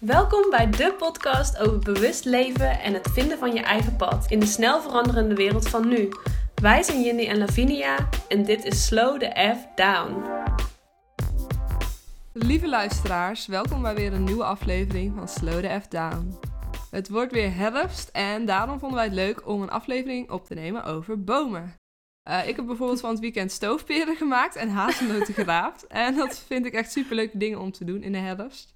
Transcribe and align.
Welkom 0.00 0.50
bij 0.50 0.70
de 0.70 0.94
podcast 0.98 1.58
over 1.58 1.78
bewust 1.78 2.24
leven 2.24 2.80
en 2.80 2.94
het 2.94 3.08
vinden 3.12 3.38
van 3.38 3.52
je 3.52 3.60
eigen 3.60 3.96
pad 3.96 4.30
in 4.30 4.40
de 4.40 4.46
snel 4.46 4.82
veranderende 4.82 5.34
wereld 5.34 5.68
van 5.68 5.88
nu. 5.88 6.08
Wij 6.54 6.82
zijn 6.82 7.02
Jindy 7.02 7.26
en 7.26 7.38
Lavinia 7.38 8.08
en 8.28 8.44
dit 8.44 8.64
is 8.64 8.86
Slow 8.86 9.20
the 9.20 9.54
F 9.56 9.74
Down. 9.74 10.22
Lieve 12.32 12.68
luisteraars, 12.68 13.46
welkom 13.46 13.82
bij 13.82 13.94
weer 13.94 14.12
een 14.12 14.24
nieuwe 14.24 14.44
aflevering 14.44 15.14
van 15.16 15.28
Slow 15.28 15.64
the 15.64 15.80
F 15.80 15.88
Down. 15.88 16.38
Het 16.90 17.08
wordt 17.08 17.32
weer 17.32 17.54
herfst 17.54 18.08
en 18.08 18.46
daarom 18.46 18.78
vonden 18.78 18.98
wij 18.98 19.06
het 19.06 19.14
leuk 19.14 19.48
om 19.48 19.62
een 19.62 19.70
aflevering 19.70 20.30
op 20.30 20.46
te 20.46 20.54
nemen 20.54 20.84
over 20.84 21.24
bomen. 21.24 21.74
Uh, 22.28 22.48
ik 22.48 22.56
heb 22.56 22.66
bijvoorbeeld 22.66 23.00
van 23.00 23.10
het 23.10 23.20
weekend 23.20 23.52
stoofperen 23.52 24.16
gemaakt 24.22 24.56
en 24.56 24.68
hazelnoten 24.68 25.34
geraapt. 25.34 25.86
En 25.86 26.14
dat 26.14 26.38
vind 26.46 26.66
ik 26.66 26.72
echt 26.72 26.92
superleuke 26.92 27.38
dingen 27.38 27.60
om 27.60 27.72
te 27.72 27.84
doen 27.84 28.02
in 28.02 28.12
de 28.12 28.18
herfst. 28.18 28.72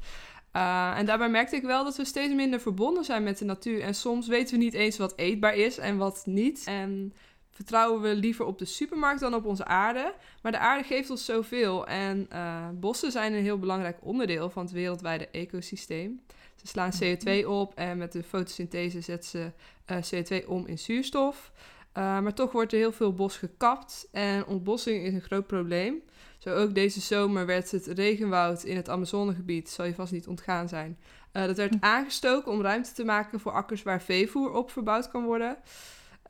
Uh, 0.56 0.98
en 0.98 1.06
daarbij 1.06 1.28
merkte 1.28 1.56
ik 1.56 1.62
wel 1.62 1.84
dat 1.84 1.96
we 1.96 2.04
steeds 2.04 2.34
minder 2.34 2.60
verbonden 2.60 3.04
zijn 3.04 3.22
met 3.22 3.38
de 3.38 3.44
natuur. 3.44 3.80
En 3.80 3.94
soms 3.94 4.26
weten 4.28 4.58
we 4.58 4.64
niet 4.64 4.74
eens 4.74 4.96
wat 4.96 5.12
eetbaar 5.16 5.54
is 5.54 5.78
en 5.78 5.96
wat 5.96 6.22
niet. 6.26 6.64
En 6.66 7.12
vertrouwen 7.50 8.02
we 8.02 8.14
liever 8.14 8.44
op 8.44 8.58
de 8.58 8.64
supermarkt 8.64 9.20
dan 9.20 9.34
op 9.34 9.44
onze 9.44 9.64
aarde. 9.64 10.14
Maar 10.42 10.52
de 10.52 10.58
aarde 10.58 10.84
geeft 10.84 11.10
ons 11.10 11.24
zoveel. 11.24 11.86
En 11.86 12.28
uh, 12.32 12.68
bossen 12.74 13.12
zijn 13.12 13.32
een 13.32 13.42
heel 13.42 13.58
belangrijk 13.58 13.98
onderdeel 14.00 14.50
van 14.50 14.62
het 14.62 14.72
wereldwijde 14.72 15.28
ecosysteem. 15.28 16.20
Ze 16.54 16.66
slaan 16.66 16.92
CO2 17.02 17.46
op 17.46 17.74
en 17.74 17.98
met 17.98 18.12
de 18.12 18.22
fotosynthese 18.22 19.00
zetten 19.00 19.30
ze 19.30 19.52
uh, 19.92 20.42
CO2 20.42 20.46
om 20.46 20.66
in 20.66 20.78
zuurstof. 20.78 21.52
Maar 21.94 22.34
toch 22.34 22.52
wordt 22.52 22.72
er 22.72 22.78
heel 22.78 22.92
veel 22.92 23.12
bos 23.12 23.36
gekapt 23.36 24.08
en 24.12 24.46
ontbossing 24.46 25.04
is 25.04 25.12
een 25.12 25.20
groot 25.20 25.46
probleem. 25.46 26.02
Zo 26.44 26.54
ook 26.54 26.74
deze 26.74 27.00
zomer 27.00 27.46
werd 27.46 27.70
het 27.70 27.86
regenwoud 27.86 28.62
in 28.62 28.76
het 28.76 28.88
Amazonegebied, 28.88 29.70
zal 29.70 29.84
je 29.84 29.94
vast 29.94 30.12
niet 30.12 30.26
ontgaan 30.26 30.68
zijn. 30.68 30.98
Uh, 31.32 31.46
dat 31.46 31.56
werd 31.56 31.74
hm. 31.74 31.84
aangestoken 31.84 32.52
om 32.52 32.62
ruimte 32.62 32.92
te 32.92 33.04
maken 33.04 33.40
voor 33.40 33.52
akkers 33.52 33.82
waar 33.82 34.02
veevoer 34.02 34.52
op 34.52 34.70
verbouwd 34.70 35.10
kan 35.10 35.24
worden. 35.24 35.56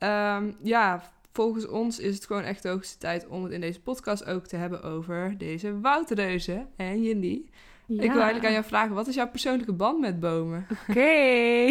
Um, 0.03 0.55
ja, 0.63 1.11
volgens 1.31 1.67
ons 1.67 1.99
is 1.99 2.15
het 2.15 2.25
gewoon 2.25 2.43
echt 2.43 2.63
de 2.63 2.69
hoogste 2.69 2.97
tijd 2.97 3.27
om 3.27 3.43
het 3.43 3.51
in 3.51 3.61
deze 3.61 3.81
podcast 3.81 4.25
ook 4.25 4.47
te 4.47 4.55
hebben 4.55 4.83
over 4.83 5.37
deze 5.37 5.79
woudreuzen. 5.79 6.67
En 6.75 7.03
ja. 7.03 7.21
ik 7.87 8.11
wil 8.11 8.21
eigenlijk 8.21 8.45
aan 8.45 8.51
jou 8.51 8.65
vragen, 8.65 8.95
wat 8.95 9.07
is 9.07 9.15
jouw 9.15 9.29
persoonlijke 9.29 9.73
band 9.73 9.99
met 9.99 10.19
bomen? 10.19 10.67
Oké. 10.71 10.91
Okay. 10.91 11.67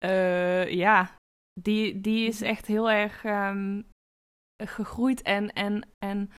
uh, 0.64 0.70
ja, 0.72 1.16
die, 1.60 2.00
die 2.00 2.28
is 2.28 2.42
echt 2.42 2.66
heel 2.66 2.90
erg 2.90 3.24
um, 3.24 3.86
gegroeid 4.56 5.22
en, 5.22 5.52
en, 5.52 5.88
en 5.98 6.30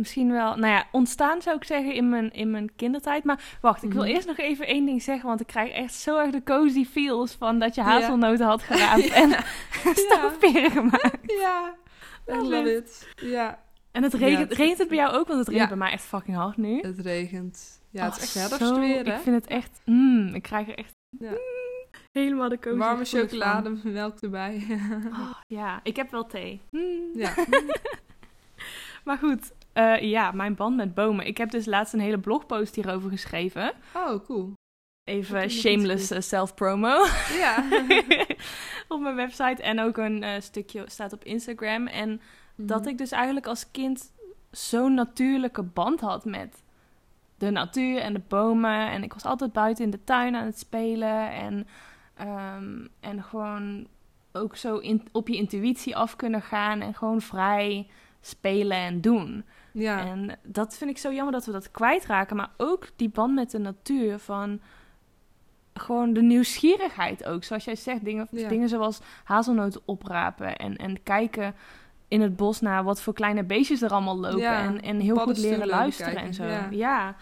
misschien 0.00 0.32
wel, 0.32 0.56
nou 0.56 0.72
ja, 0.72 0.84
ontstaan 0.92 1.42
zou 1.42 1.56
ik 1.56 1.64
zeggen 1.64 1.94
in 1.94 2.08
mijn, 2.08 2.32
in 2.32 2.50
mijn 2.50 2.74
kindertijd. 2.76 3.24
Maar 3.24 3.58
wacht, 3.60 3.82
ik 3.82 3.92
wil 3.92 4.02
mm. 4.02 4.08
eerst 4.08 4.26
nog 4.26 4.38
even 4.38 4.66
één 4.66 4.86
ding 4.86 5.02
zeggen, 5.02 5.28
want 5.28 5.40
ik 5.40 5.46
krijg 5.46 5.72
echt 5.72 5.94
zo 5.94 6.18
erg 6.18 6.30
de 6.30 6.42
cozy 6.42 6.84
feels 6.84 7.32
van 7.32 7.58
dat 7.58 7.74
je 7.74 7.80
hazelnoten 7.80 8.46
had 8.46 8.62
geraapt 8.70 9.04
ja. 9.04 9.14
en 9.14 9.28
ja. 10.52 10.70
gemaakt. 10.70 11.18
Ja, 11.40 11.74
I 12.28 12.36
love 12.36 12.76
it. 12.76 13.08
Ja. 13.16 13.62
En 13.92 14.02
het 14.02 14.14
regent, 14.14 14.52
regent 14.52 14.78
het 14.78 14.88
bij 14.88 14.96
jou 14.96 15.12
ook? 15.12 15.26
Want 15.26 15.38
het 15.38 15.48
regent 15.48 15.68
bij 15.68 15.78
mij 15.78 15.92
echt 15.92 16.04
fucking 16.04 16.36
hard 16.36 16.56
nu. 16.56 16.80
Het 16.80 16.98
regent. 16.98 17.82
Ja, 17.90 18.04
het 18.04 18.16
is 18.16 18.22
echt 18.22 18.34
herfst 18.34 18.78
weer, 18.78 19.04
hè? 19.04 19.14
Ik 19.14 19.20
vind 19.20 19.36
het 19.36 19.46
echt, 19.46 19.80
mm, 19.84 20.34
ik 20.34 20.42
krijg 20.42 20.68
er 20.68 20.74
echt... 20.74 20.94
Mm, 21.10 21.36
helemaal 22.12 22.48
de 22.48 22.58
cozy 22.58 22.76
Warme 22.76 23.04
chocolade, 23.04 23.76
melk 23.84 24.20
erbij. 24.20 24.66
oh, 25.10 25.32
ja, 25.46 25.80
ik 25.82 25.96
heb 25.96 26.10
wel 26.10 26.26
thee. 26.26 26.60
Mm. 26.70 27.10
Ja. 27.14 27.34
maar 29.04 29.18
goed, 29.18 29.52
uh, 29.80 30.00
ja, 30.10 30.30
mijn 30.30 30.54
band 30.54 30.76
met 30.76 30.94
bomen. 30.94 31.26
Ik 31.26 31.38
heb 31.38 31.50
dus 31.50 31.66
laatst 31.66 31.92
een 31.92 32.00
hele 32.00 32.18
blogpost 32.18 32.74
hierover 32.74 33.10
geschreven. 33.10 33.72
Oh, 33.94 34.24
cool. 34.24 34.52
Even 35.04 35.50
shameless 35.50 36.12
uh, 36.12 36.20
self-promo. 36.20 37.06
Ja. 37.38 37.64
op 38.88 39.00
mijn 39.00 39.14
website. 39.14 39.62
En 39.62 39.80
ook 39.80 39.96
een 39.96 40.22
uh, 40.22 40.30
stukje 40.38 40.84
staat 40.86 41.12
op 41.12 41.24
Instagram. 41.24 41.86
En 41.86 42.08
mm 42.10 42.20
-hmm. 42.56 42.66
dat 42.66 42.86
ik 42.86 42.98
dus 42.98 43.10
eigenlijk 43.10 43.46
als 43.46 43.70
kind 43.70 44.12
zo'n 44.50 44.94
natuurlijke 44.94 45.62
band 45.62 46.00
had 46.00 46.24
met 46.24 46.62
de 47.38 47.50
natuur 47.50 48.00
en 48.00 48.12
de 48.12 48.22
bomen. 48.28 48.90
En 48.90 49.02
ik 49.02 49.12
was 49.12 49.24
altijd 49.24 49.52
buiten 49.52 49.84
in 49.84 49.90
de 49.90 50.04
tuin 50.04 50.36
aan 50.36 50.46
het 50.46 50.58
spelen. 50.58 51.30
En, 51.30 51.66
um, 52.20 52.88
en 53.00 53.22
gewoon 53.22 53.86
ook 54.32 54.56
zo 54.56 54.76
in, 54.76 55.08
op 55.12 55.28
je 55.28 55.36
intuïtie 55.36 55.96
af 55.96 56.16
kunnen 56.16 56.42
gaan. 56.42 56.80
En 56.80 56.94
gewoon 56.94 57.20
vrij 57.20 57.86
spelen 58.20 58.76
en 58.76 59.00
doen. 59.00 59.44
Ja. 59.72 60.06
En 60.06 60.38
dat 60.42 60.76
vind 60.76 60.90
ik 60.90 60.98
zo 60.98 61.12
jammer 61.12 61.32
dat 61.32 61.44
we 61.44 61.52
dat 61.52 61.70
kwijtraken. 61.70 62.36
Maar 62.36 62.50
ook 62.56 62.88
die 62.96 63.08
band 63.08 63.34
met 63.34 63.50
de 63.50 63.58
natuur 63.58 64.18
van 64.18 64.60
gewoon 65.74 66.12
de 66.12 66.22
nieuwsgierigheid 66.22 67.24
ook. 67.24 67.44
Zoals 67.44 67.64
jij 67.64 67.76
zegt, 67.76 68.04
dingen, 68.04 68.28
dingen 68.30 68.68
zoals 68.68 69.00
hazelnoten 69.24 69.80
oprapen 69.84 70.56
en, 70.56 70.76
en 70.76 71.02
kijken 71.02 71.54
in 72.08 72.20
het 72.20 72.36
bos 72.36 72.60
naar 72.60 72.84
wat 72.84 73.00
voor 73.02 73.12
kleine 73.14 73.44
beestjes 73.44 73.82
er 73.82 73.90
allemaal 73.90 74.18
lopen. 74.18 74.38
Ja, 74.38 74.62
en, 74.62 74.82
en 74.82 75.00
heel 75.00 75.16
goed 75.16 75.38
leren 75.38 75.66
luisteren 75.66 76.16
en 76.16 76.34
zo. 76.34 76.44
Ja. 76.44 76.68
ja. 76.70 77.16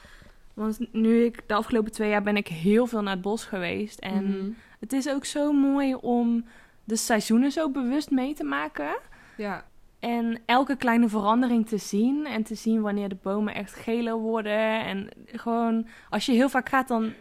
want 0.54 0.92
nu 0.92 1.24
ik 1.24 1.42
de 1.46 1.54
afgelopen 1.54 1.92
twee 1.92 2.10
jaar 2.10 2.22
ben 2.22 2.36
ik 2.36 2.48
heel 2.48 2.86
veel 2.86 3.02
naar 3.02 3.12
het 3.12 3.22
bos 3.22 3.44
geweest. 3.44 3.98
En 3.98 4.24
mm 4.24 4.56
het 4.78 4.92
is 4.92 5.08
ook 5.08 5.24
zo 5.24 5.52
mooi 5.52 5.94
om 5.94 6.44
de 6.84 6.96
seizoenen 6.96 7.52
zo 7.52 7.70
bewust 7.70 8.10
mee 8.10 8.34
te 8.34 8.44
maken. 8.44 8.98
Ja. 9.36 9.64
En 9.98 10.40
elke 10.46 10.76
kleine 10.76 11.08
verandering 11.08 11.66
te 11.66 11.76
zien 11.76 12.26
en 12.26 12.42
te 12.42 12.54
zien 12.54 12.80
wanneer 12.80 13.08
de 13.08 13.18
bomen 13.22 13.54
echt 13.54 13.74
geler 13.74 14.16
worden. 14.16 14.84
En 14.84 15.08
gewoon, 15.26 15.86
als 16.10 16.26
je 16.26 16.32
heel 16.32 16.48
vaak 16.48 16.68
gaat, 16.68 16.88
dan, 16.88 17.12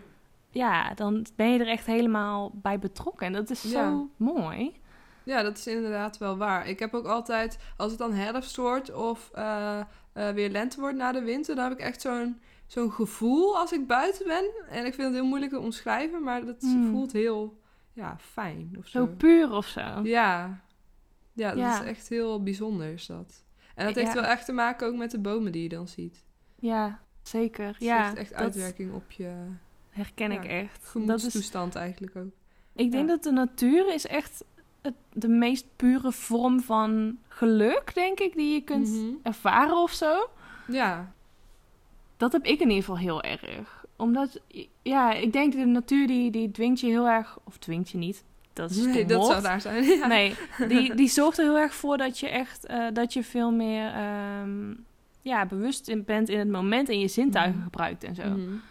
ja, 0.49 0.93
dan 0.93 1.25
ben 1.35 1.51
je 1.51 1.59
er 1.59 1.67
echt 1.67 1.85
helemaal 1.85 2.51
bij 2.53 2.79
betrokken. 2.79 3.27
En 3.27 3.33
dat 3.33 3.49
is 3.49 3.61
zo 3.61 4.09
mooi. 4.17 4.75
Ja, 5.23 5.43
dat 5.43 5.57
is 5.57 5.67
inderdaad 5.67 6.17
wel 6.17 6.37
waar. 6.37 6.67
Ik 6.67 6.79
heb 6.79 6.93
ook 6.93 7.05
altijd, 7.05 7.59
als 7.77 7.89
het 7.89 7.99
dan 7.99 8.13
herfst 8.13 8.55
wordt 8.55 8.93
of 8.93 9.31
uh, 9.35 9.79
uh, 10.13 10.29
weer 10.29 10.49
lente 10.49 10.79
wordt 10.79 10.97
na 10.97 11.11
de 11.11 11.21
winter, 11.21 11.55
dan 11.55 11.63
heb 11.63 11.73
ik 11.73 11.85
echt 11.85 12.01
zo'n 12.01 12.39
zo'n 12.67 12.91
gevoel 12.91 13.57
als 13.57 13.71
ik 13.71 13.87
buiten 13.87 14.27
ben. 14.27 14.45
En 14.69 14.85
ik 14.85 14.93
vind 14.93 15.07
het 15.07 15.13
heel 15.13 15.25
moeilijk 15.25 15.51
te 15.51 15.59
omschrijven, 15.59 16.23
maar 16.23 16.45
dat 16.45 16.61
mm. 16.61 16.91
voelt 16.91 17.11
heel 17.11 17.59
ja, 17.93 18.15
fijn. 18.19 18.75
Of 18.77 18.87
zo. 18.87 19.05
zo 19.05 19.13
puur 19.17 19.51
of 19.51 19.65
zo. 19.65 19.99
Ja, 20.03 20.61
ja, 21.37 21.55
dat 21.55 21.81
is 21.81 21.89
echt 21.89 22.09
heel 22.09 22.43
bijzonder 22.43 22.93
is 22.93 23.05
dat. 23.05 23.43
En 23.75 23.85
dat 23.85 23.95
heeft 23.95 24.13
wel 24.13 24.23
echt 24.23 24.45
te 24.45 24.51
maken 24.51 24.87
ook 24.87 24.95
met 24.95 25.11
de 25.11 25.19
bomen 25.19 25.51
die 25.51 25.63
je 25.63 25.69
dan 25.69 25.87
ziet. 25.87 26.23
Ja, 26.55 26.99
zeker. 27.21 27.67
Het 27.67 27.75
ja, 27.79 28.03
heeft 28.03 28.17
echt 28.17 28.33
uitwerking 28.33 28.93
op 28.93 29.11
je... 29.11 29.33
Herken 29.89 30.31
ik 30.31 30.45
echt. 30.45 30.87
Gemoedstoestand 30.87 31.75
is... 31.75 31.81
eigenlijk 31.81 32.15
ook. 32.15 32.31
Ik 32.75 32.91
denk 32.91 33.07
dat 33.07 33.23
de 33.23 33.31
natuur 33.31 33.93
is 33.93 34.05
echt 34.05 34.43
het, 34.81 34.93
de 35.13 35.27
meest 35.27 35.65
pure 35.75 36.11
vorm 36.11 36.59
van 36.59 37.17
geluk, 37.27 37.93
denk 37.93 38.19
ik, 38.19 38.33
die 38.33 38.53
je 38.53 38.61
kunt 38.61 38.87
mm 38.87 38.93
-hmm. 38.93 39.19
ervaren 39.23 39.77
of 39.77 39.91
zo. 39.91 40.29
Ja. 40.67 41.13
Dat 42.17 42.31
heb 42.31 42.45
ik 42.45 42.59
in 42.59 42.67
ieder 42.67 42.83
geval 42.83 42.97
heel 42.97 43.23
erg. 43.23 43.85
Omdat, 43.95 44.41
ja, 44.81 45.13
ik 45.13 45.33
denk 45.33 45.53
de 45.53 45.65
natuur 45.65 46.07
die, 46.07 46.31
die 46.31 46.51
dwingt 46.51 46.79
je 46.79 46.87
heel 46.87 47.07
erg, 47.07 47.39
of 47.43 47.57
dwingt 47.57 47.89
je 47.89 47.97
niet, 47.97 48.23
dat 48.57 48.69
is 48.69 48.77
nee, 48.77 49.05
dat 49.05 49.25
zou 49.25 49.41
daar 49.41 49.61
zijn. 49.61 49.83
Ja. 49.97 50.07
Nee, 50.07 50.35
die, 50.67 50.95
die 51.01 51.09
zorgt 51.09 51.37
er 51.37 51.43
heel 51.43 51.57
erg 51.57 51.73
voor 51.73 51.97
dat 51.97 52.19
je 52.19 52.29
echt 52.29 52.69
uh, 52.69 52.87
dat 52.93 53.13
je 53.13 53.23
veel 53.23 53.51
meer 53.51 53.93
um, 54.41 54.85
ja, 55.21 55.45
bewust 55.45 55.87
in 55.87 56.03
bent 56.03 56.29
in 56.29 56.39
het 56.39 56.49
moment 56.49 56.89
en 56.89 56.99
je 56.99 57.07
zintuigen 57.07 57.57
mm. 57.57 57.63
gebruikt 57.63 58.03
en 58.03 58.15
zo. 58.15 58.29
Mm. 58.29 58.61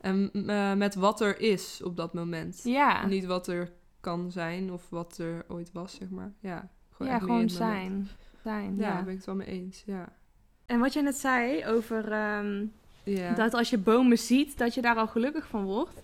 En 0.00 0.30
uh, 0.32 0.74
met 0.74 0.94
wat 0.94 1.20
er 1.20 1.40
is 1.40 1.80
op 1.82 1.96
dat 1.96 2.14
moment. 2.14 2.60
Ja. 2.64 3.06
niet 3.06 3.24
wat 3.24 3.46
er 3.46 3.72
kan 4.00 4.30
zijn 4.30 4.72
of 4.72 4.86
wat 4.90 5.18
er 5.18 5.44
ooit 5.48 5.70
was, 5.72 5.94
zeg 5.94 6.10
maar. 6.10 6.32
Ja, 6.40 6.68
gewoon, 6.90 7.12
ja, 7.12 7.18
gewoon 7.18 7.50
zijn. 7.50 8.08
zijn. 8.42 8.76
Ja, 8.76 8.92
daar 8.92 9.04
ben 9.04 9.12
ik 9.12 9.16
het 9.16 9.26
wel 9.26 9.34
mee 9.34 9.46
eens. 9.46 9.82
Ja. 9.86 10.08
En 10.66 10.80
wat 10.80 10.92
jij 10.92 11.02
net 11.02 11.16
zei 11.16 11.66
over 11.66 12.12
um, 12.38 12.72
yeah. 13.04 13.36
dat 13.36 13.54
als 13.54 13.70
je 13.70 13.78
bomen 13.78 14.18
ziet, 14.18 14.58
dat 14.58 14.74
je 14.74 14.82
daar 14.82 14.96
al 14.96 15.06
gelukkig 15.06 15.46
van 15.46 15.64
wordt. 15.64 16.00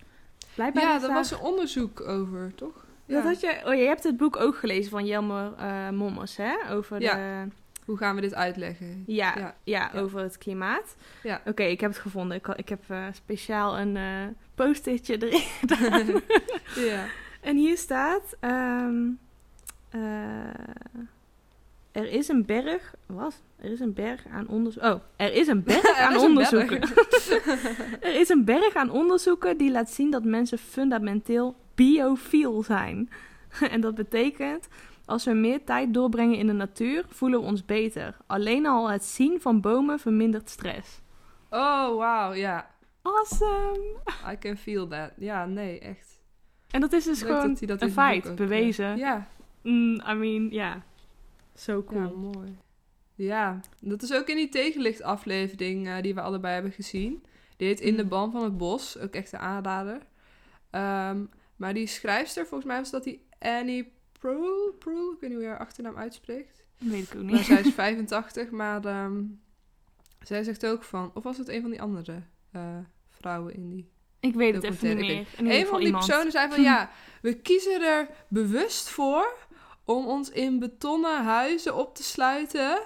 Blijkbaar 0.55 0.83
ja, 0.83 0.99
daar 0.99 1.13
was 1.13 1.31
een 1.31 1.39
onderzoek 1.39 2.01
over, 2.01 2.51
toch? 2.55 2.85
Dat 3.11 3.23
had 3.23 3.39
je, 3.39 3.61
oh, 3.65 3.73
je 3.73 3.85
hebt 3.85 4.03
het 4.03 4.17
boek 4.17 4.37
ook 4.37 4.55
gelezen 4.55 4.91
van 4.91 5.05
Jelmer 5.05 5.51
uh, 5.59 5.89
Mommers, 5.89 6.37
hè? 6.37 6.53
Over 6.69 6.99
de... 6.99 7.45
Hoe 7.85 7.97
gaan 7.97 8.15
we 8.15 8.21
dit 8.21 8.33
uitleggen? 8.33 9.03
Ja, 9.07 9.33
ja. 9.37 9.55
ja 9.63 9.91
over 9.95 10.19
het 10.19 10.37
klimaat. 10.37 10.95
Ja. 11.23 11.35
Oké, 11.39 11.49
okay, 11.49 11.69
ik 11.69 11.81
heb 11.81 11.89
het 11.91 11.99
gevonden. 11.99 12.37
Ik, 12.37 12.47
ik 12.47 12.69
heb 12.69 12.83
uh, 12.91 13.05
speciaal 13.11 13.79
een 13.79 13.95
uh, 13.95 14.27
post-itje 14.55 15.17
erin 15.17 15.41
gedaan. 15.61 16.21
ja. 16.89 17.05
En 17.41 17.57
hier 17.57 17.77
staat... 17.77 18.37
Um, 18.41 19.19
er 21.91 22.11
is 22.11 22.27
een 22.27 22.45
berg... 22.45 22.93
Wat? 23.05 23.41
Er 23.61 23.71
is 23.71 23.79
een 23.79 23.93
berg 23.93 24.25
aan 24.31 24.47
onderzoek... 24.47 24.83
Oh, 24.83 24.99
er 25.15 25.33
is 25.33 25.47
een 25.47 25.63
berg 25.63 25.97
aan 26.07 26.17
onderzoeken. 26.17 26.81
er 28.01 28.15
is 28.19 28.29
een 28.29 28.45
berg 28.45 28.75
aan 28.75 28.89
onderzoeken 28.89 29.57
die 29.57 29.71
laat 29.71 29.89
zien 29.89 30.11
dat 30.11 30.23
mensen 30.23 30.57
fundamenteel 30.57 31.55
biofiel 31.85 32.63
zijn. 32.63 33.09
en 33.73 33.81
dat 33.81 33.95
betekent, 33.95 34.67
als 35.05 35.25
we 35.25 35.31
meer 35.33 35.63
tijd 35.63 35.93
doorbrengen 35.93 36.37
in 36.37 36.47
de 36.47 36.53
natuur, 36.53 37.05
voelen 37.07 37.39
we 37.39 37.45
ons 37.45 37.65
beter. 37.65 38.17
Alleen 38.27 38.65
al 38.65 38.89
het 38.89 39.03
zien 39.05 39.41
van 39.41 39.61
bomen 39.61 39.99
vermindert 39.99 40.49
stress. 40.49 41.01
Oh, 41.49 41.95
wauw, 41.97 42.33
ja. 42.33 42.69
Awesome! 43.01 43.79
I 44.31 44.37
can 44.39 44.57
feel 44.57 44.87
that. 44.87 45.11
Ja, 45.17 45.45
nee, 45.45 45.79
echt. 45.79 46.19
En 46.69 46.81
dat 46.81 46.93
is 46.93 47.03
dus 47.03 47.21
Leuk 47.21 47.29
gewoon 47.41 47.57
dat 47.65 47.81
een 47.81 47.91
feit, 47.91 48.29
ook, 48.29 48.35
bewezen. 48.35 48.97
Ja, 48.97 49.27
Mm, 49.63 50.01
I 50.09 50.13
mean, 50.13 50.49
ja. 50.51 50.83
Zo 51.55 51.83
cool. 51.83 52.01
ja, 52.01 52.09
mooi. 52.15 52.57
Ja, 53.15 53.59
dat 53.79 54.01
is 54.01 54.13
ook 54.13 54.27
in 54.27 54.35
die 54.35 54.49
tegenlicht 54.49 55.01
aflevering 55.01 55.87
eh, 55.87 56.01
die 56.01 56.13
we 56.13 56.21
allebei 56.21 56.53
hebben 56.53 56.71
gezien. 56.71 57.23
Die 57.57 57.67
heet 57.67 57.79
In 57.79 57.95
de 57.97 58.03
Mm. 58.03 58.09
ban 58.09 58.31
van 58.31 58.43
het 58.43 58.57
bos, 58.57 58.97
ook 58.99 59.13
echt 59.13 59.31
een 59.31 59.39
aanrader. 59.39 59.97
Ehm, 60.69 61.23
maar 61.61 61.73
die 61.73 61.87
schrijfster, 61.87 62.45
volgens 62.45 62.69
mij 62.69 62.79
was 62.79 62.89
dat 62.89 63.03
die 63.03 63.25
Annie 63.39 63.91
Proul, 64.19 64.73
Proul, 64.79 65.11
ik 65.11 65.19
weet 65.19 65.29
niet 65.29 65.39
hoe 65.39 65.47
je 65.47 65.47
haar 65.47 65.59
achternaam 65.59 65.97
uitspreekt. 65.97 66.63
Weet 66.77 67.03
ik 67.03 67.15
ook 67.15 67.23
Maar 67.23 67.33
niet. 67.33 67.45
zij 67.45 67.59
is 67.59 67.73
85, 67.83 68.49
maar 68.49 68.85
ehm, 68.85 69.23
zij 70.21 70.43
zegt 70.43 70.65
ook 70.65 70.83
van... 70.83 71.11
Of 71.13 71.23
was 71.23 71.37
het 71.37 71.49
een 71.49 71.61
van 71.61 71.69
die 71.71 71.81
andere 71.81 72.21
eh, 72.51 72.77
vrouwen 73.09 73.53
in 73.53 73.69
die... 73.69 73.89
Ik 74.19 74.33
weet 74.33 74.53
het 74.53 74.63
even 74.63 74.87
niet 74.87 74.97
meer. 74.97 75.27
Een 75.37 75.65
van 75.65 75.77
die 75.77 75.85
iemand. 75.85 76.05
personen 76.05 76.31
zei 76.31 76.51
van... 76.51 76.61
Ja, 76.71 76.91
we 77.21 77.33
kiezen 77.33 77.81
er 77.81 78.09
bewust 78.27 78.89
voor 78.89 79.37
om 79.85 80.07
ons 80.07 80.29
in 80.29 80.59
betonnen 80.59 81.23
huizen 81.23 81.75
op 81.75 81.95
te 81.95 82.03
sluiten... 82.03 82.79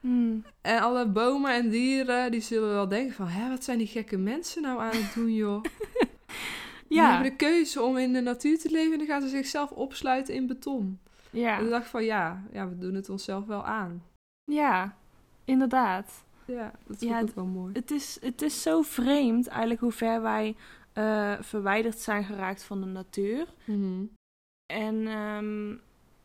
Hmm. 0.00 0.44
En 0.60 0.80
alle 0.80 1.08
bomen 1.08 1.52
en 1.52 1.68
dieren, 1.68 2.30
die 2.30 2.40
zullen 2.40 2.68
wel 2.68 2.88
denken 2.88 3.14
van... 3.14 3.26
Hé, 3.26 3.48
wat 3.48 3.64
zijn 3.64 3.78
die 3.78 3.86
gekke 3.86 4.16
mensen 4.16 4.62
nou 4.62 4.80
aan 4.80 4.90
het 4.96 5.14
doen, 5.14 5.34
joh? 5.34 5.64
Die 6.92 7.00
Ja, 7.00 7.10
hebben 7.12 7.30
de 7.30 7.36
keuze 7.36 7.82
om 7.82 7.96
in 7.96 8.12
de 8.12 8.20
natuur 8.20 8.58
te 8.58 8.70
leven... 8.70 8.92
en 8.92 8.98
dan 8.98 9.06
gaan 9.06 9.22
ze 9.22 9.28
zichzelf 9.28 9.70
opsluiten 9.70 10.34
in 10.34 10.46
beton. 10.46 10.98
En 11.32 11.38
ja, 11.40 11.58
toen 11.58 11.68
dacht 11.68 11.84
ik 11.84 11.90
van, 11.90 12.04
ja, 12.04 12.42
ja, 12.52 12.68
we 12.68 12.78
doen 12.78 12.94
het 12.94 13.08
onszelf 13.08 13.46
wel 13.46 13.64
aan. 13.64 14.02
ja, 14.44 14.96
inderdaad. 15.44 16.24
Ja, 16.44 16.72
dat 16.86 17.02
is 17.02 17.08
Ja, 17.08 17.20
ook 17.20 17.34
wel 17.34 17.44
mooi. 17.44 17.72
Het 17.72 17.90
is, 17.90 18.18
het 18.20 18.42
is 18.42 18.62
zo 18.62 18.82
vreemd 18.82 19.46
eigenlijk 19.46 19.80
hoe 19.80 19.92
ver 19.92 20.22
wij 20.22 20.56
eh, 20.92 21.32
verwijderd 21.40 21.98
zijn 21.98 22.24
geraakt 22.24 22.62
van 22.62 22.80
de 22.80 22.86
natuur. 22.86 23.46
Mhm. 23.64 24.04
En 24.72 25.06
ehm, 25.06 25.76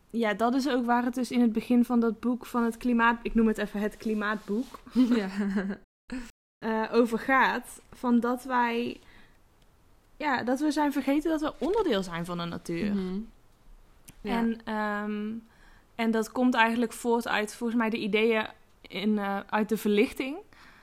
ja, 0.10 0.34
dat 0.34 0.54
is 0.56 0.70
ook 0.70 0.86
waar 0.86 1.04
het 1.04 1.16
dus 1.16 1.32
in 1.32 1.42
het 1.42 1.52
begin 1.54 1.86
van 1.86 2.00
dat 2.00 2.20
boek 2.20 2.46
van 2.46 2.64
het 2.64 2.78
klimaat... 2.78 3.20
Ik 3.22 3.36
noem 3.36 3.48
het 3.48 3.58
even 3.58 3.80
het 3.80 3.98
klimaatboek. 3.98 4.80
ja. 5.20 5.30
eh, 6.66 6.84
over 6.92 7.20
gaat. 7.20 7.82
Van 7.92 8.20
dat 8.20 8.44
wij... 8.44 9.00
Ja, 10.18 10.44
dat 10.44 10.60
we 10.60 10.72
zijn 10.72 10.92
vergeten 10.92 11.30
dat 11.32 11.42
we 11.42 11.54
onderdeel 11.66 12.04
zijn 12.04 12.26
van 12.26 12.38
de 12.38 12.44
natuur. 12.46 12.94
Mhm. 12.94 13.20
Ja. 14.22 14.38
En, 14.38 14.60
ehm, 14.64 15.32
en 15.96 16.12
dat 16.12 16.32
komt 16.32 16.54
eigenlijk 16.56 16.94
voort 16.94 17.28
uit 17.28 17.56
volgens 17.56 17.80
mij 17.80 17.90
de 17.90 17.98
ideeën 17.98 18.48
in, 18.82 19.18
eh, 19.18 19.40
uit 19.50 19.70
de 19.70 19.78
verlichting. 19.78 20.38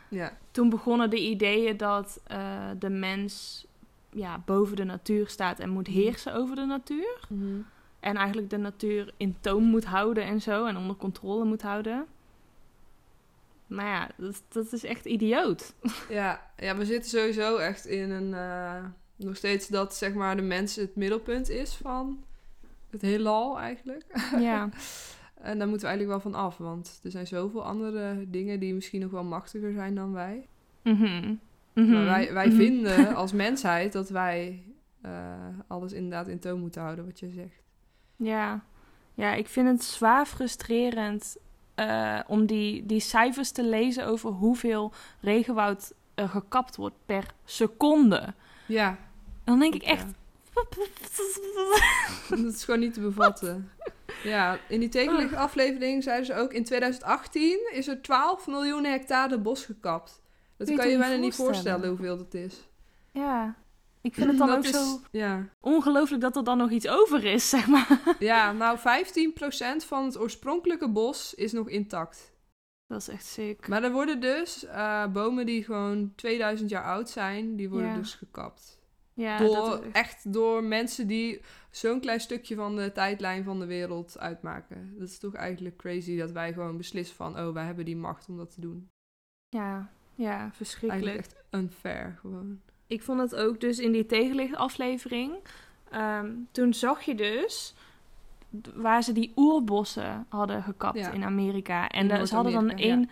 ja. 0.08 0.36
Toen 0.50 0.68
begonnen 0.68 1.10
de 1.10 1.20
ideeën 1.20 1.76
dat 1.76 2.20
eh, 2.26 2.68
de 2.78 2.90
mens 2.90 3.64
ja, 4.10 4.42
boven 4.46 4.76
de 4.76 4.84
natuur 4.84 5.28
staat 5.28 5.58
en 5.58 5.70
moet 5.70 5.86
heersen 5.86 6.34
over 6.34 6.56
de 6.56 6.64
natuur. 6.64 7.20
Mhm. 7.28 7.60
En 8.00 8.16
eigenlijk 8.16 8.50
de 8.50 8.56
natuur 8.56 9.14
in 9.16 9.36
toom 9.40 9.64
moet 9.64 9.84
houden 9.84 10.24
en 10.24 10.40
zo. 10.40 10.64
En 10.66 10.76
onder 10.76 10.96
controle 10.96 11.44
moet 11.44 11.62
houden. 11.62 12.06
Maar 13.66 13.86
ja, 13.86 14.08
dat, 14.16 14.42
dat 14.48 14.72
is 14.72 14.84
echt 14.84 15.04
idioot. 15.04 15.74
Ja. 16.08 16.50
ja, 16.56 16.76
we 16.76 16.84
zitten 16.84 17.10
sowieso 17.10 17.56
echt 17.56 17.86
in 17.86 18.10
een... 18.10 18.34
eh, 18.34 18.84
nog 19.16 19.36
steeds 19.36 19.68
dat, 19.68 19.94
zeg 19.94 20.14
maar, 20.14 20.36
de 20.36 20.42
mens 20.42 20.76
het 20.76 20.96
middelpunt 20.96 21.48
is 21.48 21.74
van 21.74 22.24
het 22.90 23.02
heelal 23.02 23.58
eigenlijk. 23.60 24.04
Ja, 24.38 24.68
En 25.34 25.58
daar 25.58 25.68
moeten 25.68 25.88
we 25.88 25.94
eigenlijk 25.94 26.22
wel 26.22 26.32
van 26.32 26.40
af, 26.44 26.56
want 26.56 27.00
er 27.02 27.10
zijn 27.10 27.26
zoveel 27.26 27.64
andere 27.64 28.30
dingen 28.30 28.60
die 28.60 28.74
misschien 28.74 29.00
nog 29.00 29.10
wel 29.10 29.24
machtiger 29.24 29.72
zijn 29.72 29.94
dan 29.94 30.12
wij. 30.12 30.48
Mhm. 30.82 31.34
Mhm. 31.72 31.90
Maar 31.92 32.04
wij, 32.04 32.32
wij 32.32 32.46
Mhm. 32.46 32.56
vinden 32.56 33.14
als 33.14 33.32
mensheid 33.32 33.92
dat 33.92 34.08
wij 34.08 34.62
eh, 35.00 35.10
alles 35.66 35.92
inderdaad 35.92 36.28
in 36.28 36.38
toon 36.38 36.60
moeten 36.60 36.82
houden, 36.82 37.04
wat 37.04 37.18
je 37.18 37.30
zegt. 37.30 37.62
Ja. 38.16 38.64
ja, 39.14 39.34
ik 39.34 39.48
vind 39.48 39.68
het 39.68 39.82
zwaar 39.84 40.26
frustrerend 40.26 41.36
eh, 41.74 42.20
om 42.26 42.46
die, 42.46 42.86
die 42.86 43.00
cijfers 43.00 43.50
te 43.50 43.64
lezen 43.64 44.06
over 44.06 44.30
hoeveel 44.30 44.92
regenwoud 45.20 45.92
er 46.14 46.28
gekapt 46.28 46.76
wordt 46.76 46.96
per 47.06 47.34
seconde. 47.44 48.34
Ja, 48.66 48.98
Dan 49.44 49.58
denk 49.58 49.74
ik 49.74 49.82
echt. 49.82 50.04
dat 52.28 52.38
is 52.54 52.64
gewoon 52.64 52.80
niet 52.80 52.94
te 52.94 53.00
bevatten. 53.00 53.70
Ja, 54.22 54.58
in 54.68 54.80
die 54.80 54.88
tekenlicht 54.88 55.34
aflevering 55.34 56.02
zeiden 56.02 56.26
ze 56.26 56.34
ook... 56.34 56.52
in 56.52 56.64
2018 56.64 57.58
is 57.72 57.88
er 57.88 58.02
12 58.02 58.46
miljoen 58.46 58.84
hectare 58.84 59.38
bos 59.38 59.64
gekapt. 59.64 60.22
Dat 60.56 60.68
je 60.68 60.74
kan 60.76 60.84
je 60.86 60.90
het 60.92 61.00
bijna 61.00 61.16
niet 61.16 61.34
voorstellen 61.34 61.80
voorstellen? 61.80 61.88
hoeveel 61.88 62.16
dat 62.16 62.34
is. 62.34 62.68
Ja, 63.12 63.54
ik 64.00 64.14
vind 64.14 64.28
het 64.28 64.38
dan 64.38 64.46
Dat 64.46 64.56
ook 64.56 64.64
is- 64.64 64.70
zo 64.70 65.00
Ja. 65.10 65.48
ongelooflijk 65.60 66.20
dat 66.22 66.36
er 66.36 66.44
dan 66.44 66.58
nog 66.58 66.70
iets 66.70 66.88
over 66.88 67.24
is, 67.24 67.48
zeg 67.48 67.66
maar. 67.66 68.00
ja, 68.18 68.52
nou 68.52 68.78
15% 68.78 69.84
van 69.86 70.04
het 70.04 70.18
oorspronkelijke 70.18 70.88
bos 70.90 71.34
is 71.34 71.52
nog 71.52 71.68
intact. 71.68 72.32
Dat 72.86 73.00
is 73.00 73.08
echt 73.08 73.24
sick. 73.24 73.68
Maar 73.68 73.82
er 73.82 73.92
worden 73.92 74.20
dus 74.20 74.64
eh, 74.64 75.06
bomen 75.06 75.46
die 75.46 75.64
gewoon 75.64 76.12
2000 76.14 76.70
jaar 76.70 76.84
oud 76.84 77.10
zijn, 77.10 77.56
die 77.56 77.68
worden 77.70 77.88
Ja. 77.88 77.96
dus 77.96 78.14
gekapt. 78.14 78.82
Ja, 79.14 79.38
door, 79.38 79.54
dat 79.54 79.82
echt- 79.82 79.94
echt 79.96 80.32
door 80.32 80.64
mensen 80.64 81.06
die 81.06 81.40
zo'n 81.70 82.00
klein 82.00 82.20
stukje 82.20 82.54
van 82.54 82.76
de 82.76 82.92
tijdlijn 82.92 83.44
van 83.44 83.58
de 83.58 83.66
wereld 83.66 84.18
uitmaken. 84.18 84.94
Dat 84.98 85.08
is 85.08 85.18
toch 85.18 85.34
eigenlijk 85.34 85.76
crazy 85.76 86.16
dat 86.16 86.30
wij 86.30 86.52
gewoon 86.52 86.76
beslissen 86.76 87.16
van, 87.16 87.38
oh, 87.38 87.52
wij 87.52 87.64
hebben 87.64 87.84
die 87.84 87.96
macht 87.96 88.28
om 88.28 88.36
dat 88.36 88.50
te 88.54 88.60
doen. 88.60 88.88
ja, 89.48 89.90
ja, 90.16 90.50
verschrikkelijk. 90.52 91.06
Eigenlijk 91.06 91.36
echt 91.36 91.62
unfair 91.62 92.16
gewoon. 92.20 92.60
Ik 92.86 93.02
vond 93.02 93.20
het 93.20 93.34
ook 93.36 93.60
dus 93.60 93.78
in 93.78 93.92
die 93.92 94.06
tegenlicht 94.06 94.54
aflevering. 94.56 95.34
ehm, 95.90 96.32
toen 96.50 96.74
zag 96.74 97.02
je 97.02 97.14
dus 97.14 97.74
waar 98.74 99.02
ze 99.02 99.12
die 99.12 99.32
oerbossen 99.36 100.26
hadden 100.28 100.62
gekapt 100.62 100.98
Ja. 100.98 101.10
in 101.10 101.24
Amerika. 101.24 101.88
En 101.88 102.10
In 102.10 102.26
ze 102.26 102.34
hadden 102.34 102.52
dan 102.52 102.70
één 102.70 103.10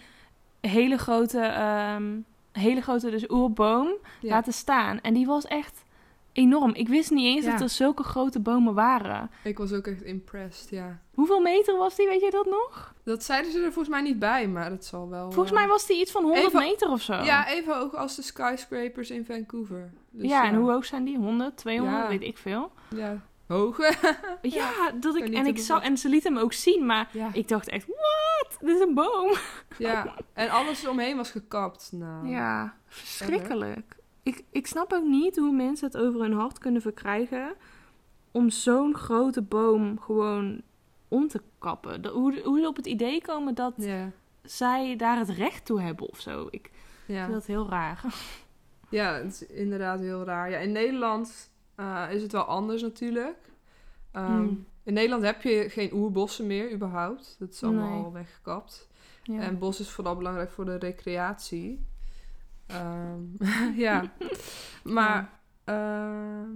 hele 0.61 0.99
grote, 0.99 1.41
ehm, 1.41 2.19
hele 2.53 2.81
grote 2.81 3.11
dus 3.11 3.31
oerboom 3.31 3.89
Ja. 4.21 4.29
laten 4.31 4.53
staan. 4.53 5.01
En 5.01 5.15
die 5.15 5.27
was 5.27 5.45
echt 5.47 5.85
enorm. 6.33 6.71
Ik 6.75 6.89
wist 6.89 7.11
niet 7.11 7.25
eens 7.37 7.45
dat 7.45 7.61
er 7.61 7.69
zulke 7.69 8.03
grote 8.03 8.41
bomen 8.41 8.75
waren. 8.75 9.31
Ik 9.45 9.59
was 9.59 9.73
ook 9.73 9.87
echt 9.87 10.03
impressed, 10.03 10.69
ja. 10.71 10.99
Hoeveel 11.15 11.41
meter 11.41 11.77
was 11.77 11.97
die, 11.97 12.09
weet 12.09 12.21
je 12.21 12.31
dat 12.31 12.47
nog? 12.47 12.95
Dat 13.05 13.25
zeiden 13.25 13.53
ze 13.53 13.59
er 13.59 13.65
volgens 13.73 13.89
mij 13.89 14.01
niet 14.03 14.19
bij, 14.19 14.49
maar 14.49 14.71
dat 14.71 14.85
zal 14.85 15.09
wel... 15.09 15.31
Volgens 15.33 15.55
eh, 15.55 15.61
mij 15.61 15.69
was 15.69 15.87
die 15.87 16.01
iets 16.01 16.11
van 16.13 16.23
100 16.23 16.47
Even- 16.47 16.59
meter 16.61 16.91
of 16.91 17.03
zo. 17.03 17.13
Ja, 17.15 17.49
even 17.49 17.79
hoog 17.79 17.95
als 17.95 18.17
de 18.17 18.23
skyscrapers 18.23 19.11
in 19.11 19.25
Vancouver. 19.25 19.91
Dus, 20.11 20.31
ja, 20.31 20.45
en 20.47 20.55
hoe 20.55 20.71
hoog 20.71 20.85
zijn 20.85 21.05
die? 21.05 21.17
100, 21.17 21.57
200, 21.57 22.03
Ja. 22.03 22.09
weet 22.09 22.23
ik 22.23 22.39
veel. 22.39 22.73
Ja, 22.97 23.21
Ja, 24.43 24.91
dat 25.01 25.17
ik, 25.17 25.29
en 25.29 25.47
ik 25.47 25.59
zag, 25.59 25.83
en 25.83 25.99
ze 25.99 26.09
liet 26.09 26.25
hem 26.25 26.39
ook 26.39 26.53
zien, 26.53 26.87
maar 26.87 27.09
ja. 27.13 27.31
ik 27.33 27.49
dacht 27.49 27.69
echt, 27.69 27.87
what? 27.87 28.59
Dit 28.61 28.77
is 28.77 28.81
een 28.81 28.95
boom. 28.95 29.35
ja, 29.79 30.15
en 30.33 30.49
alles 30.49 30.83
eromheen 30.83 31.17
was 31.17 31.31
gekapt. 31.31 31.89
Nou, 31.93 32.29
Ja, 32.29 32.75
verschrikkelijk. 32.87 33.97
Ik, 34.23 34.45
ik 34.51 34.67
snap 34.67 34.93
ook 34.93 35.05
niet 35.05 35.37
hoe 35.37 35.53
mensen 35.53 35.87
het 35.87 35.97
over 35.97 36.21
hun 36.21 36.33
hart 36.33 36.59
kunnen 36.59 36.83
verkrijgen 36.83 37.55
om 38.31 38.51
zo'n 38.51 38.95
grote 38.95 39.43
boom 39.43 40.01
gewoon 40.01 40.63
om 41.09 41.29
te 41.29 41.43
kappen. 41.59 42.07
Hoe, 42.07 42.41
hoe 42.45 42.61
ze 42.61 42.67
op 42.67 42.77
het 42.77 42.87
idee 42.87 43.23
komen 43.23 43.55
dat 43.55 43.75
zij 44.43 44.97
daar 44.97 45.19
het 45.19 45.29
recht 45.29 45.65
toe 45.65 45.81
hebben 45.81 46.09
of 46.09 46.21
zo. 46.21 46.49
Ik 46.51 46.71
ja. 47.07 47.23
vind 47.23 47.33
dat 47.33 47.47
heel 47.47 47.69
raar. 47.69 48.05
Ja, 48.89 49.15
het 49.15 49.33
is 49.33 49.47
inderdaad 49.47 50.01
heel 50.01 50.25
raar. 50.25 50.51
Ja, 50.51 50.59
in 50.59 50.73
Nederland 50.73 51.51
eh, 51.83 52.15
is 52.15 52.23
het 52.23 52.33
wel 52.33 52.45
anders 52.45 52.83
natuurlijk. 52.83 53.39
Ehm, 54.13 54.33
Hmm. 54.33 54.67
In 54.85 54.93
Nederland 54.93 55.23
heb 55.23 55.43
je 55.43 55.71
geen 55.71 55.93
oerbossen 55.93 56.47
meer, 56.47 56.73
überhaupt. 56.73 57.37
Dat 57.39 57.53
is 57.53 57.63
allemaal 57.63 57.91
Nee. 57.95 58.03
al 58.05 58.13
weggekapt. 58.13 58.89
Ja. 59.23 59.41
En 59.41 59.59
bos 59.59 59.81
is 59.81 59.89
vooral 59.91 60.17
belangrijk 60.17 60.51
voor 60.51 60.65
de 60.65 60.77
recreatie. 60.77 61.87
Ehm, 62.67 63.21
ja. 63.87 64.13
Maar 64.99 65.41
ehm, 65.65 66.49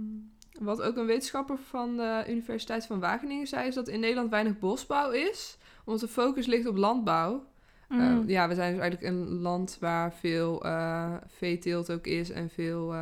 wat 0.59 0.81
ook 0.81 0.95
een 0.97 1.05
wetenschapper 1.05 1.57
van 1.57 1.97
de 1.97 2.25
Universiteit 2.27 2.85
van 2.85 2.99
Wageningen 2.99 3.47
zei... 3.47 3.67
is 3.67 3.75
dat 3.75 3.87
in 3.87 3.99
Nederland 3.99 4.29
weinig 4.29 4.59
bosbouw 4.59 5.11
is. 5.11 5.57
Omdat 5.85 6.01
de 6.01 6.07
focus 6.07 6.45
ligt 6.45 6.67
op 6.67 6.77
landbouw. 6.77 7.45
Mm. 7.87 7.99
Eh, 7.99 8.27
ja, 8.29 8.47
we 8.47 8.55
zijn 8.55 8.71
dus 8.73 8.81
eigenlijk 8.81 9.13
een 9.13 9.27
land 9.27 9.77
waar 9.79 10.13
veel 10.13 10.63
eh 10.65 11.13
veeteelt 11.27 11.91
ook 11.91 12.07
is 12.07 12.29
en 12.29 12.49
veel, 12.49 12.95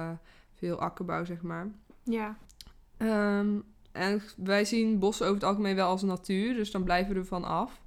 veel 0.53 0.79
akkerbouw, 0.79 1.25
zeg 1.25 1.41
maar. 1.41 1.67
Ja. 2.05 2.37
Ehm, 2.97 3.47
en 3.91 4.21
wij 4.37 4.65
zien 4.65 4.99
bossen 4.99 5.25
over 5.25 5.37
het 5.39 5.49
algemeen 5.49 5.75
wel 5.75 5.89
als 5.89 6.01
natuur, 6.01 6.53
dus 6.53 6.71
dan 6.71 6.83
blijven 6.83 7.13
we 7.13 7.19
ervan 7.19 7.43
af. 7.43 7.81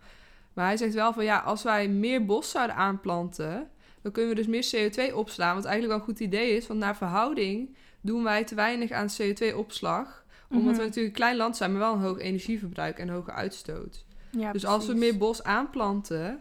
Maar 0.53 0.67
hij 0.67 0.77
zegt 0.77 0.95
wel 0.95 1.13
van 1.13 1.25
ja, 1.25 1.39
als 1.39 1.63
wij 1.63 1.89
meer 1.89 2.25
bos 2.27 2.51
zouden 2.51 2.77
aanplanten, 2.77 3.71
dan 4.03 4.13
kunnen 4.13 4.35
we 4.35 4.43
dus 4.45 4.73
meer 4.73 4.91
CO2 4.91 5.15
opslaan. 5.15 5.55
Wat 5.55 5.65
eigenlijk 5.65 5.87
wel 5.87 5.97
een 6.09 6.15
goed 6.15 6.21
idee 6.27 6.57
is, 6.57 6.67
want 6.67 6.81
naar 6.81 6.97
verhouding 6.97 7.77
doen 8.01 8.23
wij 8.23 8.45
te 8.45 8.55
weinig 8.55 8.91
aan 8.91 9.09
CO2-opslag. 9.09 10.25
Omdat 10.51 10.65
Mhm. 10.73 10.77
we 10.77 10.87
natuurlijk 10.87 11.07
een 11.07 11.13
klein 11.13 11.37
land 11.37 11.57
zijn, 11.57 11.71
maar 11.71 11.81
wel 11.81 11.93
een 11.93 12.01
hoog 12.01 12.19
energieverbruik 12.19 12.99
en 12.99 13.09
hoge 13.09 13.33
uitstoot. 13.33 14.05
Ja, 14.31 14.53
Dus 14.53 14.67
als 14.67 14.87
we 14.87 14.95
meer 14.95 15.19
bos 15.19 15.43
aanplanten, 15.43 16.41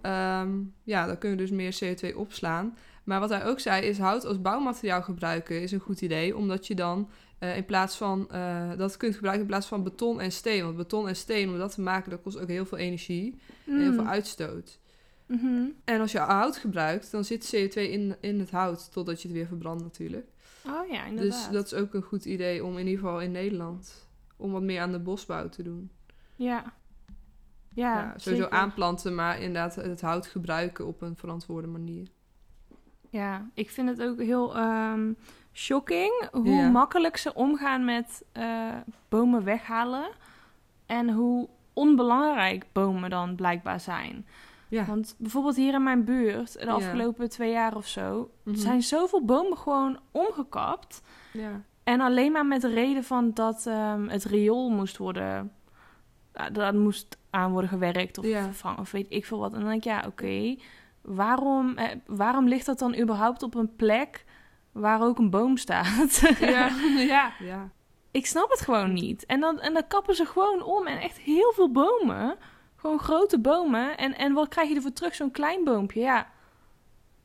ehm, 0.00 0.50
ja, 0.82 1.06
dan 1.06 1.18
kunnen 1.18 1.38
we 1.38 1.44
dus 1.44 1.52
meer 1.52 1.72
CO2 1.78 2.16
opslaan. 2.18 2.76
Maar 3.08 3.20
wat 3.20 3.28
hij 3.30 3.44
ook 3.44 3.60
zei 3.60 3.86
is 3.86 3.98
hout 3.98 4.24
als 4.24 4.40
bouwmateriaal 4.40 5.02
gebruiken 5.02 5.62
is 5.62 5.72
een 5.72 5.80
goed 5.80 6.00
idee. 6.00 6.36
Omdat 6.36 6.66
je 6.66 6.74
dan 6.74 7.08
eh, 7.38 7.56
in 7.56 7.64
plaats 7.64 7.96
van 7.96 8.30
eh, 8.30 8.70
dat 8.76 8.96
kunt 8.96 9.14
gebruiken 9.14 9.42
in 9.44 9.50
plaats 9.50 9.66
van 9.66 9.82
beton 9.82 10.20
en 10.20 10.32
steen. 10.32 10.64
Want 10.64 10.76
beton 10.76 11.08
en 11.08 11.16
steen, 11.16 11.48
om 11.50 11.58
dat 11.58 11.74
te 11.74 11.80
maken, 11.80 12.10
dat 12.10 12.22
kost 12.22 12.38
ook 12.38 12.48
heel 12.48 12.66
veel 12.66 12.78
energie 12.78 13.38
en 13.66 13.80
heel 13.80 13.92
veel 13.92 14.02
Mm. 14.02 14.08
uitstoot. 14.08 14.78
Mhm. 15.26 15.64
En 15.84 16.00
als 16.00 16.12
je 16.12 16.18
hout 16.18 16.56
gebruikt, 16.56 17.10
dan 17.10 17.24
zit 17.24 17.54
CO2 17.54 17.74
in, 17.90 18.16
in 18.20 18.38
het 18.38 18.50
hout 18.50 18.92
totdat 18.92 19.22
je 19.22 19.28
het 19.28 19.36
weer 19.36 19.46
verbrandt 19.46 19.82
natuurlijk. 19.82 20.26
Oh 20.66 20.90
ja, 20.90 21.04
inderdaad. 21.06 21.32
Dus 21.32 21.48
dat 21.50 21.66
is 21.66 21.74
ook 21.74 21.94
een 21.94 22.02
goed 22.02 22.24
idee 22.24 22.64
om 22.64 22.78
in 22.78 22.86
ieder 22.86 23.00
geval 23.04 23.20
in 23.20 23.30
Nederland 23.30 24.06
om 24.36 24.52
wat 24.52 24.62
meer 24.62 24.80
aan 24.80 24.92
de 24.92 24.98
bosbouw 24.98 25.48
te 25.48 25.62
doen. 25.62 25.90
Ja. 26.36 26.72
Ja, 27.74 27.98
Ja, 27.98 28.14
sowieso 28.16 28.42
zeker. 28.44 28.58
aanplanten, 28.58 29.14
maar 29.14 29.36
inderdaad 29.40 29.74
het 29.74 30.00
hout 30.00 30.26
gebruiken 30.26 30.86
op 30.86 31.02
een 31.02 31.16
verantwoorde 31.16 31.68
manier. 31.68 32.08
Ja, 33.10 33.48
ik 33.54 33.70
vind 33.70 33.88
het 33.88 34.02
ook 34.02 34.20
heel 34.20 34.56
ehm, 34.56 35.12
shocking 35.52 36.28
hoe 36.32 36.48
Ja. 36.48 36.68
makkelijk 36.68 37.16
ze 37.16 37.34
omgaan 37.34 37.84
met 37.84 38.24
eh, 38.32 38.74
bomen 39.08 39.44
weghalen. 39.44 40.08
En 40.86 41.10
hoe 41.10 41.48
onbelangrijk 41.72 42.66
bomen 42.72 43.10
dan 43.10 43.34
blijkbaar 43.34 43.80
zijn. 43.80 44.26
Ja. 44.68 44.84
Want 44.84 45.14
bijvoorbeeld 45.18 45.56
hier 45.56 45.74
in 45.74 45.82
mijn 45.82 46.04
buurt, 46.04 46.52
de 46.52 46.64
Ja. 46.66 46.72
afgelopen 46.72 47.28
twee 47.30 47.50
jaar 47.50 47.76
of 47.76 47.86
zo, 47.86 48.30
Mhm. 48.42 48.56
zijn 48.56 48.82
zoveel 48.82 49.24
bomen 49.24 49.58
gewoon 49.58 49.98
omgekapt. 50.10 51.02
ja. 51.32 51.60
En 51.84 52.00
alleen 52.00 52.32
maar 52.32 52.46
met 52.46 52.60
de 52.60 52.68
reden 52.68 53.04
van 53.04 53.30
dat 53.34 53.66
ehm, 53.66 54.08
het 54.08 54.24
riool 54.24 54.68
moest 54.70 54.96
worden. 54.96 55.52
ja, 56.34 56.50
dat 56.50 56.74
moest 56.74 57.18
aan 57.30 57.50
worden 57.52 57.70
gewerkt 57.70 58.18
of 58.18 58.24
vervangen 58.26 58.78
of 58.78 58.90
weet 58.90 59.06
ik 59.08 59.24
veel 59.26 59.38
wat. 59.38 59.52
En 59.52 59.58
dan 59.60 59.68
denk 59.68 59.84
ik, 59.84 59.90
ja, 59.90 60.04
oké. 60.06 60.56
Waarom, 61.14 61.76
eh, 61.76 61.96
waarom 62.06 62.48
ligt 62.48 62.66
dat 62.66 62.78
dan 62.78 62.98
überhaupt 62.98 63.42
op 63.42 63.54
een 63.54 63.76
plek 63.76 64.24
waar 64.72 65.02
ook 65.02 65.18
een 65.18 65.30
boom 65.30 65.56
staat? 65.56 66.20
Ja. 66.40 66.70
ja. 67.14 67.32
ja. 67.38 67.70
ik 68.10 68.26
snap 68.26 68.50
het 68.50 68.60
gewoon 68.60 68.92
niet. 68.92 69.26
En 69.26 69.40
dan, 69.40 69.60
en 69.60 69.72
dan 69.72 69.86
kappen 69.86 70.14
ze 70.14 70.24
gewoon 70.26 70.62
om. 70.62 70.86
En 70.86 71.00
echt 71.00 71.18
heel 71.18 71.52
veel 71.52 71.72
bomen. 71.72 72.36
Gewoon 72.76 72.98
grote 72.98 73.38
bomen. 73.38 73.96
En, 73.96 74.16
en 74.16 74.32
wat 74.32 74.48
krijg 74.48 74.68
je 74.68 74.74
ervoor 74.74 74.92
terug? 74.92 75.14
Zo'n 75.14 75.30
klein 75.30 75.64
boompje. 75.64 76.00
Ja, 76.00 76.30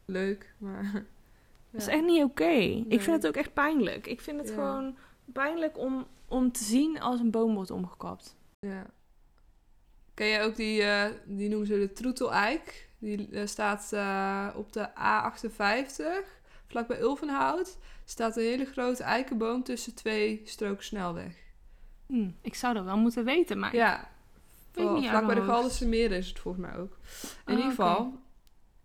Leuk, 0.05 0.55
maar... 0.57 0.91
dat 1.71 1.81
is 1.81 1.87
echt 1.87 2.03
niet 2.03 2.23
oké. 2.23 2.43
Ik 2.49 2.87
Nee. 2.87 3.01
vind 3.01 3.15
het 3.15 3.27
ook 3.27 3.35
echt 3.35 3.53
pijnlijk. 3.53 4.07
Ik 4.07 4.21
vind 4.21 4.39
het 4.39 4.49
Ja. 4.49 4.53
gewoon 4.55 4.97
pijnlijk 5.33 5.77
om, 5.77 6.07
om 6.27 6.51
te 6.51 6.63
zien 6.63 7.01
als 7.01 7.19
een 7.19 7.31
boom 7.31 7.53
wordt 7.55 7.71
omgekapt. 7.71 8.35
Ja. 8.59 8.85
Ken 10.13 10.27
je 10.27 10.39
ook 10.41 10.55
die, 10.55 10.81
eh, 10.83 11.05
die 11.25 11.49
noemen 11.49 11.67
ze 11.67 11.79
de 11.79 11.93
troeteleik? 11.93 12.89
Die 13.03 13.29
eh, 13.31 13.45
staat 13.45 13.93
eh, 13.93 14.47
op 14.55 14.73
de 14.73 14.89
A58, 14.89 16.27
vlakbij 16.67 17.01
Ulvenhout. 17.01 17.77
Staat 18.05 18.37
een 18.37 18.43
hele 18.43 18.65
grote 18.65 19.03
eikenboom 19.03 19.63
tussen 19.63 19.93
twee 19.95 20.41
stroken 20.45 20.83
snelweg. 20.83 21.33
Hm, 22.07 22.29
ik 22.41 22.55
zou 22.55 22.73
dat 22.73 22.83
wel 22.83 22.97
moeten 22.97 23.25
weten, 23.25 23.59
maar... 23.59 23.75
Ja, 23.75 24.09
Wel, 24.71 24.93
niet 24.93 25.01
uit 25.03 25.09
vlakbij 25.09 25.35
de. 25.35 25.41
Gelderse 25.41 25.87
Meren 25.87 26.17
is 26.17 26.27
het 26.27 26.39
volgens 26.39 26.65
mij 26.65 26.77
ook. 26.77 26.97
In 27.21 27.29
Ah, 27.45 27.55
ieder 27.55 27.69
geval, 27.69 28.13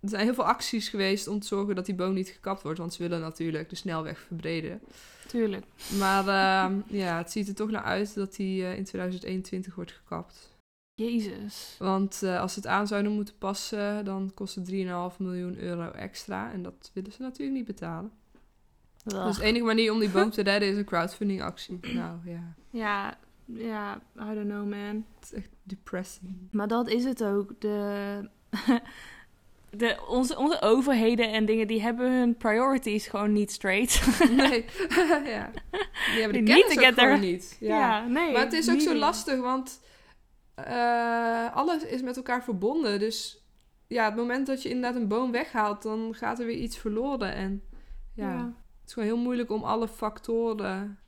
er 0.00 0.08
zijn 0.08 0.24
heel 0.24 0.34
veel 0.34 0.44
acties 0.44 0.88
geweest 0.88 1.28
om 1.28 1.40
te 1.40 1.46
zorgen 1.46 1.74
dat 1.74 1.86
die 1.86 1.94
boom 1.94 2.14
niet 2.14 2.28
gekapt 2.28 2.62
wordt. 2.62 2.78
Want 2.78 2.94
ze 2.94 3.02
willen 3.02 3.20
natuurlijk 3.20 3.70
de 3.70 3.76
snelweg 3.76 4.18
verbreden. 4.18 4.80
Tuurlijk. 5.26 5.66
Maar 5.98 6.28
ehm, 6.28 6.80
ja, 6.86 7.16
het 7.18 7.30
ziet 7.30 7.48
er 7.48 7.54
toch 7.54 7.70
naar 7.70 7.82
uit 7.82 8.14
dat 8.14 8.34
die 8.36 8.64
eh, 8.64 8.76
in 8.76 8.84
2021 8.84 9.74
wordt 9.74 9.92
gekapt. 9.92 10.56
Jezus. 10.98 11.76
Want 11.78 12.22
eh, 12.22 12.40
als 12.40 12.52
ze 12.52 12.58
het 12.58 12.68
aan 12.68 12.86
zouden 12.86 13.12
moeten 13.12 13.34
passen, 13.38 14.04
dan 14.04 14.30
kost 14.34 14.54
het 14.54 14.70
3,5 14.70 15.16
miljoen 15.18 15.58
euro 15.58 15.90
extra. 15.90 16.52
En 16.52 16.62
dat 16.62 16.90
willen 16.94 17.12
ze 17.12 17.22
natuurlijk 17.22 17.56
niet 17.56 17.66
betalen. 17.66 18.10
Dus 19.04 19.36
de 19.36 19.42
enige 19.44 19.64
manier 19.64 19.92
om 19.92 19.98
die 19.98 20.08
boom 20.08 20.30
te 20.30 20.42
redden 20.42 20.68
is 20.68 20.76
een 20.76 20.84
crowdfunding 20.84 21.42
actie. 21.42 21.78
Nou 21.94 22.18
ja, 22.24 22.54
Ja, 22.70 23.18
ja, 23.44 24.00
I 24.16 24.34
don't 24.34 24.48
know, 24.48 24.68
man. 24.68 25.04
het 25.18 25.24
is 25.24 25.32
echt 25.32 25.48
depressing. 25.62 26.36
Maar 26.50 26.68
dat 26.68 26.88
is 26.88 27.04
het 27.04 27.24
ook. 27.24 27.52
De, 27.58 28.28
de, 29.70 29.98
onze, 30.08 30.36
onze 30.38 30.60
overheden 30.60 31.32
en 31.32 31.46
dingen, 31.46 31.66
die 31.66 31.82
hebben 31.82 32.12
hun 32.18 32.36
priorities 32.36 33.06
gewoon 33.06 33.32
niet 33.32 33.52
straight. 33.52 34.00
Nee, 34.36 34.64
ja. 35.34 35.50
Die 36.10 36.20
hebben 36.20 36.44
de 36.44 36.52
Niet 36.52 36.66
kennis 36.66 36.88
ook 36.88 36.94
gewoon 36.94 37.20
niet. 37.20 37.56
Ja. 37.60 38.06
nee. 38.06 38.32
Maar 38.32 38.42
het 38.44 38.52
is 38.52 38.70
ook 38.70 38.80
zo 38.80 38.94
lastig, 38.94 39.40
want 39.40 39.80
eh, 40.66 41.54
alles 41.56 41.84
is 41.84 42.02
met 42.02 42.16
elkaar 42.16 42.42
verbonden. 42.44 42.98
Dus 42.98 43.44
ja, 43.86 44.04
het 44.04 44.16
moment 44.16 44.46
dat 44.46 44.62
je 44.62 44.68
inderdaad 44.68 45.00
een 45.00 45.08
boom 45.08 45.30
weghaalt, 45.32 45.82
dan 45.82 46.14
gaat 46.14 46.38
er 46.38 46.46
weer 46.46 46.56
iets 46.58 46.78
verloren. 46.78 47.32
En 47.34 47.62
ja, 48.14 48.32
Ja. 48.32 48.44
het 48.80 48.86
is 48.86 48.92
gewoon 48.92 49.08
heel 49.08 49.18
moeilijk 49.18 49.50
om 49.50 49.62
alle 49.62 49.88
factoren, 49.88 50.98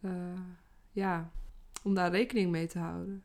eh, 0.00 0.10
ja, 0.92 1.30
om 1.82 1.94
daar 1.94 2.10
rekening 2.10 2.50
mee 2.50 2.66
te 2.66 2.78
houden. 2.78 3.24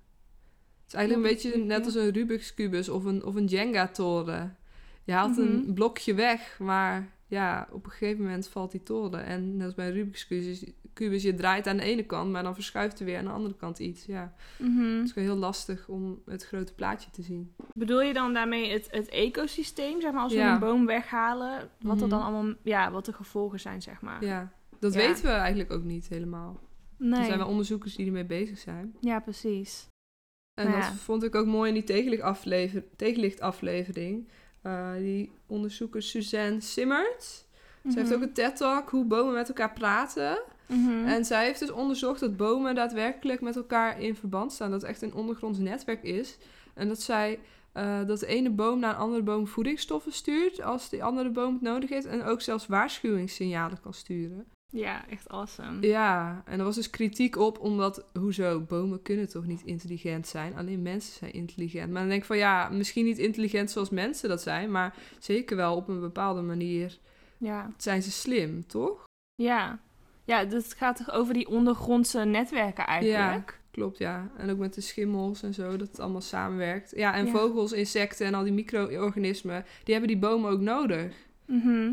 Het 0.83 0.87
is 0.87 0.93
eigenlijk 0.93 1.27
een 1.27 1.33
beetje 1.35 1.63
net 1.65 1.85
als 1.85 1.95
een 1.95 2.09
Rubik's 2.11 2.53
kubus 2.53 2.89
of 2.89 3.03
een, 3.03 3.23
of 3.25 3.35
een 3.35 3.45
Jenga-toren. 3.45 4.57
Je 5.03 5.11
haalt 5.11 5.37
een 5.37 5.55
Mhm. 5.61 5.73
blokje 5.73 6.13
weg, 6.13 6.59
maar 6.59 7.09
ja, 7.31 7.67
op 7.71 7.85
een 7.85 7.91
gegeven 7.91 8.23
moment 8.23 8.47
valt 8.47 8.71
die 8.71 8.83
toren. 8.83 9.25
En 9.25 9.57
net 9.57 9.65
als 9.65 9.75
bij 9.75 9.87
een 9.87 9.93
Rubik's 9.93 10.27
kubus, 10.93 11.23
je 11.23 11.33
draait 11.33 11.67
aan 11.67 11.77
de 11.77 11.83
ene 11.83 12.03
kant, 12.03 12.31
maar 12.31 12.43
dan 12.43 12.53
verschuift 12.53 12.99
er 12.99 13.05
weer 13.05 13.17
aan 13.17 13.23
de 13.25 13.29
andere 13.31 13.55
kant 13.55 13.79
iets. 13.79 14.05
Ja, 14.05 14.33
Mhm. 14.57 14.81
het 14.97 15.05
is 15.05 15.11
gewoon 15.11 15.27
heel 15.27 15.37
lastig 15.37 15.87
om 15.87 16.21
het 16.25 16.45
grote 16.45 16.73
plaatje 16.73 17.11
te 17.11 17.21
zien. 17.21 17.53
Bedoel 17.73 18.01
je 18.01 18.13
dan 18.13 18.33
daarmee 18.33 18.71
het, 18.71 18.87
het 18.91 19.09
ecosysteem, 19.09 20.01
zeg 20.01 20.11
maar, 20.11 20.21
als 20.23 20.33
we 20.33 20.39
Ja. 20.39 20.53
een 20.53 20.59
boom 20.59 20.85
weghalen, 20.85 21.69
wat 21.81 21.95
er 22.01 22.07
Mhm. 22.07 22.09
dan 22.09 22.21
allemaal, 22.23 22.53
ja, 22.63 22.91
wat 22.91 23.05
de 23.05 23.13
gevolgen 23.13 23.59
zijn, 23.59 23.81
zeg 23.81 24.01
maar. 24.01 24.25
Ja, 24.25 24.51
dat 24.79 24.93
Ja. 24.93 24.99
weten 24.99 25.23
we 25.23 25.29
eigenlijk 25.31 25.71
ook 25.71 25.83
niet 25.83 26.07
helemaal. 26.07 26.59
Nee. 26.97 27.19
Er 27.19 27.25
zijn 27.25 27.37
wel 27.37 27.47
onderzoekers 27.47 27.95
die 27.95 28.05
ermee 28.05 28.25
bezig 28.25 28.57
zijn. 28.57 28.95
Ja, 28.99 29.19
precies. 29.19 29.87
En 30.61 30.67
Nou 30.69 30.81
dat 30.81 30.89
vond 30.91 31.23
ik 31.23 31.35
ook 31.35 31.45
mooi 31.45 31.67
in 31.67 31.73
die 31.73 31.83
tegenlichtaflever 31.83 32.83
tegenlichtaflevering. 32.95 34.27
Eh, 34.61 34.93
die 34.95 35.31
onderzoeker 35.47 36.01
Suzanne 36.01 36.61
Simmert. 36.61 37.45
Ze 37.89 37.99
heeft 37.99 38.13
ook 38.13 38.21
een 38.21 38.33
TED-talk 38.33 38.89
hoe 38.89 39.05
bomen 39.05 39.33
met 39.33 39.47
elkaar 39.47 39.73
praten. 39.73 40.41
Mhm. 40.65 41.05
En 41.05 41.25
zij 41.25 41.45
heeft 41.45 41.59
dus 41.59 41.71
onderzocht 41.71 42.19
dat 42.19 42.37
bomen 42.37 42.75
daadwerkelijk 42.75 43.41
met 43.41 43.55
elkaar 43.55 44.01
in 44.01 44.15
verband 44.15 44.51
staan. 44.51 44.71
Dat 44.71 44.81
het 44.81 44.89
echt 44.89 45.01
een 45.01 45.13
ondergronds 45.13 45.59
netwerk 45.59 46.03
is. 46.03 46.37
En 46.73 46.87
dat 46.87 47.01
zij 47.01 47.39
eh, 47.71 48.05
dat 48.05 48.19
de 48.19 48.27
ene 48.27 48.49
boom 48.49 48.79
naar 48.79 48.93
een 48.93 48.99
andere 48.99 49.23
boom 49.23 49.47
voedingsstoffen 49.47 50.11
stuurt 50.11 50.61
als 50.61 50.89
die 50.89 51.03
andere 51.03 51.29
boom 51.29 51.53
het 51.53 51.61
nodig 51.61 51.89
heeft. 51.89 52.05
En 52.05 52.23
ook 52.23 52.41
zelfs 52.41 52.67
waarschuwingssignalen 52.67 53.81
kan 53.81 53.93
sturen. 53.93 54.47
Ja, 54.73 55.07
echt 55.09 55.29
awesome. 55.29 55.87
Ja, 55.87 56.41
en 56.45 56.59
er 56.59 56.65
was 56.65 56.75
dus 56.75 56.89
kritiek 56.89 57.35
op, 57.37 57.59
omdat, 57.59 58.05
hoezo, 58.19 58.59
bomen 58.59 59.01
kunnen 59.01 59.29
toch 59.29 59.45
niet 59.45 59.61
intelligent 59.65 60.27
zijn? 60.27 60.55
Alleen 60.55 60.81
mensen 60.81 61.13
zijn 61.13 61.33
intelligent. 61.33 61.91
Maar 61.91 61.99
dan 61.99 62.09
denk 62.09 62.21
ik 62.21 62.27
van, 62.27 62.37
ja, 62.37 62.69
misschien 62.69 63.05
niet 63.05 63.17
intelligent 63.17 63.71
zoals 63.71 63.89
mensen 63.89 64.29
dat 64.29 64.41
zijn, 64.41 64.71
maar 64.71 64.95
zeker 65.19 65.55
wel 65.55 65.75
op 65.75 65.87
een 65.87 65.99
bepaalde 65.99 66.41
manier 66.41 66.97
Ja. 67.37 67.71
zijn 67.77 68.03
ze 68.03 68.11
slim, 68.11 68.67
toch? 68.67 69.03
Ja. 69.35 69.79
Ja, 70.25 70.45
dus 70.45 70.63
het 70.63 70.73
gaat 70.73 70.97
toch 70.97 71.11
over 71.11 71.33
die 71.33 71.47
ondergrondse 71.47 72.19
netwerken 72.19 72.85
eigenlijk? 72.85 73.59
Klopt, 73.71 73.97
ja. 73.97 74.31
En 74.37 74.49
ook 74.49 74.57
met 74.57 74.73
de 74.73 74.81
schimmels 74.81 75.43
en 75.43 75.53
zo, 75.53 75.77
dat 75.77 75.87
het 75.87 75.99
allemaal 75.99 76.21
samenwerkt. 76.21 76.93
Ja, 76.95 77.13
en 77.13 77.25
Ja. 77.25 77.31
vogels, 77.31 77.71
insecten 77.71 78.25
en 78.25 78.33
al 78.33 78.43
die 78.43 78.53
micro-organismen, 78.53 79.65
die 79.83 79.93
hebben 79.93 80.11
die 80.11 80.21
bomen 80.29 80.51
ook 80.51 80.59
nodig 80.59 81.13
Mhm. 81.45 81.91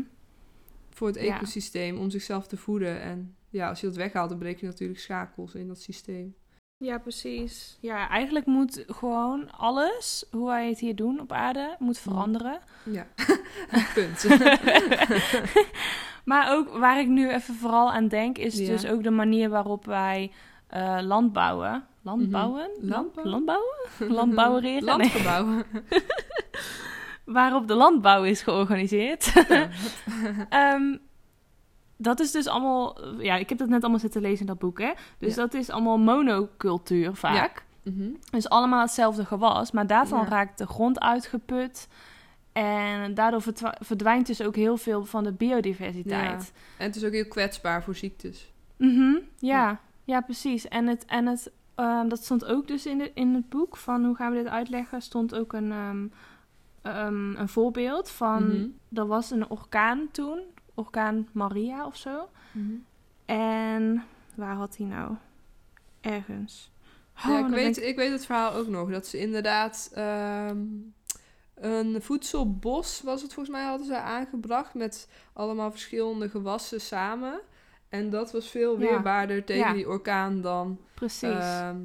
Voor 0.99 1.07
het 1.07 1.21
Ja. 1.21 1.35
ecosysteem 1.35 1.97
om 1.97 2.09
zichzelf 2.09 2.47
te 2.47 2.57
voeden. 2.57 3.01
En 3.01 3.35
ja, 3.49 3.69
als 3.69 3.79
je 3.81 3.87
dat 3.87 3.95
weghaalt, 3.95 4.29
dan 4.29 4.37
breek 4.39 4.59
je 4.59 4.65
natuurlijk 4.65 4.99
schakels 4.99 5.55
in 5.55 5.67
dat 5.67 5.79
systeem. 5.81 6.35
Ja, 6.77 6.97
precies. 6.97 7.77
Ja, 7.81 8.09
eigenlijk 8.09 8.45
moet 8.45 8.83
gewoon 8.87 9.51
alles, 9.51 10.25
hoe 10.31 10.47
wij 10.47 10.69
het 10.69 10.79
hier 10.79 10.95
doen 10.95 11.19
op 11.19 11.31
aarde, 11.31 11.75
moet 11.79 11.97
veranderen. 11.97 12.59
Ja, 12.83 13.07
punt. 13.95 14.27
Maar 16.25 16.51
ook 16.55 16.77
waar 16.77 16.99
ik 16.99 17.07
nu 17.07 17.29
even 17.29 17.53
vooral 17.55 17.91
aan 17.91 18.07
denk, 18.07 18.37
is 18.37 18.57
Ja. 18.57 18.67
dus 18.67 18.85
ook 18.87 19.03
de 19.03 19.09
manier 19.11 19.49
waarop 19.49 19.85
wij 19.85 20.31
eh 20.67 20.97
landbouwen. 21.01 21.83
Landbouwen? 22.01 22.69
Mhm. 22.79 22.87
Landbouw? 22.89 23.23
Landbouwen? 23.25 23.75
Landbouwereren? 24.19 24.83
Nee. 24.83 24.97
Landgebouwen. 24.97 25.63
Waarop 27.31 27.67
de 27.67 27.73
landbouw 27.75 28.23
is 28.23 28.41
georganiseerd. 28.41 29.33
Ehm, 30.49 30.95
dat 31.97 32.19
is 32.19 32.31
dus 32.31 32.47
allemaal... 32.47 32.97
Ja, 33.21 33.35
ik 33.35 33.49
heb 33.49 33.57
dat 33.57 33.67
net 33.69 33.81
allemaal 33.81 33.99
zitten 33.99 34.21
lezen 34.21 34.39
in 34.39 34.45
dat 34.45 34.59
boek, 34.59 34.79
hè. 34.79 34.91
Dus 35.17 35.35
Ja. 35.35 35.41
dat 35.41 35.53
is 35.53 35.69
allemaal 35.69 35.97
monocultuur 35.97 37.15
vaak. 37.15 37.65
Mhm. 37.83 38.09
Dus 38.31 38.49
allemaal 38.49 38.81
hetzelfde 38.81 39.25
gewas. 39.25 39.71
Maar 39.71 39.87
daarvan 39.87 40.19
Ja. 40.19 40.27
raakt 40.29 40.57
de 40.57 40.67
grond 40.67 40.99
uitgeput. 40.99 41.87
En 42.53 43.13
daardoor 43.13 43.41
verdwijnt 43.79 44.27
dus 44.27 44.41
ook 44.41 44.55
heel 44.55 44.77
veel 44.77 45.05
van 45.05 45.23
de 45.23 45.31
biodiversiteit. 45.33 46.51
En 46.77 46.85
het 46.85 46.95
is 46.95 47.03
ook 47.05 47.11
heel 47.11 47.27
kwetsbaar 47.27 47.83
voor 47.83 47.95
ziektes. 47.95 48.51
Mhm, 48.77 49.11
ja. 49.11 49.19
Ja. 49.39 49.79
ja, 50.03 50.21
precies. 50.21 50.67
En, 50.67 50.87
het, 50.87 51.05
en 51.05 51.25
het, 51.25 51.51
ehm, 51.75 52.07
dat 52.07 52.23
stond 52.23 52.45
ook 52.45 52.67
dus 52.67 52.85
in, 52.85 52.97
de, 52.97 53.11
in 53.13 53.33
het 53.33 53.49
boek 53.49 53.77
van 53.77 54.05
hoe 54.05 54.15
gaan 54.15 54.31
we 54.31 54.37
dit 54.37 54.47
uitleggen. 54.51 55.01
Stond 55.01 55.35
ook 55.35 55.53
een, 55.53 55.71
ehm, 55.71 56.05
ehm, 56.95 57.35
een 57.35 57.49
voorbeeld 57.49 58.09
van... 58.09 58.43
Mhm. 58.47 58.67
Er 58.99 59.07
was 59.07 59.31
een 59.31 59.49
orkaan 59.49 60.07
toen. 60.11 60.41
Orkaan 60.75 61.27
Maria 61.31 61.85
of 61.85 61.95
zo. 61.95 62.29
En 63.25 64.03
waar 64.35 64.55
had 64.55 64.77
hij 64.77 64.85
nou? 64.85 65.15
Ergens. 66.01 66.71
Oh, 67.17 67.25
ja, 67.31 67.39
ik 67.45 67.53
weet, 67.53 67.81
ik 67.81 67.95
weet 67.95 68.11
het 68.11 68.25
verhaal 68.25 68.53
ook 68.53 68.67
nog. 68.67 68.89
Dat 68.91 69.07
ze 69.07 69.19
inderdaad 69.19 69.89
ehm, 69.93 70.57
een 71.55 72.01
voedselbos, 72.01 73.01
was 73.01 73.21
het 73.21 73.33
volgens 73.33 73.55
mij, 73.55 73.65
hadden 73.65 73.87
ze 73.87 73.97
aangebracht 73.97 74.73
met 74.73 75.09
allemaal 75.33 75.71
verschillende 75.71 76.29
gewassen 76.29 76.81
samen. 76.81 77.39
En 77.89 78.09
dat 78.09 78.31
was 78.31 78.47
veel 78.49 78.73
Ja. 78.73 78.79
weerbaarder 78.79 79.43
tegen 79.43 79.67
Ja. 79.67 79.73
die 79.73 79.87
orkaan 79.87 80.41
dan 80.41 80.79
Precies. 80.93 81.29
ehm, 81.29 81.77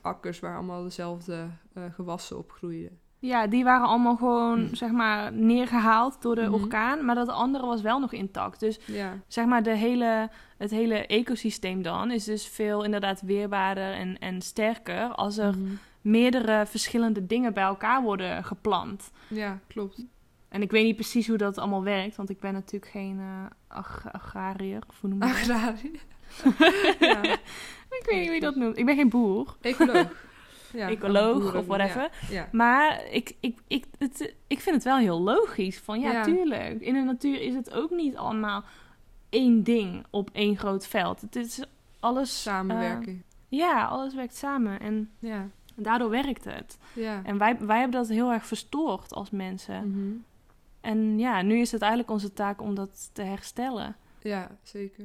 akkers 0.00 0.40
waar 0.40 0.54
allemaal 0.56 0.82
dezelfde 0.82 1.46
eh, 1.72 1.82
gewassen 1.94 2.38
op 2.38 2.52
groeiden. 2.52 2.98
Ja, 3.22 3.46
die 3.46 3.64
waren 3.64 3.86
allemaal 3.88 4.16
gewoon, 4.16 4.58
Hm. 4.66 4.74
zeg 4.74 4.90
maar, 4.90 5.32
neergehaald 5.32 6.22
door 6.22 6.34
de 6.34 6.40
Mhm. 6.42 6.52
orkaan. 6.54 7.04
Maar 7.04 7.14
dat 7.14 7.28
andere 7.28 7.66
was 7.66 7.80
wel 7.82 7.98
nog 7.98 8.12
intact. 8.12 8.60
Dus 8.60 8.78
Ja, 8.86 9.18
zeg 9.26 9.44
maar, 9.46 9.62
de 9.62 9.74
hele, 9.76 10.28
het 10.58 10.70
hele 10.70 11.06
ecosysteem 11.06 11.82
dan 11.82 12.10
is 12.10 12.24
dus 12.24 12.46
veel 12.48 12.84
inderdaad 12.84 13.20
weerbaarder 13.20 13.92
en, 13.92 14.18
en 14.18 14.42
sterker 14.42 15.08
als 15.08 15.38
er 15.38 15.50
Mhm. 15.58 15.72
meerdere 16.00 16.66
verschillende 16.66 17.26
dingen 17.26 17.52
bij 17.54 17.62
elkaar 17.64 18.02
worden 18.02 18.44
geplant. 18.44 19.10
ja 19.28 19.58
klopt. 19.66 20.04
En 20.48 20.62
ik 20.62 20.70
weet 20.70 20.84
niet 20.84 20.96
precies 20.96 21.28
hoe 21.28 21.36
dat 21.36 21.58
allemaal 21.58 21.82
werkt, 21.82 22.16
want 22.16 22.30
ik 22.30 22.40
ben 22.40 22.52
natuurlijk 22.52 22.90
geen 22.92 23.18
eh, 23.20 23.44
ag- 23.76 24.04
agrariër, 24.12 24.82
of 24.88 25.00
hoe 25.00 25.10
noem 25.10 25.22
je 25.22 25.28
dat? 25.28 25.36
Agrarie. 25.50 26.00
ja. 27.00 27.22
Ik 27.98 28.02
weet 28.06 28.18
niet 28.18 28.24
hoe 28.26 28.34
je 28.34 28.40
dat 28.40 28.56
noemt. 28.56 28.78
Ik 28.78 28.84
ben 28.86 28.96
geen 28.96 29.08
boer, 29.08 29.56
Ecoloog. 29.60 30.28
Ja, 30.72 30.88
ecoloog 30.88 31.38
boeren 31.40 31.60
of 31.60 31.66
whatever. 31.66 32.10
Ja. 32.30 32.48
Maar 32.52 33.06
ik, 33.10 33.36
ik, 33.40 33.58
ik, 33.66 33.84
het, 33.98 34.34
ik 34.46 34.60
vind 34.60 34.74
het 34.74 34.84
wel 34.84 34.96
heel 34.98 35.20
logisch. 35.20 35.78
Van 35.78 36.00
ja, 36.00 36.22
tuurlijk. 36.22 36.80
In 36.80 36.94
de 36.94 37.00
natuur 37.00 37.40
is 37.40 37.54
het 37.54 37.72
ook 37.74 37.90
niet 37.90 38.16
allemaal 38.16 38.64
één 39.28 39.62
ding 39.62 40.04
op 40.10 40.30
één 40.32 40.56
groot 40.56 40.86
veld. 40.86 41.20
Het 41.20 41.36
is 41.36 41.62
alles... 42.00 42.42
Samenwerking. 42.42 43.22
eh, 43.50 43.58
ja, 43.58 43.84
alles 43.84 44.14
werkt 44.14 44.36
samen. 44.36 44.80
En 44.80 45.10
ja. 45.18 45.48
daardoor 45.74 46.10
werkt 46.10 46.44
het. 46.44 46.78
Ja. 46.92 47.20
En 47.24 47.38
wij, 47.38 47.58
wij 47.58 47.78
hebben 47.80 48.00
dat 48.00 48.08
heel 48.08 48.32
erg 48.32 48.46
verstoord 48.46 49.12
als 49.14 49.30
mensen. 49.30 49.90
Mhm. 49.90 50.16
En 50.80 51.18
ja, 51.18 51.42
nu 51.42 51.60
is 51.60 51.72
het 51.72 51.80
eigenlijk 51.80 52.10
onze 52.10 52.32
taak 52.32 52.60
om 52.62 52.74
dat 52.74 53.10
te 53.12 53.22
herstellen. 53.22 53.96
ja, 54.22 54.50
zeker. 54.62 55.04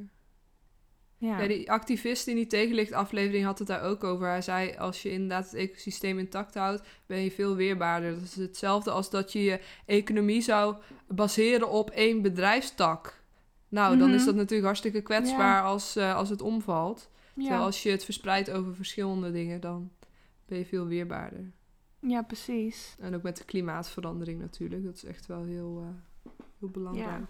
Ja, 1.18 1.40
Ja, 1.40 1.48
die 1.48 1.70
activist 1.70 2.26
in 2.26 2.34
die 2.36 2.46
tegenlichtaflevering 2.46 3.44
had 3.44 3.58
het 3.58 3.68
daar 3.68 3.82
ook 3.82 4.04
over. 4.04 4.26
Hij 4.28 4.42
zei, 4.42 4.76
als 4.76 5.02
je 5.02 5.10
inderdaad 5.10 5.44
het 5.44 5.54
ecosysteem 5.54 6.18
intact 6.18 6.54
houdt, 6.54 6.82
ben 7.06 7.18
je 7.20 7.30
veel 7.30 7.56
weerbaarder. 7.56 8.14
Dat 8.14 8.22
is 8.22 8.36
hetzelfde 8.36 8.90
als 8.90 9.10
dat 9.10 9.32
je 9.32 9.42
je 9.44 9.60
economie 9.86 10.40
zou 10.40 10.76
baseren 11.08 11.70
op 11.70 11.90
één 11.90 12.22
bedrijfstak. 12.22 13.20
Nou, 13.68 13.98
dan 13.98 14.08
Mhm. 14.08 14.16
is 14.16 14.24
dat 14.24 14.34
natuurlijk 14.34 14.64
hartstikke 14.66 15.00
kwetsbaar 15.00 15.62
als, 15.62 15.96
eh, 15.96 16.14
als 16.14 16.28
het 16.28 16.42
omvalt. 16.42 17.10
Terwijl 17.34 17.62
als 17.62 17.82
je 17.82 17.90
het 17.90 18.04
verspreidt 18.04 18.50
over 18.50 18.74
verschillende 18.74 19.32
dingen, 19.32 19.60
dan 19.60 19.90
ben 20.46 20.58
je 20.58 20.66
veel 20.66 20.86
weerbaarder. 20.86 21.52
ja 22.00 22.22
precies. 22.22 22.94
En 23.00 23.14
ook 23.14 23.22
met 23.22 23.36
de 23.36 23.44
klimaatverandering 23.44 24.40
natuurlijk. 24.40 24.84
Dat 24.84 24.94
is 24.94 25.04
echt 25.04 25.26
wel 25.26 25.44
heel, 25.44 25.82
eh, 25.82 26.30
heel 26.58 26.68
belangrijk. 26.68 27.24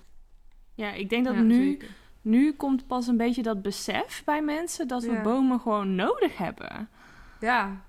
Ja, 0.75 0.93
ik 0.93 1.09
denk 1.11 1.25
dat 1.25 1.37
nu, 1.37 1.55
zeker. 1.64 1.88
Nu 2.26 2.52
komt 2.52 2.87
pas 2.87 3.06
een 3.06 3.16
beetje 3.16 3.42
dat 3.42 3.62
besef 3.62 4.23
bij 4.25 4.42
mensen 4.42 4.88
dat 4.88 5.02
we 5.04 5.12
Ja. 5.12 5.23
bomen 5.23 5.61
gewoon 5.61 5.95
nodig 5.95 6.37
hebben. 6.38 6.88
Ja, 7.40 7.80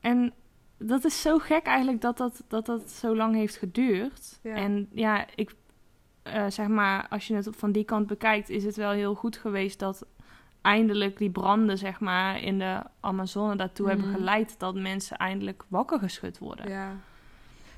En 0.00 0.32
dat 0.78 1.04
is 1.04 1.20
zo 1.22 1.38
gek 1.38 1.66
eigenlijk 1.66 2.00
dat 2.00 2.16
dat, 2.16 2.42
dat, 2.48 2.66
dat 2.66 2.90
zo 2.90 3.16
lang 3.16 3.34
heeft 3.34 3.56
geduurd. 3.56 4.38
Ja. 4.42 4.54
En 4.54 4.88
ja, 4.92 5.26
ik 5.34 5.54
eh, 6.22 6.46
zeg 6.48 6.66
maar, 6.68 7.06
als 7.08 7.26
je 7.26 7.34
het 7.34 7.48
van 7.56 7.72
die 7.72 7.84
kant 7.84 8.06
bekijkt, 8.06 8.48
is 8.48 8.64
het 8.64 8.76
wel 8.76 8.90
heel 8.90 9.14
goed 9.14 9.36
geweest 9.36 9.78
dat 9.78 10.06
eindelijk 10.60 11.18
die 11.18 11.30
branden, 11.30 11.78
zeg 11.78 12.00
maar, 12.00 12.40
in 12.42 12.58
de 12.58 12.82
Amazone 13.00 13.56
daartoe 13.56 13.88
hebben 13.88 14.06
Mhm. 14.08 14.16
geleid 14.16 14.58
dat 14.58 14.74
mensen 14.74 15.16
eindelijk 15.16 15.64
wakker 15.68 15.98
geschud 15.98 16.38
worden. 16.38 16.68
Ja. 16.68 16.86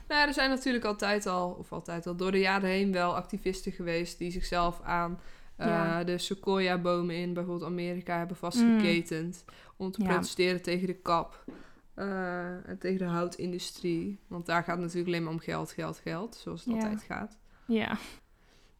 Nou 0.09 0.21
ja, 0.21 0.27
er 0.27 0.35
zijn 0.35 0.51
natuurlijk 0.51 0.85
altijd 0.85 1.27
al, 1.27 1.51
of 1.51 1.73
altijd 1.73 2.07
al, 2.07 2.17
door 2.17 2.33
de 2.33 2.39
jaren 2.39 2.69
heen 2.69 2.93
wel 2.93 3.17
activisten 3.17 3.73
geweest 3.73 4.19
die 4.19 4.31
zichzelf 4.31 4.81
aan 4.83 5.19
eh, 5.57 5.99
de 6.05 6.19
sequoia-bomen 6.19 7.17
in 7.17 7.35
bijvoorbeeld 7.35 7.71
Amerika 7.71 8.19
hebben 8.19 8.37
vastgeketend. 8.37 9.45
Om 9.77 9.91
te 9.91 10.03
Ja. 10.03 10.09
protesteren 10.09 10.63
tegen 10.63 10.87
de 10.87 10.95
kap 10.95 11.45
eh, 11.95 12.69
en 12.69 12.79
tegen 12.79 12.99
de 12.99 13.05
houtindustrie. 13.13 14.19
Want 14.27 14.47
daar 14.47 14.63
gaat 14.65 14.75
het 14.77 14.81
natuurlijk 14.81 15.09
alleen 15.09 15.23
maar 15.23 15.33
om 15.33 15.39
geld, 15.39 15.73
geld, 15.73 15.99
geld, 15.99 16.35
zoals 16.37 16.65
het 16.65 16.75
Ja. 16.75 16.81
altijd 16.81 17.03
gaat. 17.03 17.39
Ja, 17.67 17.97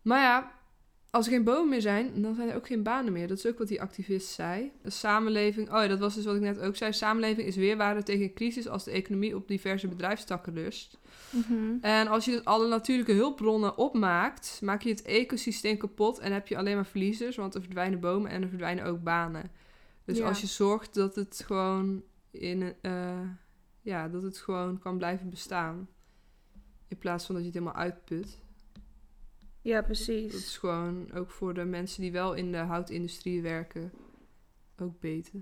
Maar 0.03 0.21
ja, 0.21 0.53
als 1.15 1.27
er 1.27 1.33
geen 1.33 1.45
bomen 1.45 1.69
meer 1.69 1.81
zijn, 1.81 2.23
dan 2.23 2.35
zijn 2.35 2.49
er 2.49 2.57
ook 2.57 2.67
geen 2.67 2.83
banen 2.83 3.13
meer. 3.13 3.29
Dat 3.29 3.39
is 3.39 3.47
ook 3.47 3.59
wat 3.59 3.69
die 3.69 3.81
activist 3.83 4.29
zei. 4.29 4.73
De 4.83 4.91
samenleving, 4.91 5.69
oh 5.73 5.83
ja, 5.83 5.87
dat 5.87 5.99
was 5.99 6.15
dus 6.15 6.25
wat 6.25 6.35
ik 6.35 6.41
net 6.41 6.59
ook 6.61 6.77
zei. 6.77 6.93
Samenleving 6.93 7.47
is 7.47 7.57
weerbaarder 7.57 8.05
tegen 8.05 8.23
een 8.23 8.35
crisis 8.35 8.69
als 8.69 8.85
de 8.85 8.91
economie 8.91 9.37
op 9.37 9.49
diverse 9.49 9.89
bedrijfstakken 9.89 10.55
rust. 10.55 10.99
Mhm. 11.31 11.77
En 11.81 12.07
als 12.09 12.25
je 12.25 12.31
dus 12.31 12.45
alle 12.45 12.69
natuurlijke 12.69 13.13
hulpbronnen 13.13 13.77
opmaakt, 13.77 14.61
maak 14.63 14.83
je 14.83 14.91
het 14.91 15.03
ecosysteem 15.03 15.77
kapot 15.77 16.19
en 16.19 16.33
heb 16.33 16.47
je 16.49 16.57
alleen 16.57 16.75
maar 16.75 16.87
verliezers, 16.87 17.37
want 17.37 17.55
er 17.55 17.63
verdwijnen 17.63 18.01
bomen 18.01 18.31
en 18.31 18.43
er 18.43 18.49
verdwijnen 18.49 18.85
ook 18.85 19.03
banen. 19.03 19.51
Dus 20.05 20.19
Ja. 20.19 20.27
als 20.29 20.41
je 20.41 20.47
zorgt 20.47 20.95
dat 20.95 21.15
het 21.15 21.43
gewoon 21.47 22.03
in 22.31 22.75
eh, 22.81 23.21
ja, 23.81 24.09
dat 24.09 24.23
het 24.23 24.39
gewoon 24.39 24.79
kan 24.79 24.99
blijven 24.99 25.31
bestaan, 25.31 25.89
in 26.89 26.99
plaats 26.99 27.27
van 27.27 27.35
dat 27.35 27.45
je 27.45 27.51
het 27.51 27.59
helemaal 27.59 27.83
uitput. 27.83 28.39
Ja 29.65 29.77
Dat 29.77 29.85
precies. 29.87 30.35
is 30.35 30.59
gewoon 30.59 31.13
ook 31.15 31.31
voor 31.31 31.55
de 31.55 31.65
mensen 31.65 32.03
die 32.03 32.13
wel 32.13 32.35
in 32.35 32.53
de 32.53 32.59
houtindustrie 32.59 33.43
werken 33.43 33.93
ook 34.83 35.01
beter. 35.01 35.41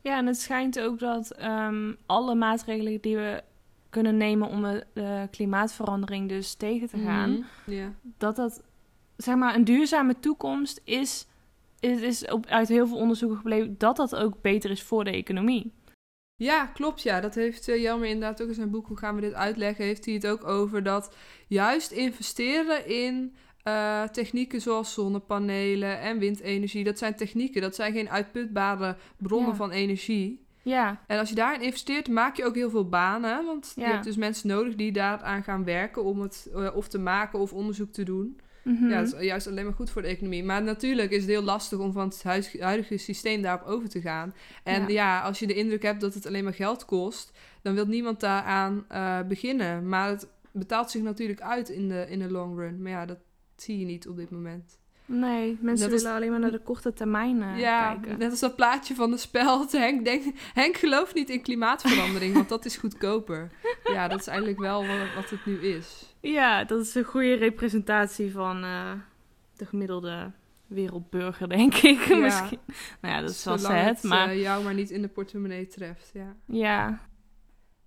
Ja, 0.00 0.16
en 0.18 0.26
het 0.26 0.36
schijnt 0.40 0.80
ook 0.80 0.98
dat 0.98 1.30
ehm, 1.30 1.92
alle 2.06 2.34
maatregelen 2.34 3.00
die 3.00 3.16
we 3.16 3.42
kunnen 3.90 4.16
nemen 4.16 4.48
om 4.48 4.62
de, 4.62 4.86
de 4.92 5.28
klimaatverandering 5.30 6.28
dus 6.28 6.54
tegen 6.54 6.88
te 6.88 6.98
gaan, 6.98 7.30
Mhm. 7.30 7.70
Ja. 7.76 7.92
dat 8.18 8.36
dat, 8.36 8.62
zeg 9.16 9.36
maar, 9.36 9.54
een 9.54 9.64
duurzame 9.64 10.18
toekomst 10.20 10.80
is, 10.84 11.26
is, 11.80 12.00
is 12.00 12.24
op, 12.30 12.46
uit 12.46 12.68
heel 12.68 12.86
veel 12.86 12.96
onderzoeken 12.96 13.36
gebleven 13.36 13.74
dat 13.78 13.96
dat 13.96 14.16
ook 14.16 14.40
beter 14.42 14.70
is 14.70 14.82
voor 14.82 15.04
de 15.04 15.10
economie. 15.10 15.72
Ja, 16.36 16.66
klopt. 16.66 17.02
Ja, 17.02 17.20
dat 17.20 17.34
heeft 17.34 17.68
uh, 17.68 17.82
Jelmer 17.82 18.06
inderdaad 18.08 18.42
ook 18.42 18.48
in 18.48 18.54
zijn 18.54 18.70
boek 18.70 18.86
Hoe 18.86 18.96
gaan 18.98 19.14
we 19.14 19.20
dit 19.20 19.34
uitleggen? 19.34 19.84
Heeft 19.84 20.04
hij 20.04 20.14
het 20.14 20.26
ook 20.26 20.44
over 20.44 20.82
dat 20.82 21.16
juist 21.48 21.90
investeren 21.90 22.86
in 22.88 23.34
uh, 23.68 24.02
technieken 24.02 24.60
zoals 24.60 24.92
zonnepanelen 24.92 26.00
en 26.00 26.18
windenergie. 26.18 26.84
Dat 26.84 26.98
zijn 26.98 27.14
technieken, 27.16 27.60
dat 27.62 27.74
zijn 27.74 27.92
geen 27.92 28.10
uitputbare 28.10 28.96
bronnen 29.16 29.50
Ja. 29.50 29.56
van 29.56 29.70
energie. 29.70 30.42
Ja, 30.62 31.00
En 31.06 31.18
als 31.18 31.28
je 31.28 31.34
daarin 31.34 31.60
investeert, 31.62 32.08
maak 32.08 32.36
je 32.36 32.44
ook 32.44 32.54
heel 32.54 32.70
veel 32.70 32.88
banen. 32.88 33.44
Want 33.46 33.72
Ja. 33.76 33.86
je 33.86 33.92
hebt 33.92 34.04
dus 34.04 34.16
mensen 34.16 34.48
nodig 34.48 34.74
die 34.74 34.92
daaraan 34.92 35.42
gaan 35.42 35.64
werken 35.64 36.04
om 36.04 36.20
het 36.20 36.48
uh, 36.56 36.76
of 36.76 36.88
te 36.88 36.98
maken 36.98 37.38
of 37.38 37.52
onderzoek 37.52 37.92
te 37.92 38.02
doen. 38.04 38.38
mhm. 38.62 38.88
Ja, 38.88 38.96
het 38.98 39.12
is 39.12 39.26
juist 39.26 39.46
alleen 39.46 39.64
maar 39.64 39.74
goed 39.74 39.90
voor 39.90 40.02
de 40.02 40.08
economie. 40.08 40.44
Maar 40.44 40.62
natuurlijk 40.62 41.10
is 41.10 41.20
het 41.20 41.30
heel 41.30 41.42
lastig 41.42 41.78
om 41.78 41.92
van 41.92 42.08
het 42.08 42.22
huis- 42.22 42.60
huidige 42.60 42.96
systeem 42.96 43.42
daarop 43.42 43.66
over 43.66 43.88
te 43.88 44.00
gaan. 44.00 44.34
En 44.62 44.80
Ja. 44.82 44.88
ja, 44.88 45.20
als 45.20 45.38
je 45.38 45.46
de 45.46 45.54
indruk 45.54 45.82
hebt 45.82 46.00
dat 46.00 46.14
het 46.14 46.26
alleen 46.26 46.44
maar 46.44 46.54
geld 46.54 46.84
kost, 46.84 47.32
dan 47.62 47.74
wil 47.74 47.86
niemand 47.86 48.20
daaraan 48.20 48.84
eh 48.88 49.20
beginnen. 49.28 49.88
Maar 49.88 50.08
het 50.08 50.28
betaalt 50.52 50.90
zich 50.90 51.02
natuurlijk 51.02 51.40
uit 51.40 51.68
in 51.68 51.88
de, 51.88 52.06
in 52.08 52.18
de 52.18 52.30
long 52.30 52.58
run. 52.58 52.82
Maar 52.82 52.90
ja, 52.92 53.06
dat 53.06 53.18
zie 53.56 53.78
je 53.78 53.84
niet 53.84 54.08
op 54.08 54.16
dit 54.16 54.30
moment. 54.30 54.78
nee, 55.06 55.58
mensen 55.60 55.86
Dat 55.88 55.96
is- 55.96 56.02
willen 56.02 56.16
alleen 56.16 56.30
maar 56.30 56.40
naar 56.40 56.50
de 56.50 56.58
korte 56.62 56.92
termijn 56.92 57.42
eh, 57.42 57.58
ja, 57.58 57.92
kijken. 57.94 58.18
net 58.18 58.30
als 58.30 58.40
dat 58.40 58.56
plaatje 58.56 58.94
van 58.94 59.10
de 59.10 59.16
speld. 59.16 59.72
Henk, 59.82 60.04
denk, 60.04 60.22
Henk 60.54 60.76
gelooft 60.76 61.14
niet 61.14 61.30
in 61.30 61.42
klimaatverandering, 61.42 62.34
want 62.34 62.48
dat 62.48 62.64
is 62.64 62.76
goedkoper. 62.76 63.50
Ja, 63.84 64.08
dat 64.08 64.20
is 64.20 64.26
eigenlijk 64.26 64.58
wel 64.58 64.86
wat, 64.86 65.14
wat 65.14 65.30
het 65.30 65.46
nu 65.46 65.58
is. 65.60 66.14
Ja, 66.20 66.64
dat 66.64 66.80
is 66.80 66.94
een 66.94 67.04
goede 67.04 67.34
representatie 67.34 68.32
van 68.32 68.62
eh, 68.64 68.92
de 69.56 69.66
gemiddelde 69.66 70.30
wereldburger, 70.66 71.48
denk 71.48 71.74
ik. 71.74 71.98
Ja. 72.04 72.16
Misschien. 72.16 72.58
Nou 73.00 73.14
ja, 73.14 73.20
dat 73.20 73.30
is 73.30 73.44
wel 73.44 73.58
sad, 73.58 73.72
het 73.72 74.02
maar 74.02 74.28
eh, 74.28 74.40
jou 74.40 74.64
maar 74.64 74.74
niet 74.74 74.90
in 74.90 75.02
de 75.02 75.08
portemonnee 75.08 75.66
treft, 75.66 76.10
ja. 76.14 76.34
ja. 76.46 77.00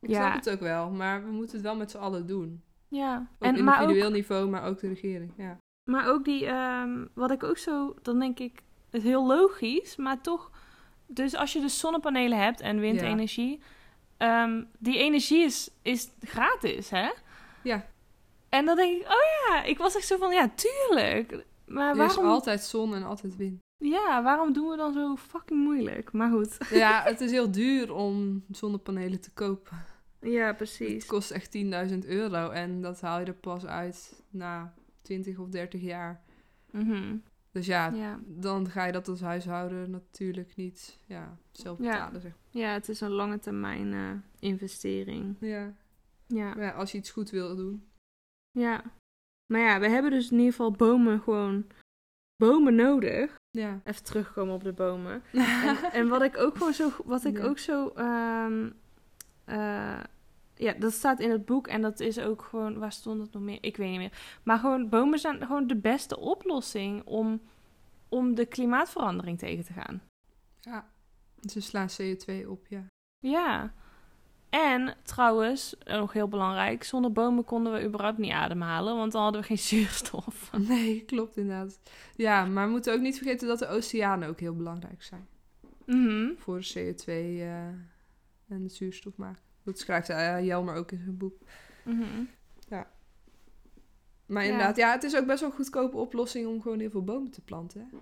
Ik 0.01 0.09
Ja. 0.09 0.21
snap 0.21 0.33
het 0.45 0.49
ook 0.49 0.59
wel, 0.59 0.89
maar 0.91 1.23
we 1.25 1.31
moeten 1.31 1.55
het 1.55 1.65
wel 1.65 1.75
met 1.75 1.91
z'n 1.91 1.97
allen 1.97 2.27
doen. 2.27 2.61
Ja. 2.87 3.27
Op 3.39 3.47
En, 3.47 3.63
maar, 3.63 3.75
ook, 3.75 3.81
individueel 3.81 4.11
niveau, 4.11 4.49
maar 4.49 4.63
ook 4.63 4.79
de 4.79 4.87
regering. 4.87 5.33
Ja. 5.37 5.59
maar 5.83 6.07
ook 6.09 6.25
die, 6.25 6.45
ehm, 6.45 7.05
wat 7.13 7.31
ik 7.31 7.43
ook 7.43 7.57
zo, 7.57 7.95
dan 8.01 8.19
denk 8.19 8.39
ik, 8.39 8.61
het 8.89 9.01
is 9.01 9.03
heel 9.03 9.27
logisch, 9.27 9.95
maar 9.95 10.21
toch, 10.21 10.51
dus 11.07 11.35
als 11.35 11.53
je 11.53 11.59
dus 11.61 11.79
zonnepanelen 11.79 12.37
hebt 12.37 12.61
en 12.61 12.79
windenergie, 12.79 13.61
ehm, 14.17 14.63
die 14.79 14.97
energie 14.97 15.43
is, 15.43 15.69
is 15.81 16.09
gratis, 16.21 16.89
hè? 16.89 17.09
Ja. 17.63 17.85
En 18.49 18.65
dan 18.65 18.75
denk 18.75 18.97
ik, 19.01 19.07
oh 19.07 19.23
ja, 19.47 19.63
ik 19.63 19.77
was 19.77 19.95
echt 19.95 20.07
zo 20.07 20.17
van, 20.17 20.33
ja, 20.33 20.49
tuurlijk. 20.55 21.45
Maar 21.65 21.97
Er 21.97 22.05
is 22.05 22.15
waarom, 22.15 22.25
altijd 22.33 22.61
zon 22.61 22.95
en 22.95 23.03
altijd 23.03 23.35
wind. 23.35 23.59
ja, 23.77 24.23
waarom 24.23 24.53
doen 24.53 24.69
we 24.69 24.77
dan 24.77 24.93
zo 24.93 25.15
fucking 25.15 25.63
moeilijk? 25.63 26.11
Maar 26.11 26.29
goed. 26.31 26.57
Ja, 26.69 27.01
het 27.11 27.21
is 27.21 27.31
heel 27.31 27.51
duur 27.51 27.93
om 27.93 28.43
zonnepanelen 28.51 29.21
te 29.21 29.31
kopen. 29.33 29.85
Ja, 30.31 30.47
Het 30.47 30.57
precies. 30.57 31.05
kost 31.05 31.31
echt 31.31 31.51
10.000 31.91 31.97
euro 32.07 32.49
en 32.49 32.81
dat 32.81 33.01
haal 33.01 33.19
je 33.19 33.25
er 33.25 33.33
pas 33.33 33.65
uit 33.65 34.23
na 34.29 34.73
20 35.01 35.37
of 35.37 35.49
30 35.49 35.81
jaar. 35.81 36.21
Mhm. 36.71 37.15
Dus 37.51 37.65
ja, 37.65 37.87
Ja. 37.89 38.19
dan 38.25 38.69
ga 38.69 38.85
je 38.85 38.91
dat 38.91 39.07
als 39.07 39.21
huishouden 39.21 39.91
natuurlijk 39.91 40.55
niet 40.55 40.99
ja, 41.05 41.37
zelf 41.51 41.77
Ja. 41.79 41.91
betalen. 41.91 42.21
Zeg. 42.21 42.33
ja, 42.49 42.73
het 42.73 42.89
is 42.89 43.01
een 43.01 43.11
lange 43.11 43.39
termijn 43.39 43.93
eh, 43.93 44.11
investering. 44.49 45.35
Ja. 45.39 45.73
Ja. 46.27 46.53
Ja, 46.57 46.69
als 46.71 46.91
je 46.91 46.97
iets 46.97 47.11
goed 47.11 47.29
wil 47.29 47.55
doen. 47.55 47.83
ja. 48.51 48.83
Maar 49.53 49.61
ja, 49.61 49.79
we 49.79 49.87
hebben 49.89 50.11
dus 50.11 50.31
in 50.31 50.37
ieder 50.37 50.51
geval 50.51 50.71
bomen 50.71 51.19
gewoon... 51.21 51.65
Bomen 52.35 52.75
nodig. 52.75 53.35
Ja. 53.49 53.81
Even 53.83 54.03
terugkomen 54.03 54.53
op 54.53 54.63
de 54.63 54.73
bomen. 54.73 55.21
En, 55.63 55.77
en 55.91 56.07
wat 56.07 56.21
ik 56.21 56.37
ook 56.37 56.57
gewoon 56.57 56.73
zo, 56.73 56.89
wat 57.05 57.25
ik 57.25 57.37
Ja. 57.37 57.43
ook 57.43 57.57
zo, 57.57 57.87
ehm, 57.89 58.69
eh, 59.45 59.99
ja, 60.57 60.73
dat 60.73 60.93
staat 60.93 61.19
in 61.19 61.31
het 61.31 61.45
boek 61.45 61.67
en 61.67 61.81
dat 61.81 61.99
is 61.99 62.19
ook 62.19 62.41
gewoon, 62.41 62.77
waar 62.77 62.91
stond 62.91 63.21
het 63.21 63.33
nog 63.33 63.43
meer? 63.43 63.57
Ik 63.61 63.77
weet 63.77 63.89
niet 63.89 63.97
meer. 63.97 64.39
Maar 64.43 64.59
gewoon, 64.59 64.89
bomen 64.89 65.19
zijn 65.19 65.45
gewoon 65.45 65.67
de 65.67 65.75
beste 65.75 66.19
oplossing 66.19 67.03
om, 67.05 67.41
om 68.09 68.35
de 68.35 68.45
klimaatverandering 68.45 69.39
tegen 69.39 69.65
te 69.65 69.73
gaan. 69.73 70.01
ja. 70.59 70.89
Ze 71.49 71.61
slaan 71.61 71.87
CO2 72.01 72.47
op, 72.47 72.67
ja. 72.67 72.85
Ja. 73.19 73.73
En 74.49 74.95
trouwens, 75.03 75.75
nog 75.85 76.13
heel 76.13 76.27
belangrijk, 76.27 76.83
zonder 76.83 77.11
bomen 77.11 77.43
konden 77.43 77.73
we 77.73 77.83
überhaupt 77.83 78.17
niet 78.17 78.31
ademhalen, 78.31 78.95
want 78.95 79.11
dan 79.11 79.21
hadden 79.21 79.41
we 79.41 79.47
geen 79.47 79.57
zuurstof. 79.73 80.51
Nee, 80.57 81.03
klopt 81.05 81.37
inderdaad. 81.37 81.79
Ja, 82.15 82.45
maar 82.45 82.65
we 82.65 82.71
moeten 82.71 82.93
ook 82.93 83.01
niet 83.01 83.17
vergeten 83.17 83.47
dat 83.47 83.59
de 83.59 83.67
oceanen 83.67 84.29
ook 84.29 84.39
heel 84.39 84.55
belangrijk 84.55 85.03
zijn. 85.03 85.27
Mhm. 85.85 86.31
Voor 86.37 86.61
CO2 86.61 87.05
eh, 87.05 87.65
en 88.47 88.63
de 88.63 88.69
zuurstof 88.69 89.17
maken. 89.17 89.41
Dat 89.67 89.79
schrijft 89.79 90.09
eh, 90.09 90.45
Jelmer 90.45 90.75
ook 90.75 90.91
in 90.91 91.01
zijn 91.03 91.17
boek. 91.17 91.35
Mhm. 91.83 92.23
Maar 94.25 94.43
Ja. 94.43 94.49
inderdaad, 94.51 94.75
ja, 94.77 94.91
het 94.91 95.03
is 95.03 95.15
ook 95.17 95.25
best 95.25 95.39
wel 95.39 95.49
een 95.49 95.55
goedkope 95.55 95.97
oplossing 95.97 96.47
om 96.47 96.61
gewoon 96.61 96.79
heel 96.79 96.89
veel 96.89 97.03
bomen 97.03 97.31
te 97.31 97.41
planten. 97.41 97.81
Hè? 97.81 97.97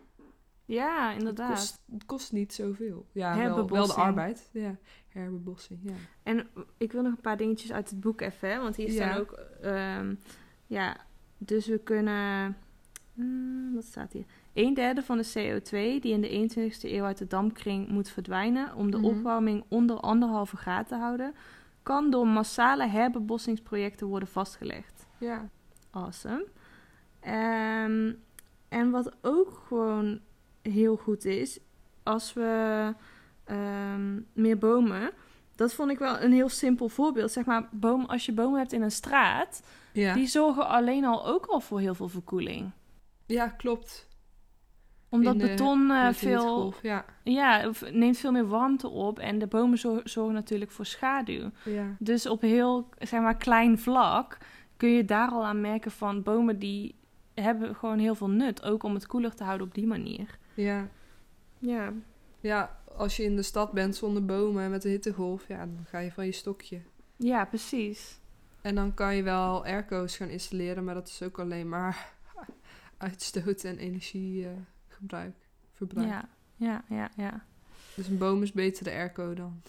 Ja, 0.66 1.10
Het 1.10 1.18
inderdaad. 1.20 1.50
kost, 1.50 1.80
het 1.92 2.06
kost 2.06 2.32
niet 2.32 2.54
zoveel. 2.54 3.06
Ja, 3.12 3.38
wel, 3.38 3.68
wel 3.70 3.88
de 3.88 3.94
arbeid. 3.94 4.50
Ja, 4.52 4.76
herbebossing, 5.08 5.80
ja. 5.84 5.94
En 6.24 6.48
ik 6.78 6.92
wil 6.92 7.02
nog 7.02 7.12
een 7.12 7.22
paar 7.22 7.38
dingetjes 7.38 7.72
uit 7.72 7.90
het 7.90 8.00
boek 8.00 8.22
even, 8.22 8.50
hè, 8.50 8.60
want 8.60 8.76
hier 8.76 8.90
staan 8.92 9.10
Ja. 9.10 9.18
ook, 9.18 9.32
ehm, 9.62 10.16
ja, 10.68 10.98
dus 11.38 11.68
we 11.68 11.78
kunnen, 11.80 12.58
mm, 13.14 13.74
wat 13.74 13.84
staat 13.86 14.12
hier? 14.14 14.26
Een 14.56 14.74
derde 14.74 15.02
van 15.04 15.18
de 15.18 15.32
CO2 15.38 15.70
die 16.02 16.14
in 16.14 16.22
de 16.22 16.30
21ste 16.30 16.92
eeuw 16.92 17.04
uit 17.04 17.18
de 17.18 17.28
dampkring 17.28 17.88
moet 17.88 18.10
verdwijnen 18.10 18.76
om 18.76 18.92
de 18.92 18.98
Mhm. 18.98 19.06
opwarming 19.06 19.64
onder 19.68 19.98
anderhalve 20.00 20.58
graad 20.58 20.88
te 20.88 20.96
houden, 20.96 21.36
kan 21.84 22.10
door 22.10 22.28
massale 22.28 22.88
herbebossingsprojecten 22.88 24.08
worden 24.08 24.28
vastgelegd. 24.28 25.08
Ja, 25.20 25.50
Awesome. 25.92 26.46
Ehm, 27.20 28.14
en 28.70 28.90
wat 28.92 29.12
ook 29.22 29.64
gewoon 29.68 30.20
heel 30.62 30.96
goed 30.96 31.26
is, 31.26 31.60
als 32.04 32.34
we 32.34 32.94
ehm, 33.44 34.20
meer 34.34 34.58
bomen. 34.58 35.12
Dat 35.56 35.74
vond 35.74 35.92
ik 35.92 36.00
wel 36.00 36.22
een 36.22 36.32
heel 36.32 36.50
simpel 36.50 36.90
voorbeeld. 36.90 37.32
Zeg 37.32 37.46
maar, 37.46 37.68
boom, 37.72 38.06
als 38.06 38.26
je 38.26 38.32
bomen 38.34 38.60
hebt 38.60 38.74
in 38.74 38.82
een 38.82 38.92
straat, 38.92 39.62
die 40.14 40.28
zorgen 40.28 40.68
alleen 40.68 41.06
al 41.06 41.26
ook 41.28 41.46
al 41.46 41.60
voor 41.60 41.80
heel 41.80 41.96
veel 41.96 42.08
verkoeling. 42.10 42.72
ja 43.26 43.48
klopt. 43.48 44.08
Omdat 45.16 45.40
de- 45.40 45.48
beton 45.48 45.92
eh, 45.92 46.14
veel, 46.14 46.74
Ja, 46.82 47.06
ja, 47.24 47.72
neemt 47.92 48.18
veel 48.18 48.32
meer 48.32 48.48
warmte 48.48 48.88
op. 48.90 49.20
En 49.20 49.40
de 49.40 49.48
bomen 49.48 49.78
zor- 49.78 50.02
zorgen 50.04 50.34
natuurlijk 50.34 50.72
voor 50.72 50.86
schaduw. 50.86 51.50
ja. 51.66 51.96
Dus 52.00 52.28
op 52.28 52.42
heel 52.42 52.90
zeg 53.00 53.22
maar, 53.22 53.38
klein 53.38 53.80
vlak 53.80 54.38
kun 54.78 54.90
je 54.90 55.06
daar 55.06 55.30
al 55.30 55.46
aan 55.46 55.62
merken 55.62 55.92
van 55.92 56.24
bomen 56.24 56.60
die 56.60 56.96
hebben 57.34 57.76
gewoon 57.76 58.00
heel 58.00 58.16
veel 58.16 58.30
nut. 58.30 58.64
Ook 58.64 58.84
om 58.84 58.94
het 58.94 59.08
koeler 59.08 59.36
te 59.36 59.44
houden 59.44 59.68
op 59.68 59.74
die 59.74 59.88
manier. 59.88 60.38
ja. 60.54 60.88
Ja. 61.60 61.94
Ja, 62.40 62.80
als 62.98 63.18
je 63.18 63.24
in 63.24 63.36
de 63.36 63.42
stad 63.42 63.72
bent 63.72 63.96
zonder 63.96 64.26
bomen 64.26 64.70
met 64.70 64.82
de 64.82 64.90
hittegolf, 64.90 65.48
ja, 65.48 65.58
dan 65.58 65.86
ga 65.88 66.00
je 66.00 66.12
van 66.12 66.26
je 66.26 66.32
stokje. 66.32 66.82
Ja, 67.18 67.46
precies. 67.46 68.20
En 68.62 68.76
dan 68.76 68.94
kan 68.94 69.16
je 69.16 69.24
wel 69.24 69.66
airco's 69.66 70.18
gaan 70.18 70.30
installeren, 70.30 70.84
maar 70.84 70.94
dat 70.94 71.08
is 71.08 71.22
ook 71.24 71.40
alleen 71.40 71.70
maar 71.70 72.14
uitstoot 72.98 73.64
en 73.64 73.78
energiegebruik. 75.02 75.36
verbruik. 75.72 76.08
Ja, 76.08 76.30
ja, 76.56 76.84
ja, 76.90 77.10
ja. 77.16 77.46
Dus 77.96 78.08
een 78.08 78.18
boom 78.18 78.42
is 78.42 78.52
beter 78.52 78.84
de 78.84 78.92
airco 78.92 79.34
dan. 79.34 79.62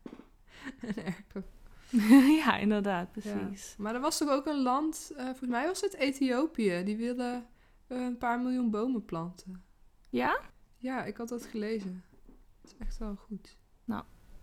een 0.80 1.04
airco. 1.04 1.42
ja, 2.44 2.56
inderdaad, 2.56 3.12
precies. 3.12 3.74
Maar 3.78 3.94
er 3.94 4.00
was 4.00 4.18
toch 4.18 4.28
ook 4.28 4.46
een 4.46 4.62
land, 4.62 5.12
eh, 5.16 5.24
volgens 5.24 5.50
mij 5.50 5.66
was 5.66 5.80
het 5.80 5.94
Ethiopië, 5.94 6.82
die 6.84 6.96
willen 6.96 7.46
eh, 7.86 8.02
een 8.02 8.18
paar 8.18 8.40
miljoen 8.40 8.70
bomen 8.70 9.04
planten. 9.04 9.62
Ja? 10.10 10.40
Ja, 10.78 11.04
ik 11.04 11.16
had 11.16 11.28
dat 11.28 11.44
gelezen. 11.44 12.04
Dat 12.62 12.72
is 12.72 12.78
echt 12.78 12.98
wel 12.98 13.16
goed. 13.16 13.56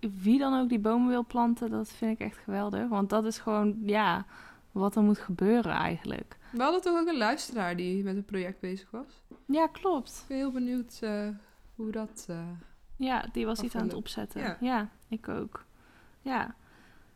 Wie 0.10 0.40
dan 0.40 0.62
ook 0.62 0.70
die 0.70 0.80
bomen 0.80 1.08
wil 1.08 1.26
planten, 1.26 1.70
dat 1.70 1.90
vind 1.90 2.20
ik 2.20 2.28
echt 2.28 2.38
geweldig. 2.38 2.88
Want 2.88 3.10
dat 3.10 3.26
is 3.26 3.40
gewoon, 3.40 3.78
ja, 3.82 4.26
wat 4.72 4.96
er 4.96 5.02
moet 5.02 5.20
gebeuren 5.20 5.72
eigenlijk. 5.72 6.38
We 6.52 6.62
hadden 6.64 6.82
toch 6.82 7.00
ook 7.00 7.08
een 7.08 7.18
luisteraar 7.18 7.76
die 7.76 8.04
met 8.04 8.16
een 8.16 8.26
project 8.26 8.60
bezig 8.60 8.92
was. 8.92 9.24
Ja, 9.46 9.68
klopt. 9.68 10.18
Ik 10.22 10.28
ben 10.28 10.38
heel 10.38 10.52
benieuwd 10.52 10.98
eh, 11.02 11.28
hoe 11.76 11.92
dat... 11.92 12.26
eh, 12.30 12.48
Ja, 12.96 13.26
die 13.32 13.46
was 13.46 13.62
iets 13.62 13.76
aan 13.76 13.84
het 13.84 13.94
opzetten. 13.94 14.42
Ja. 14.42 14.58
Ja. 14.62 14.90
ik 15.10 15.28
ook. 15.28 15.66
Ja. 16.22 16.56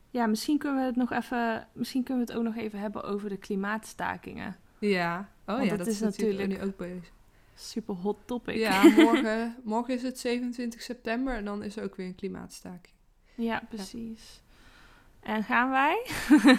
Ja, 0.10 0.26
misschien 0.28 0.58
kunnen 0.58 0.80
we 0.80 0.86
het 0.86 0.96
nog 0.96 1.12
even, 1.12 1.68
misschien 1.74 2.04
kunnen 2.04 2.26
we 2.26 2.32
het 2.32 2.40
ook 2.42 2.46
nog 2.48 2.56
even 2.56 2.80
hebben 2.80 3.04
over 3.04 3.30
de 3.30 3.38
klimaatstakingen. 3.38 4.56
Ja. 4.80 5.30
Oh 5.46 5.56
Want 5.56 5.70
ja, 5.70 5.76
dat 5.78 5.88
is 5.88 6.00
natuurlijk- 6.00 6.48
nu 6.50 6.62
ook 6.62 6.78
bezig. 6.78 7.12
Super 7.56 7.94
hot 7.96 8.18
topic. 8.26 8.56
Ja, 8.56 8.84
morgen, 9.04 9.56
morgen 9.64 9.94
is 9.94 10.02
het 10.02 10.20
27 10.20 10.82
september 10.82 11.36
en 11.36 11.46
dan 11.46 11.64
is 11.64 11.76
er 11.78 11.84
ook 11.84 11.96
weer 11.96 12.06
een 12.06 12.16
klimaatstaking. 12.16 12.94
Ja, 13.36 13.62
precies. 13.70 14.42
En 15.20 15.44
gaan 15.44 15.70
wij? 15.70 16.06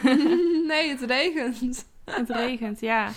nee, 0.69 0.89
het 0.89 1.01
regent. 1.01 1.87
Het 2.11 2.31
regent, 2.31 2.81
ja. 2.81 3.09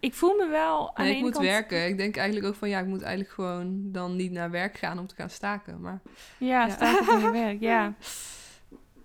Ik 0.00 0.14
voel 0.14 0.34
me 0.36 0.46
wel 0.48 0.96
aan 0.96 1.04
Nee, 1.04 1.12
de 1.12 1.16
ik 1.18 1.22
moet 1.24 1.32
kant... 1.32 1.44
werken. 1.44 1.86
Ik 1.86 1.96
denk 1.96 2.16
eigenlijk 2.16 2.46
ook 2.46 2.54
van 2.54 2.68
ja, 2.68 2.78
ik 2.78 2.86
moet 2.86 3.02
eigenlijk 3.02 3.34
gewoon 3.34 3.92
dan 3.92 4.16
niet 4.16 4.30
naar 4.32 4.50
werk 4.50 4.76
gaan 4.78 4.98
om 4.98 5.06
te 5.06 5.14
gaan 5.14 5.30
staken. 5.30 5.80
Maar 5.80 6.00
Ja, 6.38 6.66
Ja. 6.66 6.68
staken 6.70 7.04
van 7.04 7.20
je 7.20 7.30
werk, 7.30 7.60
ja. 7.60 7.92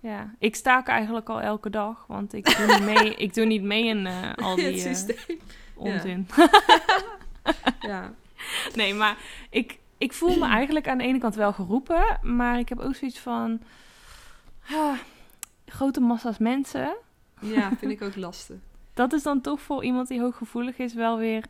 Ja, 0.02 0.34
ik 0.40 0.56
staak 0.56 0.88
eigenlijk 0.88 1.30
al 1.30 1.42
elke 1.42 1.70
dag, 1.70 2.06
want 2.08 2.34
ik 2.34 2.58
doe 2.58 2.66
niet 2.68 2.84
mee, 2.96 3.16
ik 3.16 3.34
doe 3.34 3.46
niet 3.46 3.64
mee 3.64 3.86
in 3.86 4.06
eh, 4.08 4.34
al 4.36 4.56
die 4.66 4.80
systeem. 4.80 5.40
onzin. 5.76 6.28
Ja. 7.80 8.14
Nee, 8.76 8.94
maar 8.94 9.18
ik, 9.50 9.78
ik 9.98 10.14
voel 10.14 10.38
me 10.38 10.48
eigenlijk 10.48 10.88
aan 10.88 10.98
de 10.98 11.04
ene 11.04 11.20
kant 11.20 11.36
wel 11.36 11.54
geroepen, 11.54 12.20
maar 12.22 12.60
ik 12.60 12.70
heb 12.70 12.80
ook 12.80 12.96
zoiets 12.96 13.20
van... 13.20 13.62
ah, 14.72 14.98
grote 15.66 16.00
massa's 16.00 16.38
mensen, 16.38 16.96
ja, 17.42 17.70
vind 17.80 17.92
ik 17.92 18.02
ook 18.02 18.16
lastig. 18.16 18.58
Dat 19.00 19.14
is 19.14 19.24
dan 19.24 19.42
toch 19.42 19.62
voor 19.62 19.84
iemand 19.84 20.08
die 20.08 20.22
hooggevoelig 20.22 20.78
is 20.78 20.94
wel 20.94 21.18
weer 21.18 21.44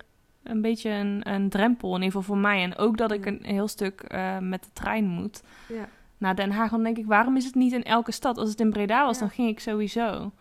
een 0.44 0.62
beetje 0.62 0.90
een, 0.90 1.30
een 1.34 1.50
drempel, 1.50 1.90
in 1.96 2.02
ieder 2.02 2.06
geval 2.20 2.22
voor 2.36 2.38
mij. 2.38 2.64
En 2.64 2.78
ook 2.78 2.98
dat 2.98 3.12
ik 3.12 3.26
Ja. 3.26 3.32
een 3.32 3.40
heel 3.44 3.68
stuk 3.68 4.02
eh, 4.02 4.38
met 4.38 4.64
de 4.64 4.70
trein 4.74 5.06
moet. 5.08 5.42
Ja. 5.68 5.88
naar 6.18 6.36
Den 6.36 6.52
Haag. 6.52 6.72
Dan 6.72 6.84
denk 6.84 6.98
ik, 6.98 7.06
waarom 7.06 7.36
is 7.36 7.46
het 7.46 7.56
niet 7.56 7.74
in 7.74 7.84
elke 7.84 8.12
stad? 8.12 8.38
Als 8.38 8.50
het 8.50 8.60
in 8.60 8.70
Breda 8.70 9.06
was, 9.06 9.14
Ja. 9.14 9.20
dan 9.20 9.30
ging 9.30 9.50
ik 9.50 9.60
sowieso. 9.60 10.32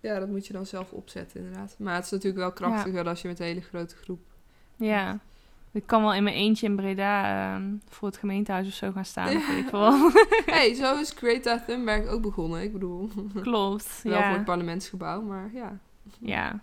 ja, 0.00 0.18
dat 0.18 0.28
moet 0.28 0.46
je 0.46 0.52
dan 0.52 0.66
zelf 0.66 0.92
opzetten 0.92 1.40
inderdaad. 1.40 1.74
Maar 1.78 1.94
het 1.94 2.04
is 2.04 2.10
natuurlijk 2.10 2.40
wel 2.42 2.52
krachtiger 2.52 3.08
als 3.08 3.22
je 3.22 3.28
met 3.28 3.38
een 3.40 3.46
hele 3.46 3.60
grote 3.60 3.96
groep... 3.96 4.20
Ja. 4.76 5.18
Ik 5.72 5.86
kan 5.86 6.02
wel 6.02 6.14
in 6.14 6.22
mijn 6.22 6.36
eentje 6.36 6.66
in 6.66 6.76
Breda 6.76 7.24
ehm, 7.54 7.74
voor 7.88 8.08
het 8.08 8.16
gemeentehuis 8.16 8.66
of 8.66 8.72
zo 8.72 8.92
gaan 8.92 9.04
staan. 9.04 9.32
Ja. 9.32 9.46
weet 9.48 9.64
ik 9.64 9.70
hey, 10.54 10.74
zo 10.74 10.98
is 11.00 11.10
Greta 11.10 11.58
Thunberg 11.66 12.06
ook 12.06 12.22
begonnen. 12.22 12.62
Ik 12.62 12.72
bedoel, 12.72 13.10
Klopt. 13.42 14.00
wel 14.02 14.12
voor 14.12 14.26
het 14.28 14.36
Ja. 14.36 14.42
parlementsgebouw, 14.44 15.22
maar 15.22 15.50
ja. 15.52 15.78
Ja. 16.20 16.60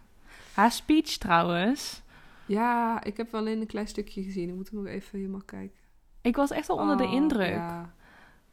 Haar 0.54 0.72
speech 0.72 1.18
trouwens. 1.18 2.02
Ja, 2.46 3.04
ik 3.04 3.18
heb 3.18 3.32
wel 3.32 3.42
alleen 3.42 3.62
een 3.62 3.68
klein 3.68 3.88
stukje 3.88 4.24
gezien. 4.24 4.50
Ik 4.50 4.56
moet 4.56 4.72
nog 4.72 4.86
even 4.86 5.18
helemaal 5.20 5.42
kijken. 5.46 5.78
Ik 6.22 6.36
was 6.36 6.52
echt 6.52 6.68
wel 6.68 6.78
onder 6.78 6.98
de 6.98 7.04
Oh, 7.04 7.14
indruk. 7.14 7.54
Ja, 7.56 7.96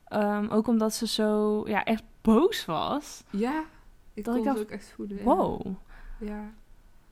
Ehm, 0.04 0.46
ook 0.50 0.66
omdat 0.66 0.94
ze 0.94 1.06
zo 1.06 1.62
ja, 1.68 1.84
echt 1.84 2.02
boos 2.22 2.64
was. 2.64 3.24
ja 3.30 3.64
ik 4.14 4.24
Dat 4.24 4.34
kon 4.34 4.42
ik 4.42 4.48
dacht, 4.48 4.60
ook 4.60 4.70
echt 4.70 4.92
voelen. 4.96 5.22
Wow. 5.22 5.66
Ja. 6.20 6.50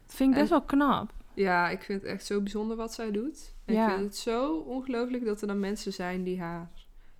Dat 0.06 0.14
vind 0.14 0.32
ik 0.32 0.38
best 0.38 0.50
wel 0.50 0.62
knap. 0.62 1.12
ja, 1.34 1.68
ik 1.68 1.82
vind 1.82 2.02
het 2.02 2.10
echt 2.10 2.26
zo 2.26 2.40
bijzonder 2.40 2.76
wat 2.76 2.92
zij 2.94 3.10
doet. 3.10 3.54
En 3.64 3.74
Ja. 3.74 3.86
ik 3.88 3.92
vind 3.94 4.04
het 4.04 4.16
zo 4.16 4.56
ongelooflijk 4.56 5.24
dat 5.24 5.40
er 5.40 5.46
dan 5.46 5.60
mensen 5.60 5.92
zijn 5.92 6.22
die 6.22 6.40
haar 6.40 6.70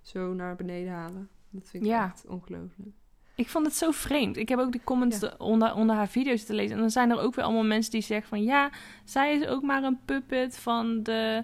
zo 0.01 0.33
naar 0.33 0.55
beneden 0.55 0.93
halen. 0.93 1.29
Dat 1.49 1.69
vind 1.69 1.83
ik 1.83 1.89
Ja. 1.89 2.05
echt 2.05 2.25
ongelooflijk. 2.27 2.95
Ik 3.35 3.49
vond 3.49 3.65
het 3.65 3.75
zo 3.75 3.91
vreemd. 3.91 4.37
Ik 4.37 4.49
heb 4.49 4.59
ook 4.59 4.71
die 4.71 4.81
comments 4.83 5.19
de- 5.19 5.37
onder, 5.37 5.73
onder 5.75 5.95
haar 5.95 6.07
video's 6.07 6.43
te 6.43 6.53
lezen. 6.53 6.75
En 6.75 6.81
dan 6.81 6.89
zijn 6.91 7.11
er 7.11 7.19
ook 7.19 7.35
weer 7.35 7.45
allemaal 7.45 7.63
mensen 7.63 7.91
die 7.91 8.01
zeggen 8.01 8.27
van... 8.27 8.43
Ja, 8.43 8.69
zij 9.03 9.35
is 9.37 9.47
ook 9.47 9.61
maar 9.63 9.83
een 9.83 9.99
puppet 10.05 10.57
van 10.57 11.03
de, 11.03 11.43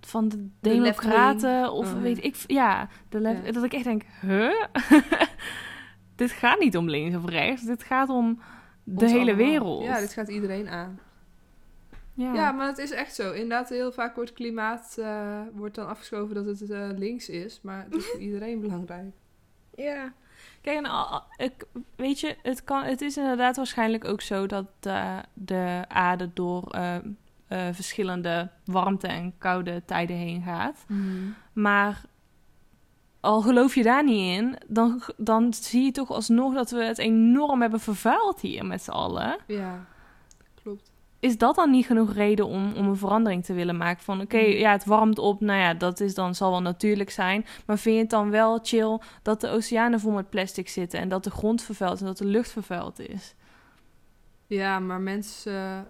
van 0.00 0.28
de 0.28 0.36
De 0.36 0.48
democraten. 0.60 1.72
Of 1.72 1.94
Oh, 1.94 2.00
weet 2.02 2.24
ik... 2.24 2.36
Ja, 2.46 2.88
de 3.08 3.20
lef- 3.20 3.46
Ja. 3.46 3.52
dat 3.52 3.64
ik 3.64 3.72
echt 3.72 3.84
denk... 3.84 4.02
Huh? 4.20 4.64
dit 6.16 6.30
gaat 6.30 6.58
niet 6.58 6.76
om 6.76 6.88
links 6.90 7.16
of 7.16 7.24
rechts. 7.28 7.62
Dit 7.62 7.82
gaat 7.82 8.08
om 8.08 8.40
de 8.84 9.02
Ons 9.04 9.12
hele 9.12 9.32
allemaal. 9.32 9.46
wereld. 9.50 9.84
Ja, 9.84 9.98
dit 10.00 10.12
gaat 10.12 10.28
iedereen 10.28 10.68
aan. 10.68 10.98
ja. 12.14 12.34
Ja, 12.34 12.52
maar 12.52 12.66
het 12.66 12.78
is 12.78 12.90
echt 12.90 13.14
zo. 13.14 13.32
Inderdaad, 13.32 13.68
heel 13.68 13.92
vaak 13.92 14.14
wordt 14.14 14.32
klimaat 14.32 14.96
eh, 14.98 15.40
wordt 15.54 15.74
dan 15.74 15.88
afgeschoven 15.88 16.34
dat 16.34 16.46
het 16.46 16.70
eh, 16.70 16.88
links 16.96 17.28
is. 17.28 17.60
Maar 17.62 17.84
het 17.84 17.94
is 17.94 18.06
voor 18.06 18.20
iedereen 18.28 18.60
belangrijk. 18.60 19.14
Ja. 19.76 20.12
Kijk, 20.68 20.86
en 20.86 21.22
ik, 21.44 21.64
weet 21.96 22.20
je, 22.20 22.36
het, 22.42 22.64
kan, 22.64 22.82
het 22.82 23.00
is 23.00 23.16
inderdaad 23.16 23.56
waarschijnlijk 23.56 24.04
ook 24.04 24.20
zo 24.20 24.46
dat 24.46 24.66
eh, 24.80 25.18
de 25.34 25.84
aarde 25.88 26.30
door 26.34 26.70
eh, 26.70 26.94
eh, 26.94 27.74
verschillende 27.74 28.50
warmte- 28.64 29.06
en 29.06 29.38
koude 29.38 29.82
tijden 29.84 30.16
heen 30.16 30.42
gaat. 30.42 30.84
Maar 31.52 32.02
al 33.20 33.40
geloof 33.40 33.74
je 33.74 33.82
daar 33.82 34.04
niet 34.04 34.36
in, 34.38 34.58
dan, 34.66 35.02
dan 35.16 35.52
zie 35.54 35.84
je 35.84 35.90
toch 35.90 36.10
alsnog 36.10 36.54
dat 36.54 36.70
we 36.70 36.84
het 36.84 36.98
enorm 36.98 37.60
hebben 37.60 37.80
vervuild 37.80 38.40
hier 38.40 38.66
met 38.66 38.82
z'n 38.82 38.90
allen. 38.90 39.38
Ja, 39.46 39.86
klopt. 40.62 40.92
Is 41.20 41.38
dat 41.38 41.54
dan 41.54 41.70
niet 41.70 41.86
genoeg 41.86 42.12
reden 42.12 42.46
om, 42.46 42.72
om 42.74 42.88
een 42.88 42.96
verandering 42.96 43.44
te 43.44 43.52
willen 43.52 43.76
maken? 43.76 44.04
Van 44.04 44.20
oké, 44.20 44.38
Mm. 44.38 44.44
ja, 44.52 44.72
het 44.72 44.84
warmt 44.84 45.18
op, 45.18 45.40
nou 45.40 45.60
ja, 45.60 45.74
dat 45.74 46.00
is 46.00 46.14
dan, 46.14 46.34
zal 46.34 46.50
wel 46.50 46.62
natuurlijk 46.62 47.10
zijn. 47.10 47.46
Maar 47.66 47.78
vind 47.78 47.94
je 47.94 48.00
het 48.00 48.10
dan 48.10 48.30
wel 48.30 48.58
chill 48.62 48.98
dat 49.22 49.40
de 49.40 49.48
oceanen 49.48 50.00
vol 50.00 50.12
met 50.12 50.30
plastic 50.30 50.68
zitten 50.68 51.00
en 51.00 51.08
dat 51.08 51.24
de 51.24 51.30
grond 51.30 51.62
vervuild 51.62 52.00
en 52.00 52.06
dat 52.06 52.18
de 52.18 52.24
lucht 52.24 52.50
vervuild 52.50 52.98
is? 52.98 53.34
Ja, 54.46 54.78
maar 54.78 55.00
mensen 55.00 55.88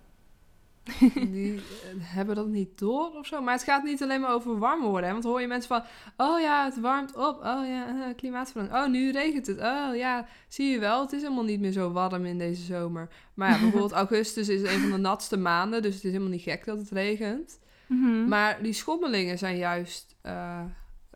die 1.31 1.55
eh, 1.55 1.61
hebben 1.99 2.35
dat 2.35 2.47
niet 2.47 2.79
door 2.79 3.11
of 3.15 3.27
zo. 3.27 3.43
Maar 3.43 3.55
het 3.55 3.63
gaat 3.63 3.83
niet 3.83 4.03
alleen 4.03 4.21
maar 4.21 4.33
over 4.33 4.59
warm 4.59 4.83
worden. 4.83 5.07
Hè? 5.07 5.13
Want 5.13 5.25
hoor 5.25 5.41
je 5.41 5.47
mensen 5.47 5.69
van... 5.69 5.83
Oh 6.17 6.41
ja, 6.41 6.65
het 6.65 6.81
warmt 6.81 7.17
op. 7.17 7.37
Oh 7.45 7.67
ja, 7.67 7.87
eh, 7.87 8.17
klimaatverandering. 8.17 8.85
Oh, 8.85 8.91
nu 8.91 9.11
regent 9.11 9.47
het. 9.47 9.59
Oh 9.59 9.97
ja, 9.97 10.27
zie 10.49 10.71
je 10.71 10.79
wel. 10.79 11.01
Het 11.01 11.13
is 11.13 11.23
helemaal 11.23 11.45
niet 11.45 11.61
meer 11.61 11.73
zo 11.73 11.91
warm 11.93 12.25
in 12.25 12.39
deze 12.39 12.63
zomer. 12.63 13.09
Maar 13.35 13.51
ja, 13.51 13.59
bijvoorbeeld 13.61 13.93
augustus 13.93 14.49
is 14.49 14.63
een 14.63 14.81
van 14.81 14.91
de 14.91 14.97
natste 14.97 15.37
maanden. 15.37 15.83
Dus 15.83 15.95
het 15.95 16.05
is 16.05 16.11
helemaal 16.11 16.33
niet 16.33 16.43
gek 16.43 16.65
dat 16.65 16.79
het 16.79 16.91
regent. 16.91 17.59
Mhm. 17.87 18.29
Maar 18.29 18.63
die 18.63 18.73
schommelingen 18.73 19.39
zijn 19.39 19.57
juist 19.57 20.17
eh, 20.21 20.65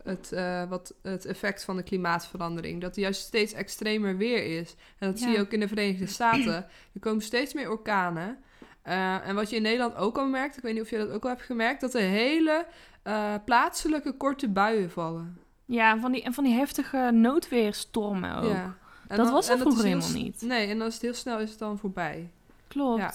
het, 0.03 0.29
wat, 0.69 0.93
het 1.01 1.25
effect 1.25 1.63
van 1.63 1.75
de 1.75 1.83
klimaatverandering. 1.83 2.81
Dat 2.81 2.95
er 2.95 3.01
juist 3.01 3.21
steeds 3.21 3.53
extremer 3.53 4.17
weer 4.17 4.59
is. 4.59 4.75
En 4.97 5.11
dat 5.11 5.19
zie 5.19 5.29
je 5.29 5.39
ook 5.39 5.51
in 5.51 5.59
de 5.59 5.67
Verenigde 5.67 6.07
Staten. 6.07 6.65
Er 6.93 6.99
komen 6.99 7.23
steeds 7.23 7.53
meer 7.53 7.69
orkanen. 7.69 8.37
Eh, 8.83 9.27
en 9.27 9.35
wat 9.35 9.49
je 9.49 9.55
in 9.55 9.61
Nederland 9.61 9.95
ook 9.95 10.17
al 10.17 10.27
merkt, 10.27 10.57
ik 10.57 10.63
weet 10.63 10.73
niet 10.73 10.81
of 10.83 10.89
je 10.89 10.97
dat 10.97 11.09
ook 11.09 11.23
al 11.23 11.29
hebt 11.29 11.41
gemerkt, 11.41 11.81
dat 11.81 11.93
er 11.93 12.01
hele 12.01 12.65
eh, 13.03 13.33
plaatselijke 13.45 14.11
korte 14.17 14.49
buien 14.49 14.91
vallen. 14.91 15.37
Ja, 15.65 15.99
van 15.99 16.11
die, 16.11 16.23
en 16.23 16.33
van 16.33 16.43
die 16.43 16.53
heftige 16.53 17.09
noodweerstormen 17.13 18.35
ook. 18.35 18.51
Ja. 18.51 18.75
En 19.07 19.17
Dat 19.17 19.25
dan- 19.25 19.35
was 19.35 19.47
er 19.47 19.53
en 19.53 19.59
vroeger 19.59 19.83
helemaal 19.85 20.11
niet. 20.11 20.41
Nee, 20.41 20.67
en 20.67 20.77
dan 20.77 20.87
is 20.87 20.93
het 20.93 21.01
heel 21.01 21.13
snel 21.13 21.39
is 21.39 21.49
het 21.49 21.59
dan 21.59 21.77
voorbij. 21.77 22.29
Klopt. 22.67 22.99
Ja. 23.01 23.11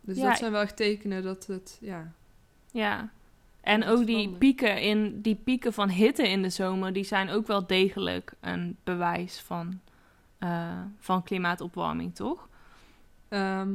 Dus 0.00 0.16
Ja. 0.16 0.28
dat 0.28 0.38
zijn 0.38 0.52
wel 0.52 0.60
echt 0.60 0.76
tekenen 0.76 1.22
dat 1.22 1.46
het, 1.46 1.78
ja. 1.80 2.12
Ja. 2.72 3.08
En 3.60 3.84
ook 3.84 4.06
die 4.06 4.28
pieken, 4.30 4.80
in, 4.80 5.20
die 5.20 5.34
pieken 5.34 5.72
van 5.72 5.88
hitte 5.88 6.28
in 6.28 6.42
de 6.42 6.50
zomer, 6.50 6.92
die 6.92 7.04
zijn 7.04 7.30
ook 7.30 7.46
wel 7.46 7.66
degelijk 7.66 8.32
een 8.40 8.76
bewijs 8.84 9.40
van, 9.40 9.80
eh, 10.38 10.80
van 10.98 11.22
klimaatopwarming, 11.22 12.14
toch? 12.14 12.48
Ehm, 13.28 13.68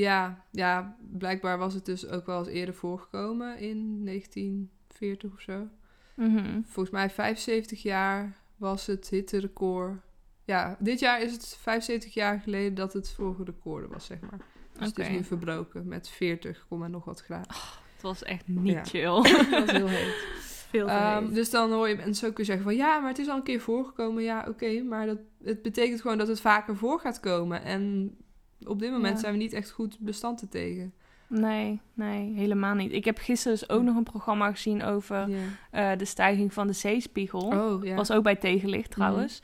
ja, 0.00 0.44
ja, 0.50 0.96
blijkbaar 1.12 1.58
was 1.58 1.74
het 1.74 1.84
dus 1.84 2.08
ook 2.08 2.26
wel 2.26 2.38
eens 2.38 2.48
eerder 2.48 2.74
voorgekomen 2.74 3.58
in 3.58 4.04
1940 4.04 5.32
of 5.32 5.40
zo. 5.40 5.68
Mhm. 6.14 6.60
Volgens 6.64 6.90
mij 6.94 7.10
75 7.10 7.82
jaar 7.82 8.36
was 8.56 8.86
het 8.86 9.08
hitterecord. 9.08 10.00
Ja, 10.44 10.76
dit 10.78 10.98
jaar 10.98 11.22
is 11.22 11.32
het 11.32 11.56
75 11.60 12.14
jaar 12.14 12.40
geleden 12.40 12.74
dat 12.74 12.92
het 12.92 13.10
vorige 13.10 13.44
record 13.44 13.88
was, 13.92 14.06
zeg 14.06 14.20
maar. 14.20 14.40
Dus 14.78 14.86
het 14.88 14.98
is 14.98 15.08
nu 15.08 15.24
verbroken 15.24 15.88
met 15.88 16.08
40, 16.08 16.66
komma 16.68 16.88
nog 16.88 17.04
wat 17.04 17.20
graden. 17.22 17.54
Het 17.92 18.02
was 18.02 18.22
echt 18.22 18.48
niet 18.48 18.72
Ja. 18.72 18.84
chill. 18.84 19.22
dat 19.50 19.66
is 19.66 19.70
heel 19.72 19.86
heet. 19.98 20.26
Veel 20.70 20.86
te 20.86 20.92
Ehm, 20.92 21.24
heet. 21.24 21.34
dus 21.34 21.50
dan 21.50 21.72
hoor 21.72 21.88
je 21.88 21.96
mensen 21.96 22.28
ook 22.28 22.36
weer 22.36 22.46
zeggen 22.46 22.64
van... 22.64 22.76
ja, 22.76 22.98
maar 22.98 23.08
het 23.08 23.18
is 23.18 23.28
al 23.28 23.36
een 23.36 23.42
keer 23.42 23.60
voorgekomen. 23.60 24.22
Ja, 24.22 24.46
oké, 24.48 24.82
maar 24.82 25.06
dat, 25.06 25.18
het 25.44 25.62
betekent 25.62 26.00
gewoon 26.00 26.18
dat 26.18 26.28
het 26.28 26.40
vaker 26.40 26.76
voor 26.76 27.00
gaat 27.00 27.20
komen. 27.20 27.62
En 27.62 28.16
op 28.64 28.78
dit 28.78 28.90
moment 28.90 29.14
Ja. 29.14 29.20
zijn 29.20 29.32
we 29.32 29.38
niet 29.38 29.52
echt 29.52 29.70
goed 29.70 29.98
bestand 29.98 30.38
te 30.38 30.48
tegen. 30.48 30.92
Nee, 31.28 31.80
nee, 31.94 32.32
helemaal 32.34 32.74
niet. 32.74 32.92
Ik 32.92 33.04
heb 33.04 33.18
gisteren 33.18 33.58
dus 33.58 33.68
ook 33.68 33.82
nog 33.82 33.96
een 33.96 34.02
programma 34.04 34.50
gezien 34.50 34.82
over 34.84 35.28
eh, 35.70 35.90
de 35.96 36.04
stijging 36.04 36.52
van 36.52 36.66
de 36.66 36.72
zeespiegel. 36.72 37.40
Oh, 37.40 37.84
ja. 37.84 37.94
Was 37.94 38.10
ook 38.10 38.22
bij 38.22 38.36
Tegenlicht 38.36 38.90
trouwens. 38.90 39.42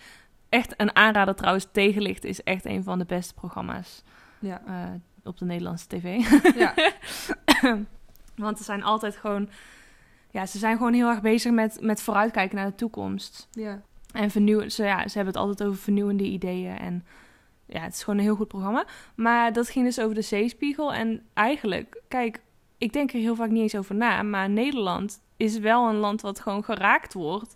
Echt 0.48 0.74
een 0.76 0.96
aanrader 0.96 1.34
trouwens. 1.34 1.66
Tegenlicht 1.72 2.24
is 2.24 2.42
echt 2.42 2.64
een 2.64 2.82
van 2.82 2.98
de 2.98 3.04
beste 3.04 3.34
programma's 3.34 4.02
Ja. 4.38 4.62
eh, 4.66 4.90
op 5.24 5.38
de 5.38 5.44
Nederlandse 5.44 5.86
tv. 5.86 6.16
ja. 6.56 6.74
Want 8.36 8.58
ze 8.58 8.64
zijn 8.64 8.82
altijd 8.82 9.16
gewoon... 9.16 9.48
Ja, 10.30 10.46
ze 10.46 10.58
zijn 10.58 10.76
gewoon 10.76 10.92
heel 10.92 11.08
erg 11.08 11.20
bezig 11.20 11.52
met, 11.52 11.78
met 11.80 12.02
vooruitkijken 12.02 12.56
naar 12.56 12.66
de 12.66 12.74
toekomst. 12.74 13.48
ja. 13.50 13.82
En 14.12 14.30
vernieuwen. 14.30 14.72
Ze, 14.72 14.84
ja, 14.84 15.08
ze 15.08 15.16
hebben 15.16 15.34
het 15.34 15.42
altijd 15.42 15.68
over 15.68 15.80
vernieuwende 15.80 16.24
ideeën. 16.24 16.78
En 16.78 17.04
ja, 17.72 17.80
het 17.80 17.94
is 17.94 18.02
gewoon 18.02 18.18
een 18.18 18.24
heel 18.24 18.34
goed 18.36 18.48
programma. 18.48 18.84
Maar 19.14 19.52
dat 19.52 19.68
ging 19.68 19.84
dus 19.84 20.00
over 20.00 20.14
de 20.14 20.22
zeespiegel. 20.22 20.92
En 20.92 21.22
eigenlijk, 21.34 22.02
kijk, 22.08 22.40
ik 22.78 22.92
denk 22.92 23.12
er 23.12 23.18
heel 23.18 23.34
vaak 23.36 23.50
niet 23.50 23.62
eens 23.62 23.74
over 23.76 23.94
na. 23.94 24.22
Maar 24.22 24.50
Nederland 24.50 25.22
is 25.36 25.58
wel 25.58 25.88
een 25.88 25.96
land 25.96 26.20
wat 26.20 26.40
gewoon 26.40 26.64
geraakt 26.64 27.12
wordt 27.14 27.54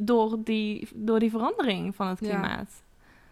door 0.00 0.38
die, 0.44 0.88
door 0.94 1.18
die 1.18 1.30
verandering 1.30 1.94
van 1.96 2.06
het 2.06 2.20
Ja, 2.20 2.28
klimaat. 2.28 2.82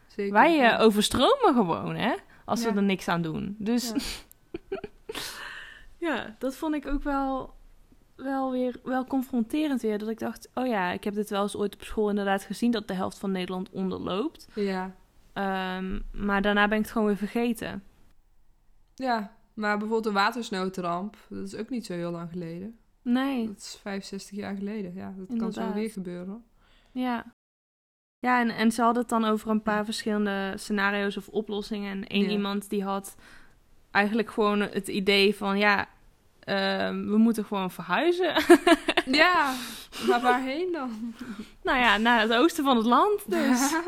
Zeker. 0.06 0.32
Wij 0.32 0.70
eh, 0.70 0.80
overstromen 0.84 1.54
gewoon, 1.54 1.94
hè? 1.96 2.14
Als 2.44 2.62
Ja. 2.62 2.70
we 2.72 2.76
er 2.76 2.82
niks 2.82 3.08
aan 3.08 3.22
doen. 3.22 3.54
Dus 3.58 3.92
Ja. 4.68 4.80
ja, 6.08 6.34
dat 6.38 6.56
vond 6.56 6.74
ik 6.74 6.86
ook 6.86 7.02
wel, 7.02 7.54
wel 8.16 8.50
weer 8.50 8.80
wel 8.82 9.04
confronterend 9.04 9.82
weer. 9.82 9.98
Dat 9.98 10.08
ik 10.08 10.18
dacht, 10.18 10.48
oh 10.54 10.66
ja, 10.66 10.90
ik 10.90 11.04
heb 11.04 11.14
dit 11.14 11.30
wel 11.30 11.42
eens 11.42 11.56
ooit 11.56 11.74
op 11.74 11.82
school 11.82 12.08
inderdaad 12.08 12.42
gezien... 12.42 12.70
dat 12.70 12.88
de 12.88 12.94
helft 12.94 13.18
van 13.18 13.30
Nederland 13.30 13.70
onderloopt. 13.70 14.48
Ja. 14.54 14.94
Ehm, 15.32 16.00
maar 16.12 16.42
daarna 16.42 16.68
ben 16.68 16.76
ik 16.78 16.82
het 16.82 16.92
gewoon 16.92 17.06
weer 17.06 17.16
vergeten. 17.16 17.82
ja, 18.94 19.36
maar 19.54 19.70
bijvoorbeeld 19.78 20.14
de 20.14 20.20
watersnoodramp, 20.20 21.16
dat 21.28 21.46
is 21.46 21.56
ook 21.56 21.70
niet 21.70 21.86
zo 21.86 21.92
heel 21.92 22.10
lang 22.10 22.30
geleden. 22.30 22.78
Nee, 23.02 23.46
Dat 23.46 23.56
is 23.56 23.78
65 23.82 24.36
jaar 24.36 24.56
geleden. 24.56 24.94
Ja, 24.94 25.14
dat 25.16 25.38
kan 25.38 25.52
zo 25.52 25.72
weer 25.72 25.90
gebeuren. 25.90 26.44
ja. 26.92 27.24
Ja, 28.18 28.40
en, 28.40 28.50
en 28.50 28.72
ze 28.72 28.82
hadden 28.82 29.00
het 29.02 29.10
dan 29.10 29.24
over 29.24 29.50
een 29.50 29.62
paar 29.62 29.84
verschillende 29.84 30.52
scenario's 30.56 31.16
of 31.16 31.28
oplossingen. 31.28 31.90
En 31.92 32.06
één 32.06 32.24
Ja. 32.24 32.30
iemand 32.30 32.68
die 32.70 32.84
had 32.84 33.16
eigenlijk 33.90 34.30
gewoon 34.30 34.60
het 34.60 34.88
idee 34.88 35.34
van... 35.36 35.58
ja, 35.58 35.88
ehm, 36.40 37.06
we 37.06 37.16
moeten 37.16 37.44
gewoon 37.44 37.70
verhuizen. 37.70 38.34
Ja, 39.06 39.54
maar 40.08 40.20
waarheen 40.20 40.72
dan? 40.72 41.14
nou 41.62 41.78
ja, 41.78 41.96
naar 41.96 42.20
het 42.20 42.32
oosten 42.32 42.64
van 42.64 42.76
het 42.76 42.86
land 42.86 43.30
dus. 43.30 43.70
ja. 43.70 43.80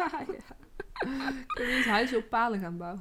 Kunnen 1.54 1.72
we 1.72 1.76
eens 1.76 1.86
huizen 1.86 2.18
op 2.18 2.28
palen 2.28 2.58
gaan 2.60 2.76
bouwen? 2.76 3.00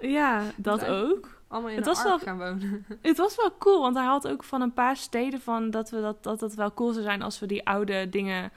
ja, 0.00 0.42
dat 0.56 0.84
ook. 0.84 1.42
Allemaal 1.48 1.70
in 1.70 1.76
Het 1.76 1.86
een 1.86 1.92
was 1.92 2.04
ark 2.04 2.08
wel- 2.08 2.18
gaan 2.18 2.38
wonen. 2.38 2.86
Het 3.02 3.16
was 3.16 3.36
wel 3.36 3.56
cool, 3.58 3.80
want 3.80 3.96
hij 3.96 4.04
had 4.06 4.28
ook 4.28 4.44
van 4.44 4.60
een 4.60 4.72
paar 4.72 4.96
steden 4.96 5.40
van 5.40 5.70
dat 5.70 5.90
we 5.90 6.00
dat, 6.00 6.22
dat 6.22 6.40
het 6.40 6.54
wel 6.54 6.74
cool 6.74 6.92
zou 6.92 7.04
zijn 7.04 7.22
als 7.22 7.38
we 7.40 7.46
die 7.46 7.66
oude 7.66 8.08
dingen 8.08 8.52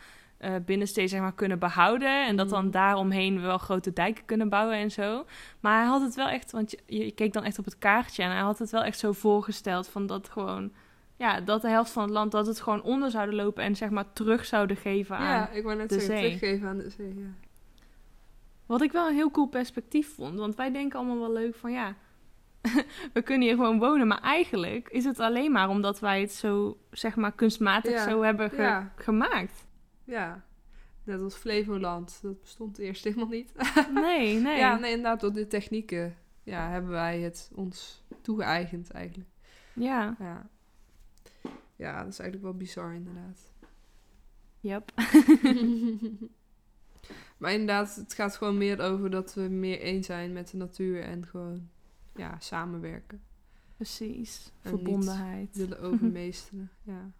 binnensteden 0.65 1.09
zeg 1.09 1.19
maar 1.19 1.33
kunnen 1.33 1.59
behouden 1.59 2.25
en 2.27 2.35
dat 2.35 2.49
dan 2.49 2.63
Mhm. 2.63 2.71
daaromheen 2.71 3.35
we 3.35 3.41
wel 3.41 3.57
grote 3.57 3.93
dijken 3.93 4.25
kunnen 4.25 4.49
bouwen 4.49 4.75
en 4.77 4.91
zo. 4.91 5.25
Maar 5.59 5.77
hij 5.79 5.87
had 5.87 6.01
het 6.01 6.15
wel 6.15 6.27
echt, 6.27 6.51
want 6.51 6.71
je, 6.71 6.79
je 7.05 7.11
keek 7.11 7.33
dan 7.33 7.43
echt 7.43 7.59
op 7.59 7.65
het 7.65 7.77
kaartje 7.77 8.23
en 8.23 8.29
hij 8.31 8.39
had 8.41 8.59
het 8.59 8.69
wel 8.69 8.83
echt 8.83 8.99
zo 8.99 9.11
voorgesteld 9.11 9.87
van 9.87 10.05
dat 10.07 10.29
gewoon 10.29 10.71
ja, 11.15 11.41
dat 11.41 11.61
de 11.61 11.69
helft 11.69 11.91
van 11.91 12.03
het 12.03 12.11
land 12.11 12.31
dat 12.31 12.47
het 12.47 12.61
gewoon 12.61 12.81
onder 12.81 13.11
zouden 13.11 13.35
lopen 13.35 13.63
en 13.63 13.75
zeg 13.75 13.89
maar 13.89 14.13
terug 14.13 14.45
zouden 14.45 14.77
geven 14.77 15.17
aan. 15.17 15.25
Ja, 15.25 15.49
ik 15.49 15.63
wou 15.63 15.75
net 15.77 15.89
de 15.89 15.99
zeggen, 15.99 16.17
zee. 16.17 16.25
teruggeven 16.37 16.67
aan 16.67 16.77
de 16.77 16.89
zee. 16.89 17.13
Ja. 17.15 17.46
Wat 18.67 18.81
ik 18.81 18.91
wel 18.91 19.07
een 19.07 19.15
heel 19.15 19.31
cool 19.31 19.47
perspectief 19.47 20.13
vond. 20.15 20.39
Want 20.39 20.55
wij 20.55 20.71
denken 20.71 20.99
allemaal 20.99 21.19
wel 21.19 21.33
leuk 21.33 21.55
van 21.55 21.71
ja, 21.71 21.95
we 23.13 23.21
kunnen 23.21 23.47
hier 23.47 23.55
gewoon 23.55 23.79
wonen. 23.79 24.07
Maar 24.07 24.21
eigenlijk 24.21 24.89
is 24.89 25.03
het 25.05 25.19
alleen 25.19 25.51
maar 25.51 25.69
omdat 25.69 25.99
wij 25.99 26.21
het 26.21 26.31
zo, 26.31 26.77
zeg 26.91 27.15
maar, 27.15 27.31
kunstmatig 27.31 27.91
Ja, 27.91 28.09
zo 28.09 28.21
hebben 28.21 28.49
ge- 28.49 28.61
ja. 28.61 28.93
gemaakt. 28.95 29.65
ja, 30.03 30.45
net 31.03 31.21
als 31.21 31.35
Flevoland. 31.35 32.19
Dat 32.21 32.41
bestond 32.41 32.77
eerst 32.77 33.03
helemaal 33.03 33.27
niet. 33.27 33.51
Nee, 33.93 34.39
nee. 34.39 34.57
Ja, 34.57 34.77
nee, 34.77 34.89
inderdaad, 34.91 35.19
door 35.19 35.33
de 35.33 35.47
technieken 35.47 36.15
ja, 36.43 36.69
hebben 36.69 36.91
wij 36.91 37.19
het 37.19 37.51
ons 37.55 38.03
toegeëigend 38.21 38.91
eigenlijk. 38.91 39.29
Ja, 39.73 40.15
Ja. 40.19 40.49
ja, 41.75 41.97
dat 42.03 42.11
is 42.13 42.19
eigenlijk 42.19 42.41
wel 42.43 42.53
bizar 42.57 42.93
inderdaad. 42.93 43.51
yep. 44.59 44.91
maar 47.37 47.51
inderdaad, 47.51 47.95
het 47.95 48.13
gaat 48.13 48.35
gewoon 48.35 48.57
meer 48.57 48.79
over 48.81 49.09
dat 49.09 49.33
we 49.33 49.41
meer 49.41 49.81
één 49.81 50.03
zijn 50.03 50.33
met 50.33 50.51
de 50.51 50.57
natuur 50.57 51.01
en 51.03 51.25
gewoon 51.25 51.69
ja, 52.15 52.35
samenwerken. 52.39 53.21
Precies. 53.75 54.51
En 54.61 54.69
Verbondenheid. 54.69 55.55
Willen 55.55 55.79
overmeesteren, 55.91 56.71
ja. 56.83 57.11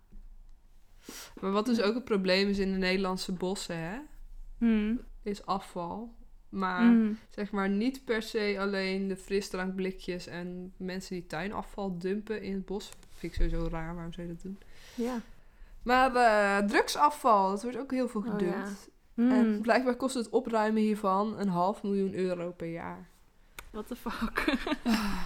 Maar 1.41 1.51
wat 1.51 1.65
dus 1.65 1.81
ook 1.81 1.93
het 1.95 2.03
probleem 2.03 2.47
is 2.47 2.57
in 2.57 2.71
de 2.71 2.77
Nederlandse 2.77 3.31
bossen, 3.31 3.77
hè, 3.77 3.97
Hmm. 4.57 4.99
is 5.23 5.45
afval. 5.45 6.15
Maar 6.49 6.81
Mm. 6.83 7.17
zeg 7.29 7.51
maar 7.51 7.69
niet 7.69 8.05
per 8.05 8.21
se 8.21 8.55
alleen 8.59 9.07
de 9.07 9.15
frisdrankblikjes 9.17 10.27
en 10.27 10.73
mensen 10.77 11.15
die 11.15 11.27
tuinafval 11.27 11.97
dumpen 11.97 12.41
in 12.41 12.53
het 12.53 12.65
bos. 12.65 12.89
Vind 13.13 13.33
ik 13.33 13.41
sowieso 13.41 13.67
raar, 13.71 13.93
waarom 13.95 14.13
zou 14.13 14.27
je 14.27 14.33
dat 14.33 14.41
doen? 14.41 14.57
Ja. 14.95 15.21
Maar 15.83 16.15
eh, 16.15 16.67
drugsafval, 16.67 17.49
dat 17.49 17.63
wordt 17.63 17.77
ook 17.77 17.91
heel 17.91 18.07
veel 18.07 18.21
Oh, 18.21 18.31
gedumpt. 18.31 18.89
Mm. 19.17 19.31
En 19.31 19.61
blijkbaar 19.61 19.95
kost 19.95 20.15
het 20.15 20.29
opruimen 20.29 20.81
hiervan 20.81 21.39
een 21.39 21.47
half 21.49 21.83
miljoen 21.83 22.13
euro 22.13 22.51
per 22.51 22.67
jaar. 22.71 23.09
What 23.71 23.87
the 23.87 23.95
fuck? 23.95 24.57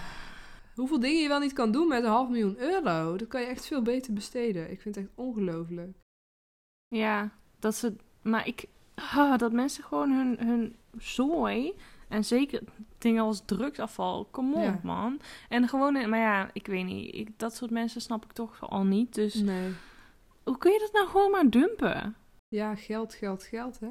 Hoeveel 0.74 1.00
dingen 1.00 1.22
je 1.22 1.28
wel 1.28 1.38
niet 1.40 1.52
kan 1.52 1.72
doen 1.72 1.88
met 1.88 2.04
een 2.04 2.10
half 2.10 2.28
miljoen 2.28 2.58
euro, 2.58 3.16
dat 3.16 3.28
kan 3.28 3.40
je 3.40 3.46
echt 3.46 3.66
veel 3.66 3.82
beter 3.82 4.12
besteden. 4.12 4.70
Ik 4.70 4.80
vind 4.80 4.94
het 4.94 5.04
echt 5.04 5.14
ongelooflijk. 5.14 5.96
ja, 6.88 7.30
dat 7.58 7.74
ze... 7.74 7.96
Maar 8.22 8.46
ik... 8.46 8.64
ah, 8.94 9.38
dat 9.38 9.52
mensen 9.52 9.84
gewoon 9.84 10.10
hun, 10.10 10.36
hun 10.46 10.76
zooi... 10.98 11.72
En 12.08 12.24
zeker 12.24 12.62
dingen 12.98 13.22
als 13.22 13.42
drugsafval. 13.44 14.28
Kom 14.30 14.54
op, 14.54 14.62
Ja. 14.62 14.80
man. 14.82 15.20
En 15.48 15.68
gewoon... 15.68 16.08
Maar 16.08 16.18
ja, 16.18 16.50
ik 16.52 16.66
weet 16.66 16.84
niet. 16.84 17.14
Ik, 17.14 17.38
dat 17.38 17.54
soort 17.54 17.70
mensen 17.70 18.00
snap 18.00 18.24
ik 18.24 18.32
toch 18.32 18.70
al 18.70 18.84
niet. 18.84 19.14
Dus 19.14 19.34
Nee. 19.34 19.72
hoe 20.44 20.58
kun 20.58 20.72
je 20.72 20.78
dat 20.78 20.92
nou 20.92 21.06
gewoon 21.08 21.30
maar 21.30 21.50
dumpen? 21.50 22.16
Ja, 22.52 22.74
geld, 22.74 23.14
geld, 23.14 23.42
geld, 23.42 23.80
hè? 23.80 23.90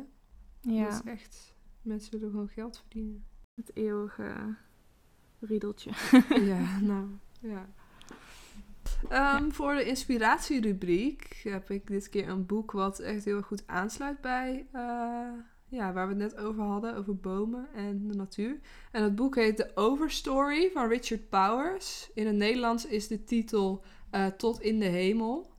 Ja, 0.62 0.84
Dat 0.84 0.93
is 0.93 1.12
echt... 1.12 1.54
Mensen 1.82 2.12
willen 2.12 2.30
gewoon 2.30 2.47
geld 2.47 2.78
verdienen. 2.78 3.26
het 3.56 3.76
eeuwige 3.76 4.56
riedeltje. 5.39 5.91
ja, 6.52 6.80
nou, 6.91 7.08
ja. 7.39 7.69
Ehm, 9.10 9.50
Voor 9.50 9.76
de 9.76 9.86
inspiratierubriek 9.86 11.41
heb 11.43 11.69
ik 11.69 11.88
dit 11.88 12.10
keer 12.10 12.30
een 12.30 12.45
boek 12.45 12.71
wat 12.71 13.00
echt 13.00 13.26
heel 13.26 13.41
goed 13.41 13.67
aansluit 13.67 14.21
bij 14.21 14.67
eh, 14.71 15.32
ja, 15.67 15.93
waar 15.93 16.08
we 16.08 16.13
het 16.13 16.34
net 16.34 16.38
over 16.38 16.63
hadden, 16.63 16.95
over 16.95 17.17
bomen 17.17 17.67
en 17.74 18.08
de 18.08 18.15
natuur. 18.15 18.60
En 18.91 19.04
het 19.04 19.15
boek 19.15 19.36
heet 19.36 19.56
The 19.56 19.71
Overstory 19.76 20.71
van 20.74 20.88
Richard 20.88 21.30
Powers. 21.30 22.12
In 22.13 22.28
het 22.28 22.36
Nederlands 22.36 22.86
is 22.86 23.08
de 23.08 23.24
titel 23.24 23.84
eh, 24.10 24.26
Tot 24.26 24.62
in 24.62 24.80
de 24.80 24.86
Hemel. 24.86 25.52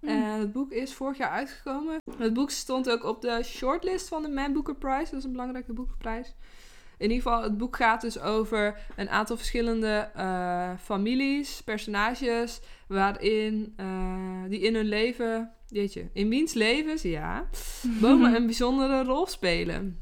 Hmm. 0.00 0.08
En 0.08 0.38
het 0.38 0.52
boek 0.52 0.72
is 0.72 0.94
vorig 0.94 1.16
jaar 1.16 1.30
uitgekomen. 1.30 1.99
Het 2.20 2.34
boek 2.34 2.50
stond 2.50 2.90
ook 2.90 3.04
op 3.04 3.20
de 3.20 3.40
shortlist 3.44 4.08
van 4.08 4.22
de 4.22 4.28
Man 4.28 4.52
Booker 4.52 4.74
Prize. 4.74 5.10
Dat 5.10 5.18
is 5.18 5.24
een 5.24 5.32
belangrijke 5.32 5.72
boekenprijs. 5.72 6.34
In 6.98 7.10
ieder 7.10 7.22
geval, 7.22 7.42
het 7.42 7.58
boek 7.58 7.76
gaat 7.76 8.00
dus 8.00 8.20
over 8.20 8.78
een 8.96 9.08
aantal 9.08 9.36
verschillende 9.36 10.10
eh, 10.14 10.70
families, 10.82 11.62
personages, 11.62 12.60
waarin 12.86 13.72
eh, 13.76 14.42
die 14.48 14.60
in 14.60 14.74
hun 14.74 14.88
leven, 14.88 15.52
jeetje, 15.66 16.08
in 16.12 16.28
wiens 16.28 16.52
levens, 16.52 17.02
ja, 17.02 17.48
bomen 18.00 18.34
een 18.34 18.46
bijzondere 18.46 19.04
rol 19.04 19.26
spelen. 19.26 19.98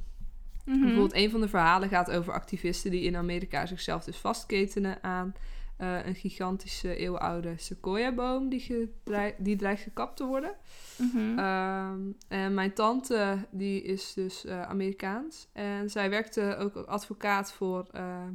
Mhm. 0.64 0.80
Bijvoorbeeld, 0.80 1.14
een 1.14 1.30
van 1.30 1.40
de 1.40 1.48
verhalen 1.48 1.88
gaat 1.88 2.10
over 2.10 2.32
activisten 2.32 2.90
die 2.90 3.02
in 3.02 3.16
Amerika 3.16 3.66
zichzelf 3.66 4.04
dus 4.04 4.16
vastketenen 4.16 5.02
aan 5.02 5.34
eh, 5.78 6.06
een 6.06 6.14
gigantische 6.14 6.96
eeuwenoude 6.96 7.54
sequoia-boom 7.56 8.48
die, 8.48 8.92
die 9.38 9.56
dreigt 9.56 9.82
gekapt 9.82 10.16
te 10.16 10.24
worden. 10.24 10.54
Mhm. 10.98 11.38
Ehm, 11.38 12.00
en 12.28 12.54
mijn 12.54 12.72
tante, 12.72 13.46
die 13.50 13.82
is 13.82 14.12
dus 14.14 14.44
eh, 14.44 14.62
Amerikaans. 14.62 15.48
En 15.52 15.90
zij 15.90 16.10
werkte 16.10 16.56
ook 16.56 16.76
advocaat 16.76 17.52
voor 17.52 17.86
ehm, 17.92 18.32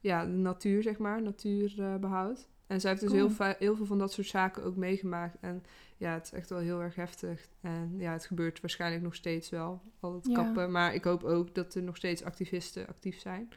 ja, 0.00 0.24
de 0.24 0.30
natuur, 0.32 0.82
zeg 0.82 0.98
maar, 0.98 1.22
natuurbehoud. 1.22 2.48
en 2.66 2.80
zij 2.80 2.90
heeft 2.90 3.02
dus 3.02 3.10
Cool. 3.10 3.54
heel, 3.58 3.76
veel 3.76 3.86
van 3.86 3.98
dat 3.98 4.12
soort 4.12 4.26
zaken 4.26 4.64
ook 4.64 4.76
meegemaakt. 4.76 5.36
En 5.40 5.62
ja, 5.96 6.12
het 6.14 6.24
is 6.24 6.32
echt 6.32 6.50
wel 6.50 6.58
heel 6.58 6.80
erg 6.80 6.94
heftig. 6.94 7.48
En 7.60 7.94
ja, 7.98 8.12
het 8.12 8.26
gebeurt 8.26 8.60
waarschijnlijk 8.60 9.02
nog 9.02 9.14
steeds 9.14 9.50
wel, 9.50 9.82
al 10.00 10.14
het 10.14 10.26
Ja. 10.26 10.34
kappen. 10.34 10.70
Maar 10.70 10.94
ik 10.94 11.04
hoop 11.04 11.24
ook 11.24 11.54
dat 11.54 11.74
er 11.74 11.82
nog 11.82 11.96
steeds 11.96 12.24
activisten 12.24 12.86
actief 12.88 13.18
zijn. 13.20 13.48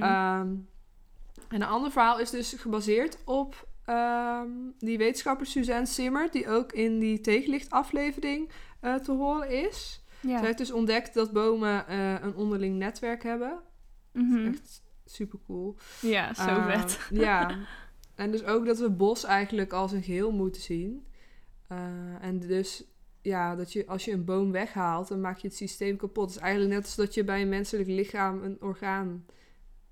Ehm, 0.00 0.54
en 1.48 1.62
een 1.62 1.68
ander 1.68 1.90
verhaal 1.90 2.18
is 2.20 2.30
dus 2.30 2.52
gebaseerd 2.52 3.18
op 3.24 3.68
ehm, 3.84 4.48
die 4.78 4.98
wetenschapper 4.98 5.46
Suzanne 5.46 5.86
Simmer, 5.86 6.30
die 6.30 6.48
ook 6.48 6.72
in 6.72 6.98
die 6.98 7.20
tegenlichtaflevering 7.20 8.50
eh 8.80 8.94
te 8.94 9.12
horen 9.12 9.50
is. 9.68 10.04
ja. 10.20 10.36
Zij 10.36 10.46
heeft 10.46 10.58
dus 10.58 10.72
ontdekt 10.72 11.14
dat 11.14 11.32
bomen 11.32 11.86
eh, 11.88 12.14
een 12.22 12.34
onderling 12.34 12.76
netwerk 12.76 13.22
hebben. 13.22 13.60
Mhm. 14.12 14.46
Echt 14.46 14.82
super 15.04 15.38
cool. 15.46 15.76
ja, 16.00 16.34
zo 16.34 16.42
Ehm, 16.42 16.70
vet. 16.70 16.98
ja. 17.26 17.50
En 18.14 18.30
dus 18.30 18.44
ook 18.44 18.66
dat 18.66 18.78
we 18.78 18.90
bos 18.90 19.24
eigenlijk 19.24 19.72
als 19.72 19.92
een 19.92 20.02
geheel 20.02 20.32
moeten 20.32 20.62
zien. 20.62 21.06
Eh, 21.68 21.78
en 22.20 22.38
dus 22.38 22.84
ja, 23.22 23.54
dat 23.56 23.72
je 23.72 23.86
als 23.86 24.04
je 24.04 24.12
een 24.12 24.24
boom 24.24 24.52
weghaalt, 24.52 25.08
dan 25.08 25.20
maak 25.20 25.38
je 25.38 25.46
het 25.48 25.56
systeem 25.56 25.96
kapot. 25.96 26.26
Het 26.26 26.36
is 26.36 26.42
eigenlijk 26.42 26.74
net 26.74 26.84
als 26.84 26.94
dat 26.94 27.14
je 27.14 27.24
bij 27.24 27.42
een 27.42 27.48
menselijk 27.48 27.88
lichaam 27.88 28.42
een 28.42 28.56
orgaan 28.60 29.26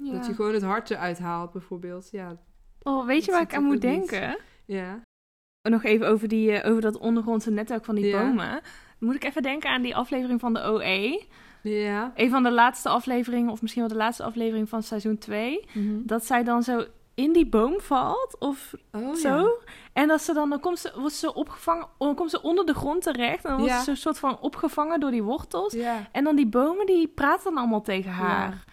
Ja. 0.04 0.12
dat 0.12 0.26
je 0.26 0.34
gewoon 0.34 0.52
het 0.54 0.62
hart 0.62 0.90
eruit 0.90 1.18
haalt, 1.18 1.52
bijvoorbeeld. 1.52 2.08
Ja. 2.10 2.36
Oh, 2.82 3.06
weet 3.06 3.24
je 3.24 3.30
waar 3.30 3.40
ik 3.40 3.54
aan 3.54 3.62
moet 3.64 3.72
niet. 3.82 3.84
Oh, 3.84 3.90
denken? 3.90 4.36
ja. 4.64 5.00
Nog 5.68 5.84
even 5.84 6.08
over, 6.08 6.28
die, 6.28 6.52
eh, 6.52 6.70
over 6.70 6.82
dat 6.82 6.98
ondergrondse 6.98 7.50
netwerk 7.50 7.84
van 7.84 7.94
die 7.94 8.06
Ja. 8.06 8.18
bomen. 8.22 8.60
Moet 8.98 9.14
ik 9.14 9.24
even 9.24 9.42
denken 9.42 9.70
aan 9.70 9.82
die 9.82 9.96
aflevering 9.96 10.40
van 10.40 10.54
de 10.54 10.68
OE. 10.72 11.22
Ja. 11.62 12.12
Een 12.14 12.30
van 12.30 12.42
de 12.42 12.50
laatste 12.52 12.88
afleveringen, 12.88 13.50
of 13.52 13.62
misschien 13.62 13.82
wel 13.82 13.92
de 13.92 13.98
laatste 13.98 14.22
aflevering 14.22 14.68
van 14.68 14.82
seizoen 14.82 15.18
2. 15.18 15.64
Mhm. 15.72 16.00
Dat 16.02 16.24
zij 16.26 16.42
dan 16.44 16.62
zo 16.62 16.84
in 17.14 17.32
die 17.32 17.46
boom 17.46 17.80
valt 17.80 18.36
of 18.38 18.74
Oh, 18.92 19.14
zo. 19.14 19.36
Ja. 19.38 19.50
En 19.92 20.08
dat 20.08 20.22
ze 20.22 20.32
dan, 20.32 20.50
dan 20.50 20.60
komt 20.60 20.78
ze, 20.78 20.92
wordt 20.96 21.14
ze 21.14 21.34
opgevangen, 21.34 21.86
dan 21.98 22.14
komt 22.14 22.30
ze 22.30 22.42
onder 22.42 22.66
de 22.66 22.74
grond 22.74 23.02
terecht. 23.02 23.44
En 23.44 23.50
dan 23.50 23.60
wordt 23.60 23.82
ze 23.82 23.90
een 23.90 23.96
soort 23.96 24.18
van 24.18 24.38
opgevangen 24.40 25.00
door 25.00 25.10
die 25.10 25.22
wortels. 25.22 25.72
ja. 25.72 26.08
En 26.12 26.24
dan 26.24 26.36
die 26.36 26.46
bomen, 26.46 26.86
die 26.86 27.08
praten 27.08 27.44
dan 27.44 27.56
allemaal 27.58 27.82
tegen 27.82 28.10
haar. 28.10 28.64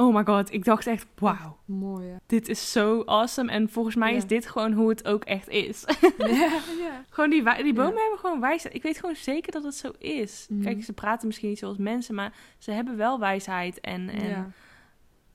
Oh 0.00 0.14
my 0.14 0.24
god, 0.24 0.52
ik 0.52 0.64
dacht 0.64 0.86
echt, 0.86 1.06
wauw, 1.18 1.56
Mooi, 1.64 2.06
ja. 2.06 2.20
dit 2.26 2.48
is 2.48 2.72
zo 2.72 3.02
awesome. 3.02 3.50
En 3.50 3.68
volgens 3.68 3.94
mij 3.94 4.10
Ja. 4.10 4.16
is 4.16 4.26
dit 4.26 4.46
gewoon 4.46 4.72
hoe 4.72 4.88
het 4.88 5.06
ook 5.06 5.24
echt 5.24 5.48
is. 5.48 5.84
ja, 6.18 6.58
ja. 6.78 7.04
gewoon 7.10 7.30
die, 7.30 7.62
die 7.62 7.72
bomen 7.74 8.00
hebben 8.00 8.18
gewoon 8.18 8.40
wijsheid. 8.40 8.74
Ik 8.74 8.82
weet 8.82 8.98
gewoon 8.98 9.16
zeker 9.16 9.52
dat 9.52 9.64
het 9.64 9.74
zo 9.74 9.90
is. 9.98 10.46
Mhm. 10.50 10.62
Kijk, 10.62 10.84
ze 10.84 10.92
praten 10.92 11.26
misschien 11.26 11.48
niet 11.48 11.58
zoals 11.58 11.76
mensen, 11.76 12.14
maar 12.14 12.32
ze 12.58 12.70
hebben 12.70 12.96
wel 12.96 13.18
wijsheid. 13.18 13.80
En, 13.80 14.08
en, 14.08 14.54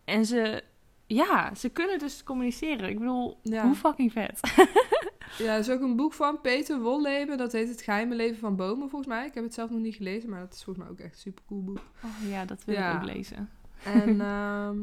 en 0.05 0.25
ze, 0.25 0.63
ja, 1.05 1.55
ze 1.55 1.69
kunnen 1.69 1.99
dus 1.99 2.23
communiceren. 2.23 2.89
Ik 2.89 2.99
bedoel, 2.99 3.39
hoe 3.43 3.75
fucking 3.75 4.11
vet. 4.11 4.39
Ja, 5.37 5.53
er 5.53 5.59
is 5.59 5.69
ook 5.69 5.81
een 5.81 5.95
boek 5.95 6.13
van 6.13 6.41
Peter 6.41 6.79
Wolleben. 6.79 7.37
Dat 7.37 7.51
heet 7.51 7.67
Het 7.69 7.81
geheime 7.81 8.15
leven 8.15 8.37
van 8.39 8.55
bomen, 8.55 8.89
volgens 8.89 9.11
mij. 9.11 9.25
Ik 9.25 9.33
heb 9.33 9.43
het 9.43 9.53
zelf 9.53 9.69
nog 9.69 9.79
niet 9.79 9.95
gelezen, 9.95 10.29
maar 10.29 10.39
dat 10.39 10.53
is 10.53 10.63
volgens 10.63 10.85
mij 10.85 10.93
ook 10.95 10.99
echt 10.99 11.13
een 11.13 11.19
super 11.19 11.43
cool 11.47 11.63
boek. 11.63 11.79
Oh 12.03 12.29
ja, 12.29 12.45
dat 12.45 12.63
wil 12.65 12.75
ik 12.75 12.93
ook 12.95 13.03
lezen. 13.03 13.49
En 13.85 14.21
ehm, 14.31 14.77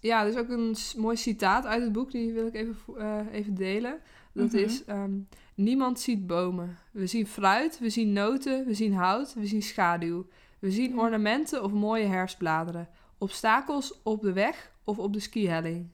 ja, 0.00 0.22
er 0.22 0.28
is 0.28 0.36
ook 0.36 0.48
een 0.48 0.76
mooi 0.96 1.16
citaat 1.16 1.66
uit 1.66 1.82
het 1.82 1.92
boek. 1.92 2.10
Die 2.10 2.32
wil 2.32 2.46
ik 2.46 2.54
even, 2.54 2.74
eh, 2.98 3.20
even 3.32 3.54
delen. 3.54 3.98
Dat 4.32 4.46
Mhm. 4.52 4.56
is... 4.56 4.84
ehm, 4.84 5.12
Niemand 5.54 6.00
ziet 6.00 6.26
bomen. 6.26 6.78
We 6.92 7.06
zien 7.06 7.26
fruit, 7.26 7.78
we 7.78 7.88
zien 7.90 8.12
noten, 8.12 8.66
we 8.66 8.74
zien 8.74 8.92
hout, 8.94 9.34
we 9.34 9.46
zien 9.46 9.62
schaduw. 9.62 10.26
We 10.58 10.70
zien 10.70 10.98
ornamenten 10.98 11.62
of 11.62 11.72
mooie 11.72 12.04
herfstbladeren. 12.06 12.88
Obstakels 13.18 14.00
op 14.02 14.20
de 14.22 14.32
weg 14.32 14.72
of 14.84 14.98
op 14.98 15.12
de 15.12 15.20
skihelling. 15.20 15.88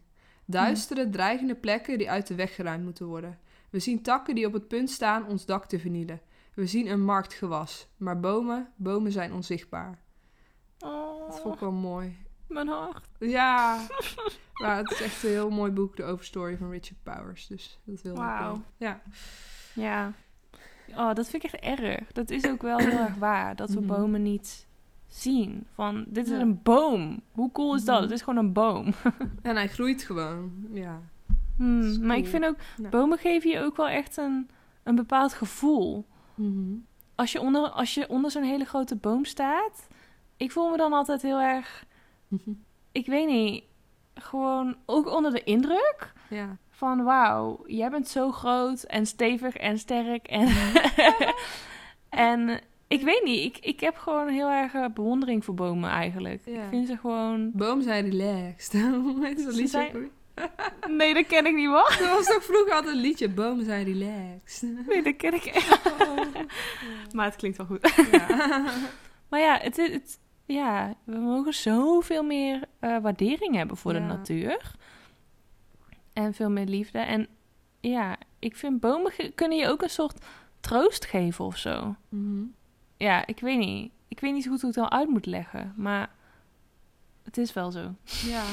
Duistere, 0.45 1.11
dreigende 1.11 1.55
plekken 1.55 1.99
die 1.99 2.11
uit 2.11 2.27
de 2.27 2.35
weg 2.35 2.55
geruimd 2.55 2.85
moeten 2.85 3.07
worden. 3.07 3.39
We 3.71 3.79
zien 3.79 4.03
takken 4.03 4.35
die 4.35 4.47
op 4.47 4.53
het 4.53 4.69
punt 4.69 4.91
staan 4.91 5.27
ons 5.27 5.47
dak 5.47 5.67
te 5.67 5.79
vernielen. 5.79 6.21
We 6.55 6.67
zien 6.67 6.87
een 6.87 7.05
marktgewas. 7.05 7.89
Maar 7.97 8.21
bomen, 8.21 8.69
bomen 8.77 9.13
zijn 9.13 9.33
onzichtbaar. 9.33 9.99
Dat 10.81 11.41
vond 11.41 11.55
ik 11.55 11.61
Oh, 11.61 11.61
wel 11.61 11.73
mooi. 11.73 12.17
mijn 12.47 12.69
hart. 12.69 13.09
Ja, 13.19 13.79
maar 14.63 14.77
het 14.77 14.91
is 14.91 15.01
echt 15.03 15.23
een 15.23 15.31
heel 15.31 15.51
mooi 15.51 15.71
boek, 15.73 15.97
de 15.97 16.05
Overstory 16.05 16.57
van 16.57 16.71
Richard 16.71 17.03
Powers. 17.03 17.47
Dus 17.47 17.79
dat 17.85 18.03
wilde 18.03 18.21
ik 18.21 18.27
Wauw. 18.27 18.39
wel. 18.49 18.63
Ja. 18.77 19.01
Ja. 19.75 20.13
Oh, 20.97 21.15
dat 21.15 21.29
vind 21.29 21.45
ik 21.45 21.51
echt 21.53 21.63
erg. 21.81 22.13
Dat 22.13 22.31
is 22.31 22.47
ook 22.49 22.63
wel 22.63 22.79
heel 22.79 22.99
erg 22.99 23.15
waar. 23.15 23.57
Dat 23.57 23.71
we 23.71 23.81
Mhm. 23.81 23.87
bomen 23.89 24.23
niet 24.23 24.67
zien. 25.07 25.67
Van, 25.75 26.05
dit 26.09 26.27
is 26.27 26.33
Ja. 26.33 26.41
een 26.41 26.61
boom. 26.63 27.23
Hoe 27.33 27.53
cool 27.53 27.75
is 27.75 27.85
dat? 27.85 27.95
Mhm. 27.95 28.03
Het 28.05 28.13
is 28.13 28.23
gewoon 28.23 28.45
een 28.45 28.53
boom. 28.53 28.87
En 29.43 29.57
hij 29.57 29.69
groeit 29.69 30.03
gewoon. 30.03 30.67
Ja. 30.73 31.01
Hmm, 31.57 31.81
is 31.83 31.99
Maar 31.99 32.17
ik 32.17 32.27
vind 32.27 32.45
ook, 32.45 32.57
Ja. 32.77 32.89
bomen 32.89 33.19
geven 33.19 33.51
je 33.51 33.61
ook 33.61 33.77
wel 33.77 33.89
echt 33.89 34.17
een, 34.17 34.51
een 34.83 34.95
bepaald 34.95 35.33
gevoel. 35.33 36.07
Mhm. 36.35 36.75
Als 37.15 37.33
je 37.33 37.41
onder, 37.41 37.69
als 37.71 37.95
je 37.95 38.09
onder 38.09 38.31
zo'n 38.31 38.43
hele 38.43 38.65
grote 38.65 38.97
boom 38.97 39.25
staat, 39.25 39.89
ik 40.41 40.53
voel 40.53 40.71
me 40.71 40.77
dan 40.77 40.93
altijd 40.93 41.23
heel 41.23 41.41
erg, 41.41 41.85
ik 42.93 43.07
weet 43.07 43.27
niet, 43.27 43.65
gewoon 44.15 44.77
ook 44.87 45.07
onder 45.09 45.33
de 45.33 45.45
indruk 45.45 46.13
Ja. 46.31 46.57
van 46.71 47.05
wauw, 47.05 47.65
jij 47.67 47.91
bent 47.91 48.09
zo 48.09 48.31
groot 48.33 48.83
en 48.83 49.07
stevig 49.07 49.57
en 49.57 49.79
sterk 49.79 50.27
en, 50.27 50.49
en 52.11 52.61
ik 52.89 53.03
weet 53.03 53.25
niet, 53.25 53.45
ik, 53.57 53.65
ik 53.65 53.81
heb 53.81 53.97
gewoon 53.97 54.29
heel 54.29 54.49
erg 54.51 54.75
eh, 54.75 54.85
bewondering 54.95 55.45
voor 55.45 55.55
bomen 55.55 55.91
eigenlijk. 55.91 56.43
Ja. 56.45 56.63
Ik 56.63 56.69
vind 56.71 56.87
ze 56.87 56.97
gewoon, 56.97 57.51
Bomen 57.55 57.85
zijn 57.85 58.11
relaxed. 58.11 58.73
Heet 59.23 59.45
dat 59.45 59.55
liedje? 59.55 59.67
zijn- 59.67 60.11
nee 60.99 61.15
dat 61.15 61.27
ken 61.27 61.47
ik 61.47 61.55
niet 61.55 61.67
hoor. 61.67 61.97
Dat 61.99 62.09
was 62.17 62.27
toch 62.27 62.45
vroeger 62.45 62.73
altijd 62.75 62.95
een 62.95 63.01
liedje. 63.01 63.29
Bomen 63.29 63.65
zijn 63.65 63.85
relaxed. 63.85 64.87
Nee, 64.87 65.03
dat 65.03 65.17
ken 65.17 65.35
ik 65.35 65.45
echt. 65.55 65.81
Maar 67.15 67.25
het 67.25 67.37
klinkt 67.37 67.57
wel 67.57 67.67
goed. 67.67 67.95
Ja. 68.13 68.65
Maar 69.29 69.41
ja, 69.41 69.59
het, 69.63 69.79
is- 69.79 69.93
het, 69.93 70.19
ja, 70.53 70.95
we 71.05 71.17
mogen 71.17 71.55
zoveel 71.55 72.23
meer 72.23 72.65
eh, 72.79 72.99
waardering 72.99 73.55
hebben 73.55 73.77
voor 73.77 73.93
de 73.93 73.99
natuur. 73.99 74.75
En 76.13 76.35
veel 76.35 76.51
meer 76.51 76.67
liefde. 76.67 76.99
En 76.99 77.29
ja, 77.81 78.17
ik 78.39 78.57
vind 78.57 78.81
bomen 78.81 79.13
kunnen 79.35 79.59
je 79.59 79.69
ook 79.69 79.83
een 79.83 79.91
soort 79.91 80.25
troost 80.61 81.05
geven 81.05 81.45
of 81.45 81.57
zo. 81.57 81.97
Mhm. 82.09 82.45
Ja, 82.97 83.27
ik 83.27 83.41
weet 83.41 83.59
niet. 83.59 83.93
Ik 84.09 84.21
weet 84.21 84.33
niet 84.33 84.49
goed 84.49 84.61
hoe 84.61 84.71
ik 84.71 84.77
het 84.77 84.85
al 84.85 84.99
uit 84.99 85.09
moet 85.09 85.27
leggen. 85.27 85.75
Maar 85.77 86.15
het 87.23 87.39
is 87.39 87.53
wel 87.53 87.71
zo. 87.71 87.95
Ja. 88.27 88.45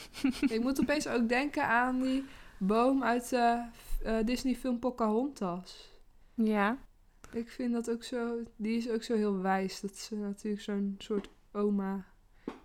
ik 0.56 0.60
moet 0.62 0.80
opeens 0.80 1.08
ook 1.08 1.28
denken 1.28 1.66
aan 1.66 2.02
die 2.02 2.24
boom 2.58 3.02
uit 3.02 3.28
de 3.28 3.64
eh, 4.04 4.16
Disney-film 4.24 4.78
Pocahontas. 4.78 5.90
Ja. 6.34 6.78
Ik 7.32 7.50
vind 7.50 7.72
dat 7.72 7.90
ook 7.90 8.04
zo... 8.04 8.42
Die 8.56 8.76
is 8.76 8.90
ook 8.90 9.02
zo 9.02 9.14
heel 9.14 9.38
wijs. 9.38 9.80
Dat 9.80 10.10
eh, 10.12 10.18
natuurlijk 10.18 10.62
zo'n 10.62 10.94
soort 10.98 11.28
oma 11.52 12.04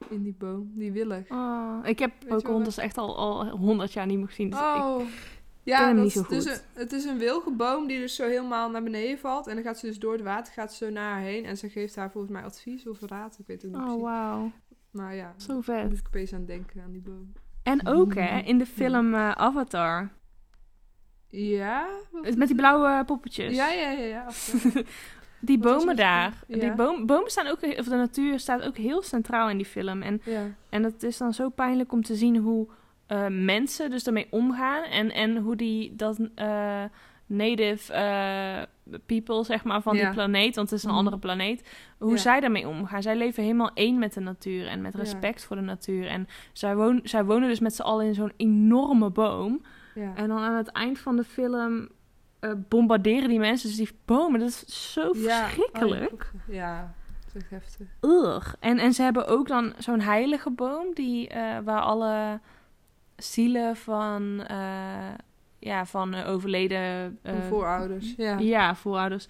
in 0.09 0.23
die 0.23 0.35
boom. 0.37 0.71
Die 0.75 0.91
willig. 0.91 1.29
Oh, 1.31 1.79
ik 1.83 1.99
heb 1.99 2.11
wel? 2.27 2.41
honderd 2.45 2.77
echt 2.77 2.97
al, 2.97 3.17
al 3.17 3.49
honderd 3.49 3.93
jaar 3.93 4.05
niet 4.05 4.17
meer 4.17 4.27
gezien. 4.27 4.49
Dus 4.49 4.59
ik, 4.59 4.65
Oh, 4.65 4.97
ken 4.97 5.07
ja, 5.63 5.87
hem 5.87 6.01
niet 6.01 6.11
zo 6.11 6.21
is 6.21 6.27
dus 6.27 6.45
een, 6.45 6.61
het 6.73 6.91
is 6.91 7.05
een 7.05 7.17
wilgenboom 7.17 7.87
die 7.87 7.99
dus 7.99 8.15
zo 8.15 8.27
helemaal 8.27 8.69
naar 8.69 8.83
beneden 8.83 9.19
valt. 9.19 9.47
En 9.47 9.55
dan 9.55 9.63
gaat 9.63 9.77
ze 9.79 9.85
dus 9.85 9.99
door 9.99 10.13
het 10.13 10.21
water 10.21 10.53
gaat 10.53 10.73
ze 10.73 10.85
zo 10.85 10.91
naar 10.91 11.11
haar 11.11 11.21
heen. 11.21 11.45
En 11.45 11.57
ze 11.57 11.69
geeft 11.69 11.95
haar 11.95 12.11
volgens 12.11 12.33
mij 12.33 12.43
advies 12.43 12.87
of 12.87 13.01
raad. 13.01 13.37
Ik 13.39 13.47
weet 13.47 13.61
het 13.61 13.71
niet 13.71 13.81
oh, 13.81 14.01
wauw. 14.01 14.51
Maar 14.91 15.15
ja, 15.15 15.33
Zo 15.37 15.61
vet. 15.61 15.89
moest 15.89 15.99
ik 15.99 16.07
opeens 16.07 16.33
aan 16.33 16.45
denken, 16.45 16.81
aan 16.81 16.91
die 16.91 17.01
boom. 17.01 17.33
En 17.63 17.87
ook, 17.87 18.15
hè, 18.15 18.39
in 18.39 18.57
de 18.57 18.65
film 18.65 19.13
eh, 19.13 19.31
Avatar. 19.31 20.09
Ja? 21.27 21.87
Met 22.35 22.47
die 22.47 22.55
blauwe 22.55 23.05
poppetjes. 23.05 23.55
Ja, 23.55 23.71
ja, 23.71 23.89
ja. 23.91 24.05
ja. 24.05 24.27
Die 25.39 25.57
bomen 25.57 25.95
daar. 25.95 26.33
Die 26.47 26.73
boom, 26.73 27.05
bomen 27.05 27.31
staan 27.31 27.47
ook, 27.47 27.61
of 27.61 27.85
de 27.85 27.95
natuur 27.95 28.39
staat 28.39 28.61
ook 28.61 28.77
heel 28.77 29.01
centraal 29.01 29.49
in 29.49 29.57
die 29.57 29.65
film. 29.65 30.01
En, 30.01 30.21
ja. 30.25 30.41
en 30.69 30.83
het 30.83 31.03
is 31.03 31.17
dan 31.17 31.33
zo 31.33 31.49
pijnlijk 31.49 31.91
om 31.91 32.03
te 32.03 32.15
zien 32.15 32.37
hoe 32.37 32.67
eh, 33.07 33.25
mensen 33.29 33.89
dus 33.89 34.03
daarmee 34.03 34.27
omgaan. 34.29 34.83
En, 34.83 35.11
en 35.11 35.37
hoe 35.37 35.55
die 35.55 35.95
dat 35.95 36.19
eh, 36.35 36.83
native 37.25 37.93
eh, 37.93 38.61
people, 39.05 39.43
zeg 39.43 39.63
maar, 39.63 39.81
van 39.81 39.95
Ja. 39.95 40.03
die 40.03 40.13
planeet, 40.13 40.55
want 40.55 40.69
het 40.69 40.77
is 40.79 40.83
een 40.83 40.89
Mhm. 40.89 40.97
andere 40.99 41.17
planeet, 41.17 41.69
hoe 41.97 42.17
zij 42.17 42.39
daarmee 42.39 42.67
omgaan. 42.67 43.01
Zij 43.01 43.15
leven 43.15 43.43
helemaal 43.43 43.71
één 43.73 43.99
met 43.99 44.13
de 44.13 44.19
natuur 44.19 44.67
en 44.67 44.81
met 44.81 44.95
respect 44.95 45.43
voor 45.45 45.55
de 45.55 45.61
natuur. 45.61 46.07
En 46.07 46.27
zij, 46.53 46.75
woon, 46.75 46.99
zij 47.03 47.25
wonen 47.25 47.49
dus 47.49 47.59
met 47.59 47.75
z'n 47.75 47.81
allen 47.81 48.05
in 48.05 48.13
zo'n 48.13 48.31
enorme 48.37 49.09
boom. 49.09 49.61
En 50.15 50.27
dan 50.27 50.37
aan 50.39 50.55
het 50.55 50.67
eind 50.71 50.99
van 50.99 51.15
de 51.15 51.23
film 51.23 51.87
eh, 52.39 52.51
bombarderen 52.67 53.29
die 53.29 53.39
mensen 53.39 53.67
dus 53.69 53.77
die 53.77 53.89
bomen. 54.05 54.39
Dat 54.39 54.49
is 54.49 54.93
zo 54.93 55.11
Ja. 55.15 55.45
verschrikkelijk. 55.47 56.31
Oh, 56.35 56.53
ja, 56.53 56.93
dat 57.25 57.35
is 57.35 57.41
echt 57.41 57.49
heftig. 57.49 57.87
Ugh. 58.01 58.53
En, 58.59 58.77
en 58.79 58.93
ze 58.93 59.01
hebben 59.01 59.27
ook 59.27 59.47
dan 59.47 59.73
zo'n 59.77 59.99
heilige 60.01 60.49
boom 60.51 60.93
die, 60.93 61.27
eh, 61.29 61.57
waar 61.63 61.81
alle 61.81 62.39
zielen 63.15 63.75
van, 63.75 64.43
eh, 64.47 65.13
ja, 65.59 65.85
van 65.85 66.15
overleden 66.15 67.19
voorouders. 67.49 68.13
Ja. 68.17 68.37
ja, 68.37 68.75
voorouders. 68.75 69.27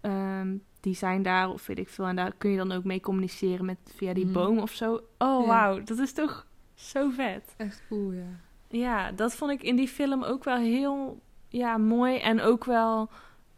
ehm, 0.00 0.56
die 0.80 0.94
zijn 0.94 1.22
daar 1.22 1.50
of 1.50 1.66
weet 1.66 1.78
ik 1.78 1.88
veel. 1.88 2.06
En 2.06 2.16
daar 2.16 2.32
kun 2.38 2.50
je 2.50 2.56
dan 2.56 2.72
ook 2.72 2.84
mee 2.84 3.00
communiceren 3.00 3.64
met 3.64 3.76
via 3.96 4.12
die 4.14 4.24
Mhm. 4.24 4.32
boom 4.34 4.58
of 4.58 4.70
zo. 4.72 4.92
Oh, 5.18 5.40
Ja. 5.40 5.46
wauw. 5.46 5.82
Dat 5.82 5.98
is 5.98 6.12
toch 6.12 6.46
zo 6.74 7.10
vet. 7.10 7.54
Echt 7.56 7.82
cool, 7.88 8.12
ja. 8.12 8.26
Ja, 8.68 9.12
dat 9.12 9.34
vond 9.34 9.50
ik 9.50 9.62
in 9.62 9.76
die 9.76 9.88
film 9.88 10.22
ook 10.22 10.44
wel 10.44 10.56
heel 10.56 11.20
ja, 11.48 11.76
mooi. 11.78 12.16
En 12.18 12.40
ook 12.40 12.64
wel 12.64 13.10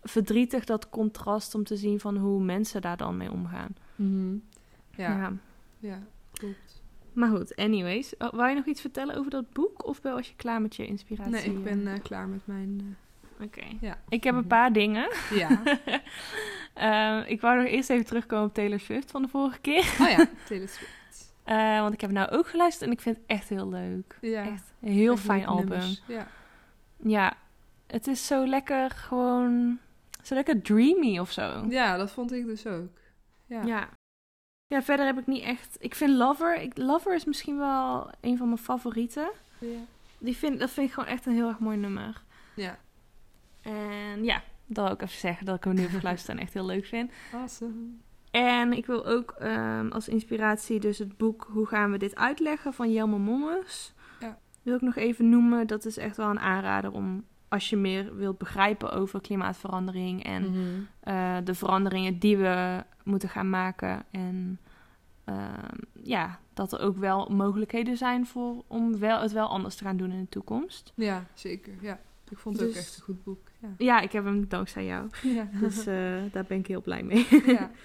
verdrietig, 0.03 0.65
dat 0.65 0.89
contrast 0.91 1.55
om 1.55 1.65
te 1.65 1.77
zien 1.77 2.01
van 2.01 2.17
hoe 2.17 2.43
mensen 2.43 2.81
daar 2.81 2.97
dan 2.97 3.17
mee 3.17 3.31
omgaan. 3.33 3.77
Mhm. 3.97 4.35
ja. 4.91 5.17
ja. 5.17 5.33
Ja, 5.81 6.03
klopt. 6.33 6.83
Maar 7.13 7.29
goed, 7.29 7.57
anyways. 7.57 8.17
Oh, 8.19 8.31
wou 8.33 8.49
je 8.49 8.55
nog 8.55 8.65
iets 8.67 8.81
vertellen 8.81 9.17
over 9.17 9.31
dat 9.31 9.53
boek? 9.53 9.87
Of 9.87 10.01
was 10.03 10.29
je 10.29 10.35
klaar 10.37 10.63
met 10.63 10.77
je 10.77 10.87
inspiratie? 10.87 11.33
Nee, 11.33 11.45
ik 11.45 11.65
ben 11.65 11.87
eh, 11.87 12.03
klaar 12.03 12.29
met 12.29 12.41
mijn... 12.45 12.97
Oké. 13.43 13.65
Ja. 13.81 13.99
Ik 14.09 14.25
heb 14.25 14.33
een 14.35 14.39
Mhm. 14.41 14.49
paar 14.49 14.73
dingen. 14.73 15.11
eh, 15.11 15.37
ja. 15.39 15.61
Eh, 16.75 17.31
ik 17.31 17.41
wou 17.41 17.57
nog 17.57 17.67
eerst 17.67 17.91
even 17.91 18.05
terugkomen 18.07 18.47
op 18.47 18.55
Taylor 18.55 18.81
Swift 18.81 19.11
van 19.11 19.23
de 19.23 19.29
vorige 19.29 19.59
keer. 19.61 19.97
Oh 20.01 20.09
ja, 20.09 20.29
Taylor 20.49 20.69
Swift. 20.69 21.35
Eh, 21.45 21.81
want 21.81 21.93
ik 21.95 22.01
heb 22.01 22.11
nou 22.11 22.31
ook 22.31 22.49
geluisterd 22.49 22.87
en 22.87 22.93
ik 22.97 23.01
vind 23.01 23.17
het 23.17 23.25
echt 23.27 23.49
heel 23.49 23.69
leuk. 23.69 24.19
Ja. 24.21 24.43
Echt 24.47 24.73
een 24.81 24.93
heel 24.93 25.13
Echt 25.13 25.23
fijn 25.23 25.47
album. 25.47 25.69
nummers. 25.69 26.03
Ja. 26.07 26.27
Ja, 27.03 27.33
het 27.89 28.07
is 28.07 28.27
zo 28.27 28.47
lekker 28.47 28.91
gewoon... 28.91 29.79
Zo 30.23 30.35
lekker 30.35 30.63
dreamy 30.63 31.19
of 31.19 31.31
zo. 31.31 31.65
ja, 31.69 31.97
dat 31.97 32.11
vond 32.11 32.33
ik 32.33 32.47
dus 32.47 32.67
ook. 32.67 32.99
Ja. 33.47 33.63
Ja. 33.63 33.89
Ja, 34.67 34.83
verder 34.83 35.07
heb 35.07 35.19
ik 35.19 35.27
niet 35.27 35.43
echt... 35.43 35.77
Ik 35.81 35.95
vind 35.95 36.11
Lover... 36.11 36.61
Ik, 36.61 36.79
Lover 36.79 37.15
is 37.15 37.25
misschien 37.25 37.59
wel 37.59 38.11
een 38.21 38.37
van 38.37 38.47
mijn 38.47 38.59
favorieten. 38.59 39.31
Ja. 39.59 39.81
Die 40.19 40.37
vind, 40.37 40.59
dat 40.59 40.71
vind 40.71 40.87
ik 40.89 40.93
gewoon 40.93 41.09
echt 41.09 41.27
een 41.27 41.35
heel 41.35 41.49
erg 41.49 41.59
mooi 41.59 41.77
nummer. 41.77 42.23
ja. 42.55 42.79
En 43.63 44.25
ja, 44.25 44.43
dat 44.67 44.85
wil 44.85 44.95
ik 44.95 45.03
even 45.03 45.19
zeggen 45.19 45.47
dat 45.47 45.57
ik 45.57 45.65
hem 45.65 45.75
nu 45.75 45.81
heb 45.81 45.91
geluisterd 45.99 46.37
en 46.37 46.43
echt 46.43 46.53
heel 46.55 46.67
leuk 46.67 46.85
vind. 46.85 47.11
Awesome. 47.33 47.75
En 48.31 48.73
ik 48.73 48.87
wil 48.87 49.07
ook 49.07 49.31
ehm, 49.31 49.89
als 49.91 50.09
inspiratie 50.09 50.81
dus 50.81 50.99
het 50.99 51.17
boek 51.17 51.49
Hoe 51.51 51.67
gaan 51.67 51.91
we 51.91 51.99
dit 51.99 52.17
uitleggen 52.17 52.73
van 52.73 52.93
Jelme 52.93 53.19
Mommers. 53.19 53.93
Ja. 54.21 54.39
Wil 54.63 54.75
ik 54.75 54.81
nog 54.81 54.97
even 54.97 55.29
noemen. 55.29 55.67
Dat 55.67 55.85
is 55.85 55.97
echt 55.97 56.17
wel 56.17 56.31
een 56.31 56.41
aanrader 56.41 56.93
om 56.93 57.25
als 57.49 57.71
je 57.71 57.77
meer 57.77 58.17
wilt 58.17 58.39
begrijpen 58.39 58.93
over 58.93 59.21
klimaatverandering 59.21 60.25
en 60.25 60.51
Mhm. 60.51 60.59
eh, 61.01 61.37
de 61.45 61.55
veranderingen 61.55 62.19
die 62.19 62.37
we 62.37 62.85
moeten 63.05 63.29
gaan 63.29 63.51
maken. 63.51 64.05
En 64.11 64.59
ehm, 65.25 65.77
ja, 66.03 66.39
dat 66.55 66.73
er 66.73 66.81
ook 66.81 66.97
wel 66.97 67.29
mogelijkheden 67.29 67.97
zijn 67.97 68.27
voor 68.27 68.63
om 68.67 68.99
wel, 68.99 69.21
het 69.21 69.33
wel 69.33 69.49
anders 69.49 69.75
te 69.77 69.85
gaan 69.85 69.97
doen 69.97 70.11
in 70.13 70.21
de 70.21 70.29
toekomst. 70.29 70.93
Ja, 70.95 71.25
zeker. 71.35 71.73
Ja. 71.81 71.99
Ik 72.31 72.39
vond 72.39 72.57
het 72.59 72.69
ook 72.69 72.75
Dus- 72.75 72.83
echt 72.83 72.97
een 72.97 73.03
goed 73.03 73.25
boek. 73.25 73.39
Ja. 73.59 73.69
Ja, 73.79 74.01
ik 74.01 74.13
heb 74.13 74.25
hem 74.25 74.49
dankzij 74.49 74.85
jou. 74.85 75.09
Ja. 75.35 75.49
Dus 75.53 75.79
eh, 75.87 75.95
daar 76.33 76.45
ben 76.49 76.59
ik 76.59 76.67
heel 76.67 76.83
blij 76.83 77.03
mee. 77.03 77.27
ja. 77.47 77.71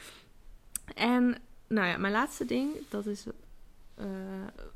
En 0.96 1.36
nou 1.68 1.88
ja, 1.88 1.98
mijn 1.98 2.14
laatste 2.14 2.46
ding, 2.46 2.70
dat 2.90 3.06
is 3.06 3.26
eh, 3.96 4.06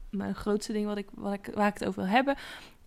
mijn 0.10 0.36
grootste 0.36 0.74
ding 0.74 0.86
wat 0.86 0.98
ik, 0.98 1.08
wat 1.14 1.34
ik, 1.34 1.50
waar 1.54 1.68
ik 1.68 1.74
het 1.74 1.86
over 1.88 2.02
wil 2.04 2.12
hebben. 2.12 2.36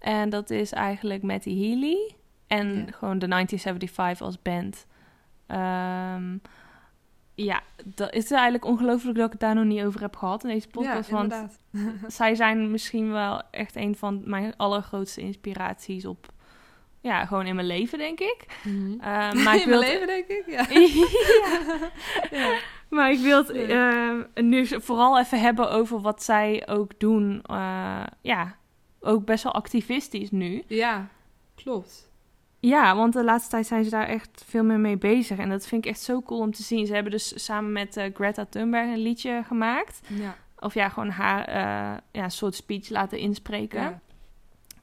En 0.00 0.30
dat 0.30 0.50
is 0.50 0.72
eigenlijk 0.72 1.22
Matty 1.22 1.58
Healy. 1.60 2.14
En 2.46 2.66
Ja. 2.74 2.92
gewoon 2.92 3.18
de 3.18 3.26
1975 3.26 4.26
als 4.26 4.42
band. 4.42 4.86
Ehm, 5.46 6.36
ja, 7.34 7.60
dat 7.84 8.12
is 8.14 8.30
eigenlijk 8.30 8.64
ongelooflijk 8.64 9.16
dat 9.16 9.26
ik 9.26 9.32
het 9.32 9.40
daar 9.40 9.54
nog 9.54 9.64
niet 9.64 9.82
over 9.82 10.00
heb 10.00 10.16
gehad 10.16 10.44
in 10.44 10.50
deze 10.50 10.68
podcast. 10.68 11.08
ja, 11.10 11.14
want 11.16 11.58
zij 12.16 12.34
zijn 12.34 12.70
misschien 12.70 13.10
wel 13.12 13.42
echt 13.50 13.76
een 13.76 13.96
van 13.96 14.22
mijn 14.24 14.56
allergrootste 14.56 15.20
inspiraties 15.20 16.06
op... 16.06 16.26
Ja, 17.02 17.24
gewoon 17.26 17.46
in 17.46 17.54
mijn 17.54 17.66
leven, 17.66 17.98
denk 17.98 18.20
ik. 18.20 18.44
Mhm. 18.64 18.92
Eh, 19.00 19.32
maar 19.44 19.54
ik 19.56 19.62
In 19.62 19.68
mijn 19.68 19.80
leven, 19.80 20.06
denk 20.06 20.26
ik. 20.28 20.42
Ja. 20.46 20.66
ja. 22.38 22.54
Maar 22.88 23.10
ik 23.10 23.18
wil 23.18 23.44
het 23.44 23.56
Ja. 23.68 24.00
eh, 24.34 24.42
nu 24.44 24.66
vooral 24.66 25.18
even 25.18 25.40
hebben 25.40 25.70
over 25.70 26.00
wat 26.00 26.22
zij 26.22 26.68
ook 26.68 26.92
doen. 26.98 27.42
Eh, 27.42 28.02
ja, 28.20 28.56
ook 29.00 29.24
best 29.24 29.44
wel 29.44 29.52
activistisch 29.52 30.30
nu. 30.30 30.62
ja, 30.66 31.08
klopt. 31.54 32.10
Ja, 32.60 32.96
want 32.96 33.12
de 33.12 33.24
laatste 33.24 33.50
tijd 33.50 33.66
zijn 33.66 33.84
ze 33.84 33.90
daar 33.90 34.06
echt 34.06 34.44
veel 34.46 34.64
meer 34.64 34.80
mee 34.80 34.96
bezig. 34.96 35.38
En 35.38 35.48
dat 35.48 35.66
vind 35.66 35.84
ik 35.84 35.90
echt 35.90 36.00
zo 36.00 36.22
cool 36.22 36.40
om 36.40 36.52
te 36.52 36.62
zien. 36.62 36.86
Ze 36.86 36.94
hebben 36.94 37.12
dus 37.12 37.44
samen 37.44 37.72
met 37.72 37.96
eh, 37.96 38.14
Greta 38.14 38.44
Thunberg 38.44 38.88
een 38.88 39.02
liedje 39.02 39.42
gemaakt. 39.46 40.00
Ja. 40.08 40.36
Of 40.58 40.74
ja, 40.74 40.88
gewoon 40.88 41.10
haar 41.10 41.44
eh, 41.44 41.98
ja, 42.12 42.28
soort 42.28 42.54
speech 42.54 42.88
laten 42.88 43.18
inspreken. 43.18 43.80
Ja. 43.80 44.00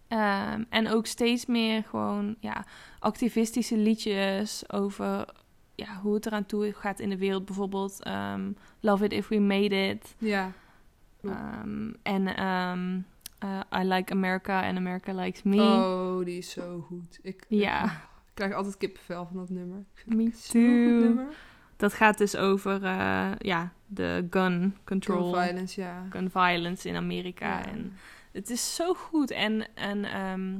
Ehm, 0.08 0.64
en 0.70 0.90
ook 0.90 1.06
steeds 1.06 1.46
meer 1.46 1.84
gewoon 1.84 2.36
ja, 2.40 2.66
activistische 3.00 3.78
liedjes 3.78 4.72
over 4.72 5.26
ja, 5.76 6.00
hoe 6.02 6.14
het 6.14 6.26
eraan 6.26 6.46
toe 6.46 6.74
gaat 6.74 7.00
in 7.00 7.10
de 7.10 7.18
wereld. 7.18 7.46
Bijvoorbeeld 7.46 8.04
ehm, 8.04 8.52
Love 8.80 9.04
It 9.06 9.12
If 9.12 9.28
We 9.28 9.40
Made 9.40 9.90
It. 9.90 10.16
Ja. 10.18 10.52
Ehm, 11.22 11.92
en 12.04 12.28
I 13.74 13.84
Like 13.84 14.12
America 14.14 14.62
and 14.68 14.78
America 14.78 15.14
Likes 15.14 15.44
Me. 15.44 15.62
Oh, 15.62 16.26
die 16.26 16.38
is 16.38 16.50
zo 16.52 16.86
goed. 16.88 17.20
Ik, 17.22 17.46
Ja. 17.48 17.84
ik 17.84 17.92
krijg 18.34 18.54
altijd 18.54 18.78
kippenvel 18.78 19.26
van 19.26 19.36
dat 19.38 19.50
nummer. 19.50 19.84
Me 20.06 20.32
too. 20.52 20.62
nummer. 20.62 21.26
Dat 21.76 21.94
gaat 21.94 22.18
dus 22.18 22.36
over 22.36 22.84
eh, 22.84 23.32
ja, 23.38 23.72
de 23.86 24.28
gun 24.30 24.78
control. 24.86 25.34
Gun 25.34 25.44
violence, 25.44 25.82
ja. 25.82 26.06
gun 26.10 26.30
violence 26.30 26.88
in 26.90 26.96
Amerika. 26.96 27.48
Ja. 27.60 27.66
En 27.66 27.94
het 28.32 28.50
is 28.50 28.76
zo 28.76 28.94
goed. 28.94 29.32
En, 29.32 29.66
en, 29.76 30.06
ehm, 30.06 30.58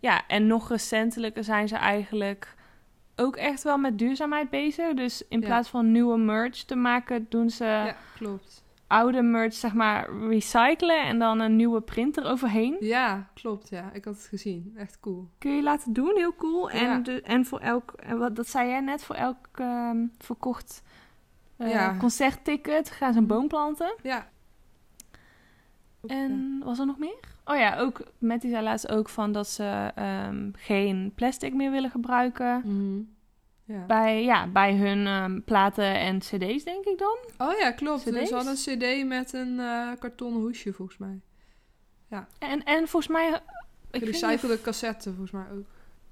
ja, 0.00 0.26
en 0.26 0.46
nog 0.46 0.68
recentelijker 0.68 1.44
zijn 1.44 1.68
ze 1.68 1.76
eigenlijk 1.76 2.54
ook 3.16 3.36
echt 3.36 3.62
wel 3.62 3.78
met 3.78 3.98
duurzaamheid 3.98 4.50
bezig. 4.50 4.94
Dus 4.94 5.22
in 5.28 5.40
Ja. 5.40 5.46
plaats 5.46 5.68
van 5.68 5.92
nieuwe 5.92 6.18
merch 6.18 6.62
te 6.64 6.76
maken, 6.76 7.26
doen 7.28 7.50
ze 7.50 7.64
ja, 7.64 7.96
klopt. 8.14 8.64
Oude 8.86 9.22
merch, 9.22 9.54
zeg 9.54 9.74
maar, 9.74 10.10
recyclen 10.28 11.02
en 11.02 11.18
dan 11.18 11.40
een 11.40 11.56
nieuwe 11.56 11.80
print 11.80 12.16
eroverheen. 12.16 12.76
Ja, 12.80 13.28
klopt, 13.34 13.68
ja. 13.68 13.90
Ik 13.92 14.04
had 14.04 14.14
het 14.14 14.26
gezien. 14.26 14.72
Echt 14.76 15.00
cool. 15.00 15.28
Kun 15.38 15.56
je 15.56 15.62
laten 15.62 15.92
doen, 15.92 16.12
heel 16.16 16.34
cool. 16.34 16.70
Ja. 16.70 16.76
En, 16.94 17.02
de, 17.02 17.20
en 17.22 17.44
voor 17.44 17.60
elk, 17.60 17.92
en 17.92 18.18
wat, 18.18 18.36
dat 18.36 18.48
zei 18.48 18.68
jij 18.68 18.80
net, 18.80 19.04
voor 19.04 19.14
elk 19.16 19.48
ehm, 19.54 20.06
verkocht 20.18 20.82
eh, 21.56 21.70
Ja. 21.70 21.96
concertticket. 21.98 22.90
Gaan 22.90 23.12
ze 23.12 23.18
een 23.18 23.26
boom 23.26 23.48
planten. 23.48 23.94
Ja. 24.02 24.28
En 26.06 26.60
was 26.64 26.78
er 26.78 26.86
nog 26.86 26.98
meer? 26.98 27.18
Oh 27.44 27.56
ja, 27.56 27.78
ook 27.78 28.00
Mattie 28.18 28.50
zei 28.50 28.62
laatst 28.62 28.88
ook 28.88 29.08
van 29.08 29.32
dat 29.32 29.48
ze 29.48 29.92
ehm, 29.94 30.50
geen 30.52 31.12
plastic 31.14 31.54
meer 31.54 31.70
willen 31.70 31.90
gebruiken. 31.90 32.62
Mhm. 32.64 33.00
Ja. 33.66 33.86
Bij, 33.86 34.24
ja, 34.24 34.46
bij 34.46 34.74
hun 34.76 35.06
ehm, 35.06 35.40
platen 35.44 35.94
en 35.94 36.18
cd's, 36.18 36.64
denk 36.64 36.84
ik 36.84 36.98
dan. 36.98 37.16
Oh 37.48 37.58
ja, 37.58 37.70
klopt. 37.70 38.02
CD's? 38.02 38.28
Ze 38.28 38.34
hadden 38.34 38.56
een 38.66 38.78
cd 38.78 39.06
met 39.08 39.32
een 39.32 39.60
eh, 39.60 39.88
kartonnen 39.98 40.40
hoesje, 40.40 40.72
volgens 40.72 40.98
mij. 40.98 41.20
En, 42.38 42.64
en 42.64 42.88
volgens 42.88 43.12
mij... 43.12 43.26
ik 43.28 43.32
weet 43.90 44.02
niet 44.02 44.14
of- 44.14 44.18
Gerecyclede 44.20 44.60
cassette, 44.60 45.08
volgens 45.10 45.30
mij 45.30 45.44
ook. 45.52 45.64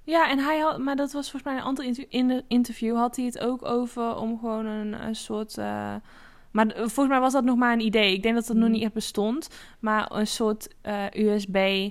Ja, 0.05 0.31
en 0.31 0.39
hij 0.39 0.59
had, 0.59 0.79
maar 0.79 0.97
dat 0.97 1.13
was 1.13 1.31
volgens 1.31 1.53
mij 1.53 1.61
een 1.61 1.67
ander 1.67 1.85
inter- 1.85 2.07
in 2.09 2.29
de 2.29 2.45
interview 2.49 2.97
had 2.97 3.17
hij 3.17 3.25
het 3.25 3.39
ook 3.39 3.65
over 3.65 4.17
om 4.17 4.39
gewoon 4.39 4.67
een, 4.67 4.93
een 5.07 5.15
soort. 5.15 5.59
eh, 5.59 5.95
maar 6.51 6.67
volgens 6.77 7.09
mij 7.09 7.21
was 7.21 7.33
dat 7.33 7.45
nog 7.45 7.57
maar 7.57 7.73
een 7.73 7.81
idee. 7.81 8.15
Ik 8.15 8.23
denk 8.23 8.35
dat 8.35 8.47
dat 8.47 8.57
nog 8.57 8.65
Mhm. 8.65 8.73
niet 8.75 8.83
echt 8.83 8.93
bestond. 8.93 9.49
Maar 9.81 10.11
een 10.15 10.27
soort 10.27 10.69
eh, 10.83 11.05
USB 11.15 11.89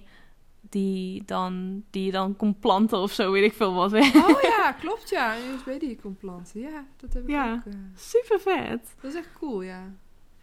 die 0.73 1.23
dan, 1.25 1.83
die 1.89 2.05
je 2.05 2.11
dan 2.11 2.35
kon 2.35 2.59
planten 2.59 2.97
of 2.97 3.11
zo, 3.11 3.31
weet 3.31 3.43
ik 3.43 3.53
veel 3.53 3.73
wat. 3.73 3.93
Oh 3.93 4.41
ja, 4.41 4.71
klopt 4.79 5.09
ja. 5.09 5.35
Een 5.37 5.53
USB 5.53 5.79
die 5.79 5.89
je 5.89 5.97
kon 5.99 6.15
planten. 6.17 6.59
Ja, 6.61 6.85
dat 6.97 7.13
heb 7.13 7.23
ik 7.23 7.29
Ja. 7.29 7.53
ook. 7.53 7.73
eh. 7.73 7.79
Super 7.95 8.39
vet. 8.39 8.95
Dat 9.01 9.11
is 9.11 9.17
echt 9.17 9.33
cool, 9.39 9.61
ja. 9.61 9.91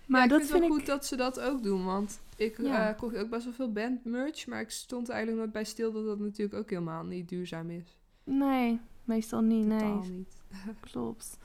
Maar 0.06 0.18
ja, 0.20 0.24
ik 0.24 0.30
dat 0.30 0.38
vind 0.40 0.52
het 0.52 0.58
vind 0.60 0.68
wel 0.70 0.78
ik. 0.78 0.84
goed 0.84 0.86
dat 0.94 1.06
ze 1.06 1.16
dat 1.16 1.40
ook 1.40 1.62
doen. 1.62 1.84
Want 1.84 2.20
ik 2.36 2.58
Ja. 2.62 2.88
eh, 2.90 2.98
kocht 2.98 3.16
ook 3.16 3.30
best 3.30 3.44
wel 3.44 3.52
veel 3.54 3.72
band 3.72 4.04
merch. 4.04 4.46
Maar 4.46 4.60
ik 4.60 4.70
stond 4.70 5.08
eigenlijk 5.08 5.40
nooit 5.40 5.52
bij 5.52 5.64
stil 5.64 5.92
dat 5.92 6.04
dat 6.06 6.18
natuurlijk 6.18 6.58
ook 6.58 6.70
helemaal 6.70 7.04
niet 7.04 7.28
duurzaam 7.28 7.70
is. 7.70 7.96
Nee, 8.24 8.80
meestal 9.04 9.40
niet. 9.40 9.66
Nee, 9.66 9.92
niet. 9.94 10.36
klopt. 10.90 11.38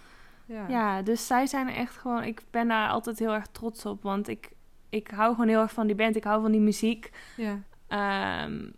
Ja. 0.45 0.67
Ja, 0.67 1.01
dus 1.01 1.27
zij 1.27 1.45
zijn 1.47 1.67
echt 1.67 1.95
gewoon. 1.97 2.23
Ik 2.23 2.41
ben 2.51 2.67
daar 2.67 2.89
altijd 2.89 3.19
heel 3.19 3.33
erg 3.33 3.47
trots 3.51 3.86
op. 3.86 4.03
Want 4.03 4.27
ik, 4.27 4.51
ik 4.89 5.07
hou 5.07 5.33
gewoon 5.33 5.47
heel 5.49 5.61
erg 5.61 5.71
van 5.73 5.88
die 5.88 5.95
band. 5.95 6.15
Ik 6.15 6.23
hou 6.23 6.41
van 6.41 6.51
die 6.51 6.61
muziek. 6.61 7.09
Ja. 7.38 7.59
Ehm, 7.88 8.69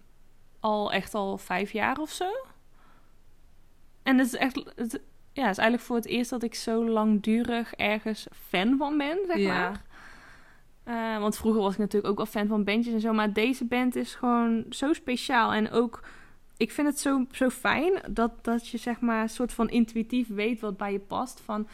al 0.60 0.92
echt 0.92 1.14
al 1.14 1.38
vijf 1.38 1.72
jaar 1.72 1.98
of 2.00 2.10
zo. 2.12 2.30
En 4.04 4.18
het 4.18 4.28
is 4.28 4.36
echt. 4.36 4.56
Het, 4.76 4.92
ja, 5.34 5.42
het 5.44 5.52
is 5.52 5.58
eigenlijk 5.58 5.82
voor 5.82 5.96
het 5.96 6.06
eerst 6.06 6.30
dat 6.30 6.44
ik 6.44 6.56
zo 6.56 6.86
langdurig 6.90 7.74
ergens 7.74 8.28
fan 8.32 8.78
van 8.78 8.98
ben, 8.98 9.18
zeg 9.28 9.38
Ja. 9.38 9.54
maar. 9.54 9.86
Eh, 10.84 11.20
want 11.22 11.38
vroeger 11.38 11.62
was 11.62 11.74
ik 11.74 11.80
natuurlijk 11.80 12.12
ook 12.12 12.18
wel 12.18 12.26
fan 12.26 12.48
van 12.48 12.64
bandjes 12.64 12.94
en 12.94 13.02
zo. 13.02 13.14
Maar 13.14 13.34
deze 13.34 13.66
band 13.66 13.96
is 13.96 14.16
gewoon 14.16 14.66
zo 14.70 14.94
speciaal. 14.94 15.54
En 15.54 15.72
ook, 15.72 16.04
ik 16.58 16.72
vind 16.72 16.88
het 16.88 17.00
zo, 17.00 17.26
zo 17.32 17.50
fijn 17.50 18.02
dat, 18.10 18.32
dat 18.44 18.68
je 18.68 18.78
zeg 18.78 19.00
maar 19.00 19.30
soort 19.30 19.54
van 19.54 19.70
intuïtief 19.70 20.28
weet 20.28 20.60
wat 20.60 20.78
bij 20.78 20.92
je 20.92 21.00
past. 21.00 21.40
Van, 21.40 21.68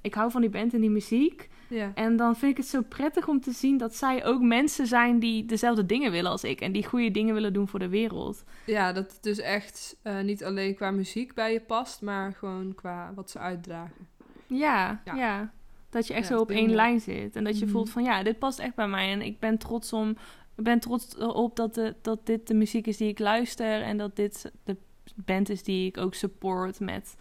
ik 0.00 0.14
hou 0.14 0.30
van 0.30 0.40
die 0.40 0.50
band 0.50 0.74
en 0.74 0.80
die 0.80 0.90
muziek. 0.90 1.48
Ja. 1.68 1.92
En 1.94 2.16
dan 2.16 2.36
vind 2.36 2.50
ik 2.50 2.56
het 2.56 2.66
zo 2.66 2.82
prettig 2.88 3.28
om 3.28 3.40
te 3.40 3.52
zien 3.52 3.78
dat 3.78 3.94
zij 3.94 4.24
ook 4.24 4.40
mensen 4.42 4.86
zijn 4.86 5.18
die 5.18 5.44
dezelfde 5.44 5.86
dingen 5.86 6.10
willen 6.10 6.30
als 6.30 6.44
ik. 6.44 6.60
En 6.60 6.72
die 6.72 6.86
goede 6.86 7.10
dingen 7.10 7.34
willen 7.34 7.52
doen 7.52 7.68
voor 7.68 7.78
de 7.78 7.88
wereld. 7.88 8.44
Ja, 8.66 8.92
dat 8.92 9.12
het 9.12 9.22
dus 9.22 9.38
echt 9.38 9.96
eh, 10.02 10.20
niet 10.20 10.44
alleen 10.44 10.74
qua 10.74 10.90
muziek 10.90 11.34
bij 11.34 11.52
je 11.52 11.60
past, 11.60 12.02
maar 12.02 12.32
gewoon 12.32 12.74
qua 12.74 13.12
wat 13.14 13.30
ze 13.30 13.38
uitdragen. 13.38 14.06
Ja, 14.46 15.00
Ja. 15.04 15.14
ja. 15.14 15.52
Dat 15.90 16.06
je 16.06 16.14
echt 16.14 16.28
Ja, 16.28 16.34
zo 16.34 16.40
op 16.40 16.50
één 16.50 16.70
lijn 16.74 17.00
zit. 17.00 17.36
En 17.36 17.44
dat 17.44 17.58
je 17.58 17.64
Mhm. 17.64 17.72
voelt 17.74 17.90
van 17.90 18.02
ja, 18.04 18.22
dit 18.22 18.38
past 18.38 18.58
echt 18.58 18.74
bij 18.74 18.88
mij. 18.88 19.12
En 19.12 19.22
ik 19.22 19.38
ben 19.38 19.58
trots 19.58 19.92
om. 19.92 20.10
Ik 20.56 20.64
ben 20.64 20.78
trots 20.80 21.16
op 21.16 21.56
dat, 21.56 21.74
de, 21.74 21.94
dat 22.02 22.26
dit 22.26 22.46
de 22.46 22.54
muziek 22.54 22.86
is 22.86 22.96
die 22.96 23.08
ik 23.08 23.18
luister. 23.18 23.82
En 23.82 23.96
dat 23.96 24.16
dit 24.16 24.52
de 24.64 24.76
band 25.14 25.48
is 25.48 25.62
die 25.62 25.86
ik 25.86 25.98
ook 25.98 26.14
support 26.14 26.80
met. 26.80 27.16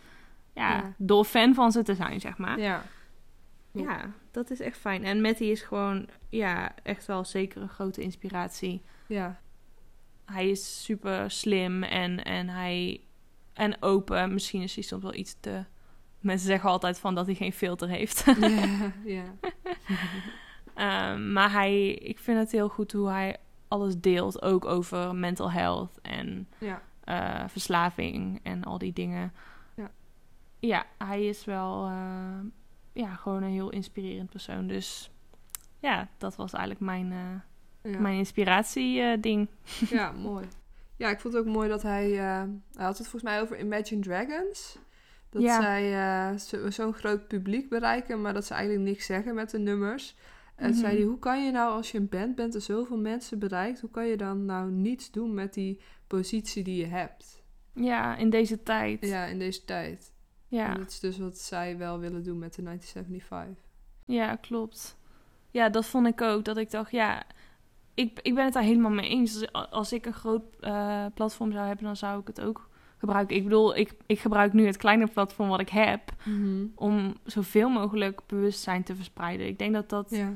Ja, 0.54 0.76
Ja. 0.76 0.94
Ja. 2.60 2.82
Ja, 3.72 4.12
dat 4.36 4.50
is 4.52 4.60
echt 4.60 4.78
fijn. 4.78 5.04
En 5.04 5.22
Matty 5.22 5.44
is 5.44 5.62
gewoon, 5.62 6.08
ja, 6.30 6.72
echt 6.84 7.06
wel 7.06 7.24
zeker 7.26 7.62
een 7.62 7.70
grote 7.70 8.02
inspiratie. 8.02 8.82
Ja. 9.08 9.40
Hij 10.26 10.50
is 10.50 10.84
super 10.84 11.32
slim 11.32 11.84
en, 11.84 12.24
en 12.24 12.50
hij 12.50 13.02
en 13.54 13.82
open. 13.82 14.34
Misschien 14.34 14.62
is 14.62 14.76
hij 14.76 14.84
soms 14.84 15.04
wel 15.04 15.14
iets 15.16 15.36
te. 15.40 15.64
Mensen 16.20 16.48
zeggen 16.48 16.70
altijd 16.70 17.00
van 17.00 17.16
dat 17.16 17.26
hij 17.26 17.36
geen 17.36 17.54
filter 17.54 17.88
heeft. 17.88 18.24
ja. 18.40 18.92
ja. 19.18 19.24
Ehm, 20.76 21.34
maar 21.34 21.52
hij, 21.52 21.88
ik 21.92 22.20
vind 22.20 22.38
het 22.40 22.52
heel 22.52 22.70
goed 22.70 22.92
hoe 22.92 23.10
hij 23.10 23.38
alles 23.68 23.98
deelt, 24.00 24.42
ook 24.42 24.66
over 24.66 25.16
mental 25.16 25.52
health 25.52 26.00
en 26.02 26.48
Ja. 26.58 26.82
eh, 27.04 27.44
verslaving 27.48 28.40
en 28.44 28.64
al 28.64 28.78
die 28.78 28.94
dingen. 28.94 29.34
Ja. 29.76 29.92
Ja, 30.60 30.86
hij 30.98 31.26
is 31.26 31.46
wel, 31.46 31.86
eh, 31.88 32.40
ja, 32.96 33.16
gewoon 33.16 33.44
een 33.44 33.52
heel 33.52 33.70
inspirerend 33.70 34.30
persoon. 34.30 34.68
Dus 34.68 35.12
ja, 35.80 36.08
dat 36.18 36.36
was 36.36 36.52
eigenlijk 36.54 36.84
mijn, 36.86 37.12
eh, 37.12 37.92
Ja. 37.92 38.00
mijn 38.00 38.18
inspiratie-ding. 38.18 39.48
Ja, 39.90 40.12
mooi. 40.30 40.46
Ja, 40.98 41.10
ik 41.10 41.20
vond 41.20 41.34
het 41.34 41.46
ook 41.48 41.54
mooi 41.54 41.70
dat 41.70 41.82
hij... 41.82 42.12
eh, 42.12 42.44
hij 42.74 42.86
had 42.86 42.98
het 42.98 43.08
volgens 43.08 43.24
mij 43.32 43.42
over 43.42 43.60
Imagine 43.60 44.02
Dragons. 44.02 44.78
Dat 45.30 45.42
Ja. 45.42 45.62
zij 45.62 45.94
eh, 45.94 46.38
zo- 46.40 46.70
zo'n 46.70 46.94
groot 46.94 47.28
publiek 47.28 47.70
bereiken, 47.70 48.22
maar 48.22 48.34
dat 48.34 48.46
ze 48.46 48.54
eigenlijk 48.54 48.84
niks 48.88 49.06
zeggen 49.06 49.36
met 49.36 49.50
de 49.50 49.60
nummers. 49.60 50.16
En 50.56 50.70
Mhm. 50.70 50.80
zei 50.80 50.96
hij, 50.98 51.06
hoe 51.06 51.20
kan 51.20 51.46
je 51.46 51.52
nou 51.52 51.72
als 51.72 51.92
je 51.92 51.98
een 51.98 52.10
band 52.10 52.36
bent 52.36 52.56
en 52.56 52.62
zoveel 52.62 52.98
mensen 52.98 53.40
bereikt... 53.40 53.82
hoe 53.82 53.90
kan 53.90 54.08
je 54.08 54.18
dan 54.18 54.46
nou 54.46 54.72
niets 54.72 55.12
doen 55.12 55.34
met 55.34 55.54
die 55.54 55.80
positie 56.08 56.64
die 56.64 56.78
je 56.78 56.86
hebt? 56.86 57.44
ja, 57.74 58.16
in 58.16 58.30
deze 58.30 58.64
tijd. 58.64 59.06
Ja, 59.08 59.26
in 59.26 59.40
deze 59.40 59.66
tijd. 59.66 60.12
Ja. 60.48 60.74
En 60.74 60.78
dat 60.80 60.90
is 60.90 61.00
dus 61.00 61.18
wat 61.18 61.38
zij 61.38 61.78
wel 61.78 62.00
willen 62.00 62.24
doen 62.24 62.40
met 62.40 62.54
de 62.56 62.64
1975. 62.64 63.64
Ja, 64.06 64.36
klopt. 64.36 64.98
Ja, 65.52 65.70
dat 65.70 65.86
vond 65.86 66.08
ik 66.08 66.22
ook. 66.22 66.46
Dat 66.46 66.58
ik 66.58 66.72
dacht, 66.72 66.92
ja, 66.92 67.24
ik, 67.94 68.20
ik 68.22 68.36
ben 68.36 68.44
het 68.44 68.54
daar 68.54 68.64
helemaal 68.64 68.92
mee 68.92 69.10
eens. 69.10 69.40
Dus 69.40 69.52
Als 69.54 69.94
ik 69.94 70.06
een 70.06 70.14
groot 70.14 70.44
eh, 70.60 71.06
platform 71.14 71.52
zou 71.52 71.66
hebben, 71.68 71.86
dan 71.86 71.96
zou 71.96 72.20
ik 72.20 72.28
het 72.28 72.42
ook 72.42 72.70
gebruiken. 72.98 73.36
Ik 73.36 73.44
bedoel, 73.44 73.76
ik, 73.78 73.94
ik 74.06 74.20
gebruik 74.20 74.54
nu 74.54 74.66
het 74.66 74.78
kleine 74.78 75.08
platform 75.08 75.50
wat 75.50 75.60
ik 75.60 75.70
heb 75.70 76.02
om 76.76 77.14
zoveel 77.24 77.70
mogelijk 77.70 78.22
bewustzijn 78.28 78.84
te 78.84 78.96
verspreiden. 78.96 79.48
Ik 79.48 79.58
denk 79.60 79.74
dat 79.74 79.90
dat, 79.90 80.10
ja, 80.10 80.32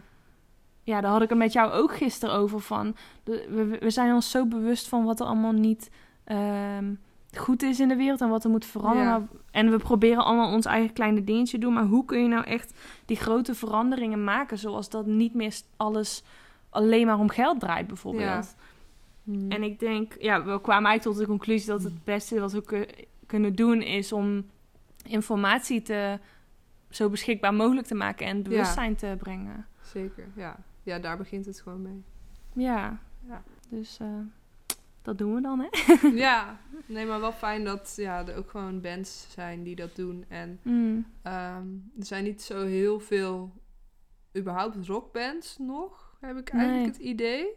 Ja. 0.84 1.02
daar 1.02 1.12
had 1.12 1.22
ik 1.22 1.30
het 1.30 1.38
met 1.38 1.54
jou 1.54 1.72
ook 1.72 1.96
gisteren 1.96 2.36
over 2.36 2.60
van. 2.60 2.96
de- 3.24 3.48
we, 3.50 3.78
we 3.80 3.90
zijn 3.90 4.14
ons 4.14 4.32
zo 4.32 4.46
bewust 4.46 4.88
van 4.88 5.04
wat 5.06 5.20
er 5.20 5.26
allemaal 5.26 5.52
niet 5.52 5.92
ehm, 6.24 6.94
goed 7.38 7.62
is 7.64 7.80
in 7.80 7.88
de 7.88 7.96
wereld 7.96 8.22
en 8.22 8.30
wat 8.30 8.44
er 8.44 8.50
moet 8.50 8.66
veranderen. 8.66 9.08
Ja. 9.12 9.28
En 9.52 9.70
we 9.72 9.78
proberen 9.78 10.26
allemaal 10.26 10.54
ons 10.54 10.66
eigen 10.66 10.94
kleine 10.94 11.24
dingetje 11.24 11.58
te 11.58 11.64
doen. 11.66 11.74
Maar 11.74 11.86
hoe 11.86 12.06
kun 12.06 12.22
je 12.22 12.28
nou 12.28 12.44
echt 12.44 12.74
die 13.06 13.18
grote 13.18 13.56
veranderingen 13.56 14.24
maken, 14.24 14.58
zoals 14.58 14.90
dat 14.90 15.06
niet 15.06 15.34
meer 15.34 15.56
alles 15.78 16.24
alleen 16.70 17.06
maar 17.06 17.20
om 17.20 17.30
geld 17.30 17.60
draait, 17.60 17.88
bijvoorbeeld? 17.88 18.56
Mhm. 19.24 19.52
En 19.52 19.64
ik 19.64 19.80
denk, 19.80 20.16
ja, 20.20 20.44
we 20.44 20.62
kwamen 20.62 20.90
eigenlijk 20.90 21.02
tot 21.04 21.18
de 21.18 21.26
conclusie 21.26 21.68
dat 21.68 21.84
het 21.84 22.04
beste 22.04 22.40
wat 22.40 22.52
we 22.52 22.62
ku- 22.62 22.88
kunnen 23.26 23.56
doen 23.56 23.82
is 23.82 24.12
om 24.12 24.46
informatie 25.06 25.82
te 25.82 26.20
zo 26.90 27.10
beschikbaar 27.10 27.54
mogelijk 27.54 27.88
te 27.88 27.96
maken 27.96 28.26
en 28.26 28.44
bewustzijn 28.44 28.96
te 28.96 29.16
brengen. 29.20 29.66
Zeker, 29.82 30.28
ja. 30.36 30.58
Ja, 30.84 31.00
daar 31.00 31.18
begint 31.18 31.46
het 31.46 31.62
gewoon 31.62 31.82
mee. 31.82 32.04
Ja, 32.54 33.00
Ja. 33.28 33.44
dus 33.70 33.98
eh, 34.02 34.08
dat 35.10 35.18
doen 35.18 35.36
we 35.36 35.42
dan, 35.42 35.60
hè? 35.70 36.08
ja, 36.28 36.60
nee, 36.86 37.06
maar 37.06 37.20
wel 37.20 37.32
fijn 37.32 37.64
dat 37.64 37.94
ja, 37.96 38.28
er 38.28 38.36
ook 38.36 38.50
gewoon 38.50 38.82
bands 38.82 39.28
zijn 39.30 39.64
die 39.64 39.76
dat 39.76 39.96
doen. 39.96 40.26
En 40.28 40.60
Mm. 40.64 41.06
ehm, 41.24 41.68
er 42.00 42.06
zijn 42.06 42.24
niet 42.24 42.42
zo 42.42 42.66
heel 42.66 43.00
veel 43.00 43.54
überhaupt 44.38 44.88
rockbands 44.88 45.58
nog, 45.58 46.18
heb 46.20 46.38
ik 46.38 46.54
Nee. 46.54 46.62
eigenlijk 46.66 46.98
het 46.98 47.06
idee. 47.06 47.48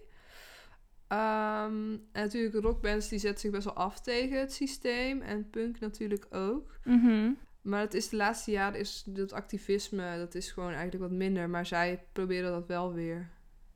Ehm, 1.08 1.92
en 1.92 2.22
natuurlijk 2.22 2.54
rockbands 2.64 3.08
die 3.08 3.18
zetten 3.18 3.40
zich 3.40 3.50
best 3.50 3.64
wel 3.64 3.74
af 3.74 4.00
tegen 4.00 4.38
het 4.38 4.52
systeem. 4.52 5.20
En 5.20 5.50
punk 5.50 5.80
natuurlijk 5.80 6.26
ook. 6.30 6.78
Mhm. 6.84 7.30
Maar 7.62 7.80
het 7.80 7.94
is 7.94 8.08
de 8.08 8.16
laatste 8.16 8.50
jaren 8.50 8.80
is 8.80 9.02
dat 9.06 9.32
activisme, 9.32 10.16
dat 10.18 10.34
is 10.34 10.50
gewoon 10.50 10.72
eigenlijk 10.72 11.02
wat 11.02 11.12
minder. 11.18 11.50
Maar 11.50 11.66
zij 11.66 12.04
proberen 12.12 12.50
dat 12.50 12.66
wel 12.66 12.92
weer 12.92 13.30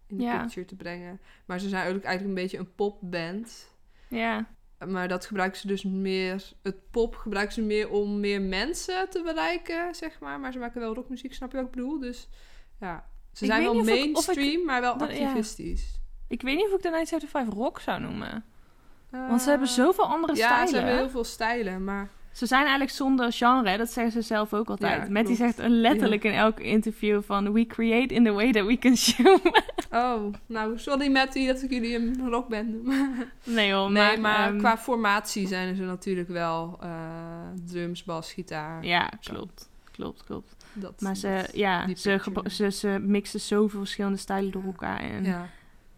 in 0.07 0.16
de 0.16 0.22
Ja. 0.22 0.40
picture 0.42 0.66
te 0.66 0.74
brengen. 0.76 1.20
Maar 1.46 1.59
ze 1.61 1.68
zijn 1.68 1.82
ook 1.96 2.02
eigenlijk 2.02 2.24
een 2.24 2.42
beetje 2.42 2.59
een 2.59 2.74
popband. 2.74 3.74
Ja, 4.09 4.46
Maar 4.86 5.09
dat 5.09 5.26
gebruiken 5.26 5.61
ze 5.61 5.66
dus 5.66 5.84
meer... 5.84 6.52
Het 6.62 6.90
pop 6.90 7.14
gebruiken 7.16 7.54
ze 7.54 7.62
meer 7.62 7.90
om 7.90 8.20
meer 8.20 8.40
mensen 8.40 9.11
te 9.11 9.22
bereiken, 9.22 9.94
zeg 9.94 10.20
maar. 10.20 10.40
Maar 10.40 10.52
ze 10.52 10.59
maken 10.59 10.80
wel 10.80 10.94
rockmuziek, 10.94 11.34
snap 11.34 11.50
je 11.50 11.57
wat 11.57 11.66
ik 11.66 11.70
bedoel? 11.72 11.98
Dus 11.98 12.28
ja, 12.80 13.09
ze 13.32 13.44
Ik 13.44 13.50
zijn 13.50 13.62
wel 13.62 13.72
ik- 13.72 13.78
ik- 13.78 13.84
mainstream, 13.86 14.64
maar 14.64 14.80
wel 14.80 14.98
ja. 14.98 15.04
activistisch. 15.04 16.00
ik 16.28 16.42
weet 16.42 16.57
niet 16.57 16.66
of 16.66 16.72
ik 16.74 16.82
de 16.82 16.88
975 16.90 17.54
rock 17.54 17.80
zou 17.80 18.00
noemen. 18.00 18.44
Want 19.11 19.38
ze 19.40 19.44
Eh, 19.44 19.50
hebben 19.50 19.68
zoveel 19.68 20.04
andere 20.07 20.34
Ja, 20.36 20.46
stijlen. 20.46 20.68
ze 20.68 20.76
hebben 20.76 20.94
heel 20.96 21.11
veel 21.11 21.24
stijlen, 21.24 21.84
maar... 21.84 22.11
Ze 22.37 22.47
zijn 22.47 22.61
eigenlijk 22.61 22.91
zonder 22.91 23.32
genre, 23.32 23.76
dat 23.76 23.91
zeggen 23.93 24.12
ze 24.12 24.22
zelf 24.22 24.55
ook 24.55 24.68
altijd. 24.68 25.09
Ja, 25.09 25.22
klopt. 25.22 25.37
zegt 25.37 25.59
letterlijk 25.59 26.24
in 26.24 26.32
elk 26.32 26.61
interview 26.61 27.22
van... 27.22 27.53
We 27.53 27.66
create 27.66 28.14
in 28.14 28.24
the 28.24 28.30
way 28.32 28.53
that 28.53 28.66
we 28.66 28.78
consume. 28.78 29.41
Oh, 29.91 30.32
nou, 30.47 30.78
sorry 30.78 31.11
Matty 31.11 31.47
dat 31.47 31.62
ik 31.62 31.70
jullie 31.70 31.95
een 31.97 32.28
rockband 32.28 32.68
noem. 32.84 32.95
nee 33.45 33.72
hoor, 33.72 33.93
Nee, 33.93 34.03
maar... 34.18 34.20
maar, 34.20 34.49
ehm, 34.49 34.59
qua 34.59 34.78
formatie 34.78 35.47
zijn 35.47 35.76
ze 35.76 35.82
natuurlijk 35.82 36.28
wel 36.28 36.78
eh, 36.82 36.89
drums, 37.66 38.05
bas, 38.05 38.32
gitaar. 38.32 38.84
Ja, 38.84 39.11
klopt. 39.20 39.70
klopt, 39.91 40.24
klopt. 40.24 40.57
Dat, 40.72 41.01
Maar 41.01 41.16
ze, 41.16 41.41
dat- 41.47 41.57
ja, 41.57 41.87
ze, 41.97 42.20
ze, 42.47 42.70
ze 42.70 42.99
mixen 43.01 43.41
zoveel 43.41 43.78
verschillende 43.78 44.18
stijlen 44.18 44.51
door 44.53 44.64
elkaar. 44.64 45.01
En 45.01 45.24
Ja. 45.24 45.49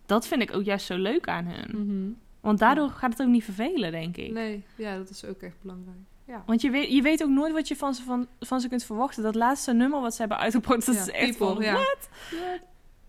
dat 0.07 0.27
vind 0.27 0.43
ik 0.43 0.55
ook 0.55 0.65
juist 0.65 0.87
zo 0.87 0.97
leuk 0.97 1.29
aan 1.29 1.47
hun. 1.47 1.87
Mhm. 1.87 2.11
Want 2.41 2.59
daardoor 2.59 2.89
gaat 2.91 3.11
het 3.13 3.23
ook 3.23 3.29
niet 3.33 3.45
vervelen, 3.45 3.91
denk 3.91 4.17
ik. 4.17 4.33
Nee, 4.33 4.65
ja, 4.77 4.97
dat 4.97 5.11
is 5.11 5.25
ook 5.25 5.41
echt 5.41 5.57
belangrijk. 5.63 5.97
Ja. 6.29 6.43
Want 6.47 6.61
je 6.61 6.71
weet, 6.71 6.93
je 6.93 7.03
weet 7.03 7.23
ook 7.23 7.29
nooit 7.31 7.53
wat 7.53 7.69
je 7.69 7.77
van 7.77 7.95
ze, 7.95 8.03
van, 8.03 8.27
van 8.41 8.61
ze 8.61 8.69
kunt 8.69 8.85
verwachten. 8.85 9.23
Dat 9.23 9.35
laatste 9.35 9.73
nummer 9.73 10.01
wat 10.01 10.13
ze 10.15 10.21
hebben 10.21 10.39
uitgebracht, 10.39 10.87
dat 10.87 10.95
Ja, 10.95 11.01
is 11.01 11.11
echt 11.11 11.39
People, 11.39 11.55
van, 11.55 11.65
ja. 11.65 11.73
what? 11.73 12.09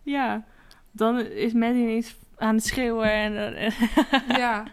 Ja. 0.03 0.45
Dan 0.91 1.19
is 1.19 1.53
Maddie 1.53 1.81
ineens 1.81 2.15
aan 2.37 2.55
het 2.55 2.65
schreeuwen. 2.65 3.11
En, 3.11 3.55
en, 3.55 3.73
Ja, 4.41 4.63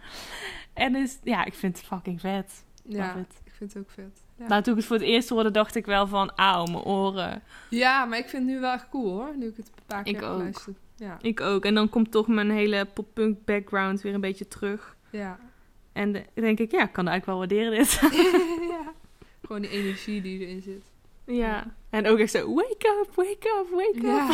en 0.73 0.95
is, 0.97 1.19
ja, 1.23 1.45
ik 1.45 1.55
vind 1.55 1.77
het 1.77 1.87
fucking 1.87 2.21
vet. 2.21 2.65
ja, 2.83 3.15
ik 3.45 3.53
vind 3.53 3.73
het 3.75 3.83
ook 3.83 3.91
vet. 3.91 4.25
Ja. 4.39 4.47
Nou, 4.47 4.63
toen 4.63 4.73
ik 4.73 4.79
het 4.79 4.89
voor 4.89 4.97
het 4.97 5.05
eerst 5.07 5.29
hoorde, 5.29 5.51
dacht 5.51 5.75
ik 5.75 5.87
wel 5.87 6.07
van, 6.07 6.31
auw, 6.35 6.65
mijn 6.65 6.83
oren. 6.85 7.43
ja, 7.71 8.05
maar 8.05 8.19
ik 8.19 8.29
vind 8.29 8.43
het 8.45 8.53
nu 8.55 8.61
wel 8.61 8.73
echt 8.73 8.89
cool 8.89 9.11
hoor, 9.13 9.37
nu 9.37 9.47
ik 9.47 9.57
het 9.57 9.67
een 9.67 9.83
paar 9.87 10.03
keer 10.03 10.15
Ik 10.15 10.21
heb 10.21 10.29
ook. 10.31 10.65
Ja. 10.97 11.19
Ik 11.21 11.41
ook. 11.41 11.65
En 11.65 11.75
dan 11.75 11.89
komt 11.89 12.11
toch 12.11 12.27
mijn 12.27 12.51
hele 12.51 12.85
pop-punk 12.85 13.45
background 13.45 14.01
weer 14.01 14.15
een 14.15 14.21
beetje 14.21 14.49
terug. 14.49 14.97
Ja. 15.11 15.39
En 15.97 16.13
de- 16.13 16.25
denk 16.35 16.59
ik, 16.59 16.71
ja, 16.71 16.83
ik 16.83 16.93
kan 16.93 17.09
eigenlijk 17.09 17.27
wel 17.27 17.37
waarderen 17.39 17.79
dit. 17.79 18.01
ja. 18.75 18.93
Gewoon 19.47 19.63
die 19.63 19.71
energie 19.71 20.21
die 20.23 20.39
erin 20.41 20.63
zit. 20.63 20.83
ja. 21.25 21.75
En 21.91 22.07
ook 22.07 22.19
echt 22.19 22.31
zo, 22.31 22.55
wake 22.55 23.05
up, 23.07 23.15
wake 23.15 23.61
up, 23.61 23.69
wake 23.71 23.97
up. 23.97 24.03
Ja. 24.03 24.31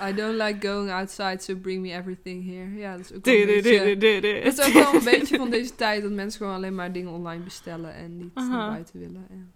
I 0.08 0.14
don't 0.14 0.34
like 0.42 0.66
going 0.68 0.90
outside, 0.90 1.38
so 1.40 1.54
bring 1.56 1.82
me 1.82 1.92
everything 1.92 2.46
here. 2.46 2.74
Ja, 2.74 2.96
dat 2.96 3.10
is 3.10 3.12
ook 3.16 3.24
wel 3.24 3.34
een 3.34 3.46
beetje... 3.46 4.42
Het 4.42 4.58
is 4.58 4.66
ook 4.66 4.72
wel 4.72 4.94
een 4.94 5.04
beetje 5.04 5.36
van 5.36 5.50
deze 5.50 5.74
tijd 5.74 6.02
dat 6.02 6.10
mensen 6.12 6.40
gewoon 6.40 6.54
alleen 6.54 6.74
maar 6.74 6.92
dingen 6.92 7.12
online 7.12 7.42
bestellen 7.42 7.94
en 7.94 8.16
niet 8.16 8.34
naar 8.34 8.70
buiten 8.70 9.00
willen. 9.00 9.26
En 9.30 9.52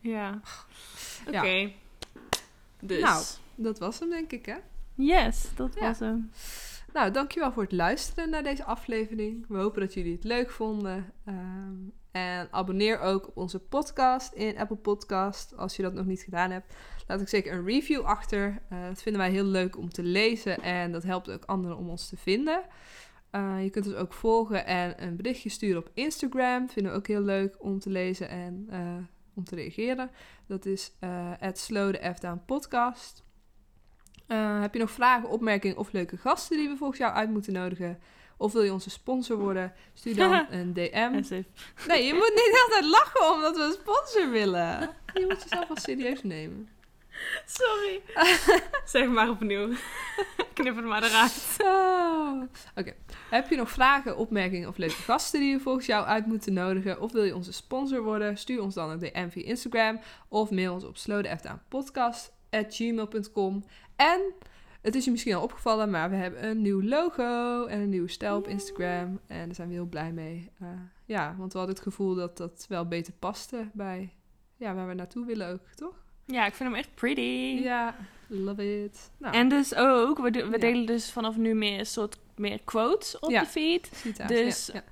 Ja. 0.00 0.40
Oké. 1.26 1.46
Ja. 1.46 1.68
Dus. 2.80 3.00
Nou. 3.00 3.24
dat 3.54 3.78
was 3.78 3.98
hem 3.98 4.10
denk 4.10 4.32
ik 4.32 4.46
hè. 4.46 4.56
yes, 4.94 5.48
dat 5.56 5.74
was 5.78 5.98
hem. 5.98 6.30
Nou, 6.94 7.10
dankjewel 7.10 7.52
voor 7.52 7.62
het 7.62 7.72
luisteren 7.72 8.30
naar 8.30 8.42
deze 8.42 8.64
aflevering. 8.64 9.44
We 9.48 9.56
hopen 9.56 9.80
dat 9.80 9.94
jullie 9.94 10.12
het 10.12 10.24
leuk 10.24 10.50
vonden. 10.50 11.12
Ehm, 11.24 11.74
en 12.10 12.48
abonneer 12.50 13.00
ook 13.00 13.28
op 13.28 13.36
onze 13.36 13.58
podcast 13.58 14.32
in 14.32 14.58
Apple 14.58 14.76
Podcast. 14.76 15.56
Als 15.56 15.76
je 15.76 15.82
dat 15.82 15.92
nog 15.92 16.06
niet 16.06 16.20
gedaan 16.20 16.50
hebt, 16.50 16.74
laat 17.06 17.20
ik 17.20 17.28
zeker 17.28 17.52
een 17.52 17.64
review 17.64 18.02
achter. 18.02 18.62
Eh, 18.68 18.86
dat 18.86 19.02
vinden 19.02 19.22
wij 19.22 19.30
heel 19.30 19.44
leuk 19.44 19.78
om 19.78 19.90
te 19.90 20.02
lezen 20.02 20.62
en 20.62 20.92
dat 20.92 21.02
helpt 21.02 21.30
ook 21.30 21.44
anderen 21.44 21.76
om 21.76 21.88
ons 21.88 22.08
te 22.08 22.16
vinden. 22.16 22.62
Eh, 23.30 23.62
je 23.62 23.70
kunt 23.70 23.86
ons 23.86 23.94
ook 23.94 24.12
volgen 24.12 24.66
en 24.66 25.02
een 25.02 25.16
berichtje 25.16 25.48
sturen 25.48 25.78
op 25.78 25.90
Instagram. 25.94 26.68
Vinden 26.68 26.92
we 26.92 26.98
ook 26.98 27.06
heel 27.06 27.22
leuk 27.22 27.62
om 27.62 27.78
te 27.78 27.90
lezen 27.90 28.28
en 28.28 28.66
eh, 28.70 28.96
om 29.34 29.44
te 29.44 29.54
reageren. 29.54 30.10
Dat 30.46 30.66
is 30.66 30.92
het 31.38 31.58
Slow 31.58 31.94
Eh, 34.26 34.60
heb 34.60 34.74
je 34.74 34.80
nog 34.80 34.90
vragen, 34.90 35.28
opmerkingen 35.28 35.76
of 35.76 35.92
leuke 35.92 36.16
gasten 36.16 36.56
die 36.56 36.68
we 36.68 36.76
volgens 36.76 36.98
jou 36.98 37.12
uit 37.12 37.30
moeten 37.30 37.52
nodigen? 37.52 37.98
Of 38.36 38.52
wil 38.52 38.62
je 38.62 38.72
onze 38.72 38.90
sponsor 38.90 39.36
worden? 39.36 39.72
Stuur 39.94 40.16
dan 40.16 40.46
een 40.50 40.72
DM. 40.72 41.22
Nee, 41.86 42.06
je 42.06 42.14
moet 42.14 42.32
niet 42.34 42.62
altijd 42.64 42.84
lachen 42.84 43.34
omdat 43.34 43.56
we 43.56 43.62
een 43.62 43.76
sponsor 43.80 44.30
willen. 44.30 44.90
Je 45.14 45.24
moet 45.28 45.42
jezelf 45.42 45.68
wel 45.68 45.76
serieus 45.76 46.22
nemen. 46.22 46.68
Sorry. 47.46 48.02
zeg 48.84 49.08
maar 49.08 49.30
opnieuw. 49.30 49.68
Knip 50.54 50.76
het 50.76 50.84
maar 50.84 51.02
eruit. 51.02 51.56
Oh. 51.62 52.42
Oké. 52.74 52.94
Heb 53.30 53.50
je 53.50 53.56
nog 53.56 53.70
vragen, 53.70 54.16
opmerkingen 54.16 54.68
of 54.68 54.76
leuke 54.76 54.94
gasten 54.94 55.40
die 55.40 55.56
we 55.56 55.62
volgens 55.62 55.86
jou 55.86 56.06
uit 56.06 56.26
moeten 56.26 56.52
nodigen? 56.52 57.00
Of 57.00 57.12
wil 57.12 57.24
je 57.24 57.34
onze 57.34 57.52
sponsor 57.52 58.02
worden? 58.02 58.38
Stuur 58.38 58.62
ons 58.62 58.74
dan 58.74 58.90
een 58.90 58.98
DM 58.98 59.28
via 59.28 59.44
Instagram. 59.44 60.00
Of 60.28 60.50
mail 60.50 60.72
ons 60.72 60.84
op 60.84 60.96
slowthefdownpodcast.gmail.com 60.96 63.64
En 63.96 64.20
het 64.82 64.94
is 64.94 65.04
je 65.04 65.10
misschien 65.10 65.34
al 65.34 65.42
opgevallen, 65.42 65.90
maar 65.90 66.10
we 66.10 66.16
hebben 66.16 66.44
een 66.48 66.62
nieuw 66.62 66.82
logo 66.82 67.64
en 67.66 67.80
een 67.80 67.88
nieuwe 67.88 68.08
stijl 68.08 68.36
op 68.36 68.48
Instagram. 68.48 69.20
En 69.26 69.46
daar 69.46 69.54
zijn 69.54 69.68
we 69.68 69.74
heel 69.74 69.86
blij 69.86 70.12
mee. 70.12 70.50
Eh, 70.60 70.68
ja, 71.04 71.34
want 71.38 71.52
we 71.52 71.58
hadden 71.58 71.76
het 71.76 71.84
gevoel 71.84 72.14
dat 72.14 72.36
dat 72.36 72.64
wel 72.68 72.86
beter 72.88 73.12
paste 73.18 73.68
bij 73.72 74.12
ja, 74.56 74.74
waar 74.74 74.88
we 74.88 74.94
naartoe 74.94 75.26
willen 75.26 75.48
ook, 75.52 75.60
toch? 75.74 76.02
Ja, 76.26 76.46
ik 76.46 76.54
vind 76.54 76.68
hem 76.68 76.78
echt 76.78 76.94
pretty. 76.94 77.60
Ja, 77.62 77.96
love 78.26 78.82
it. 78.84 79.10
Nou, 79.18 79.34
En 79.34 79.48
dus 79.48 79.74
ook, 79.74 80.18
we, 80.18 80.32
Ja. 80.32 80.58
delen 80.58 80.86
dus 80.86 81.12
vanaf 81.12 81.36
nu 81.36 81.54
meer 81.54 81.78
een 81.78 81.86
soort 81.86 82.18
meer 82.36 82.60
quotes 82.64 83.18
op 83.18 83.30
Ja. 83.30 83.40
de 83.40 83.46
feed. 83.46 83.90
citaat, 83.94 84.28
dus- 84.28 84.70
ja, 84.72 84.82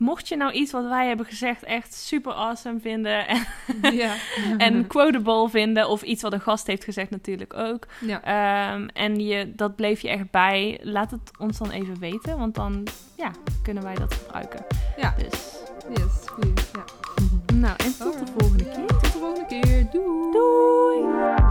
Mocht 0.00 0.28
je 0.28 0.36
nou 0.36 0.52
iets 0.52 0.72
wat 0.72 0.88
wij 0.88 1.06
hebben 1.06 1.26
gezegd 1.26 1.62
echt 1.62 1.94
super 1.94 2.32
awesome 2.32 2.80
vinden 2.80 3.28
en, 3.28 3.46
ja. 4.02 4.14
en 4.58 4.86
quotable 4.86 5.48
vinden, 5.48 5.88
of 5.88 6.02
iets 6.02 6.22
wat 6.22 6.32
een 6.32 6.40
gast 6.40 6.66
heeft 6.66 6.84
gezegd 6.84 7.10
natuurlijk 7.10 7.54
ook, 7.54 7.86
ja. 8.00 8.22
Ehm, 8.22 8.88
en 8.92 9.20
je, 9.20 9.54
dat 9.54 9.76
bleef 9.76 10.00
je 10.00 10.08
echt 10.08 10.30
bij, 10.30 10.80
laat 10.82 11.10
het 11.10 11.30
ons 11.38 11.58
dan 11.58 11.70
even 11.70 11.98
weten, 11.98 12.38
want 12.38 12.54
dan 12.54 12.86
ja, 13.16 13.30
kunnen 13.62 13.82
wij 13.82 13.94
dat 13.94 14.14
gebruiken. 14.14 14.64
Ja. 14.96 15.14
Dus, 15.18 15.58
Yes, 15.88 16.26
goeie. 16.26 16.52
Ja. 16.72 16.84
nou, 17.54 17.74
en 17.76 17.96
tot 17.98 18.18
de 18.18 18.32
volgende 18.38 18.64
keer. 18.64 18.86
Tot 18.86 19.00
de 19.00 19.18
volgende 19.18 19.46
keer. 19.46 19.90
Doei. 19.90 20.32
Doei! 20.32 21.49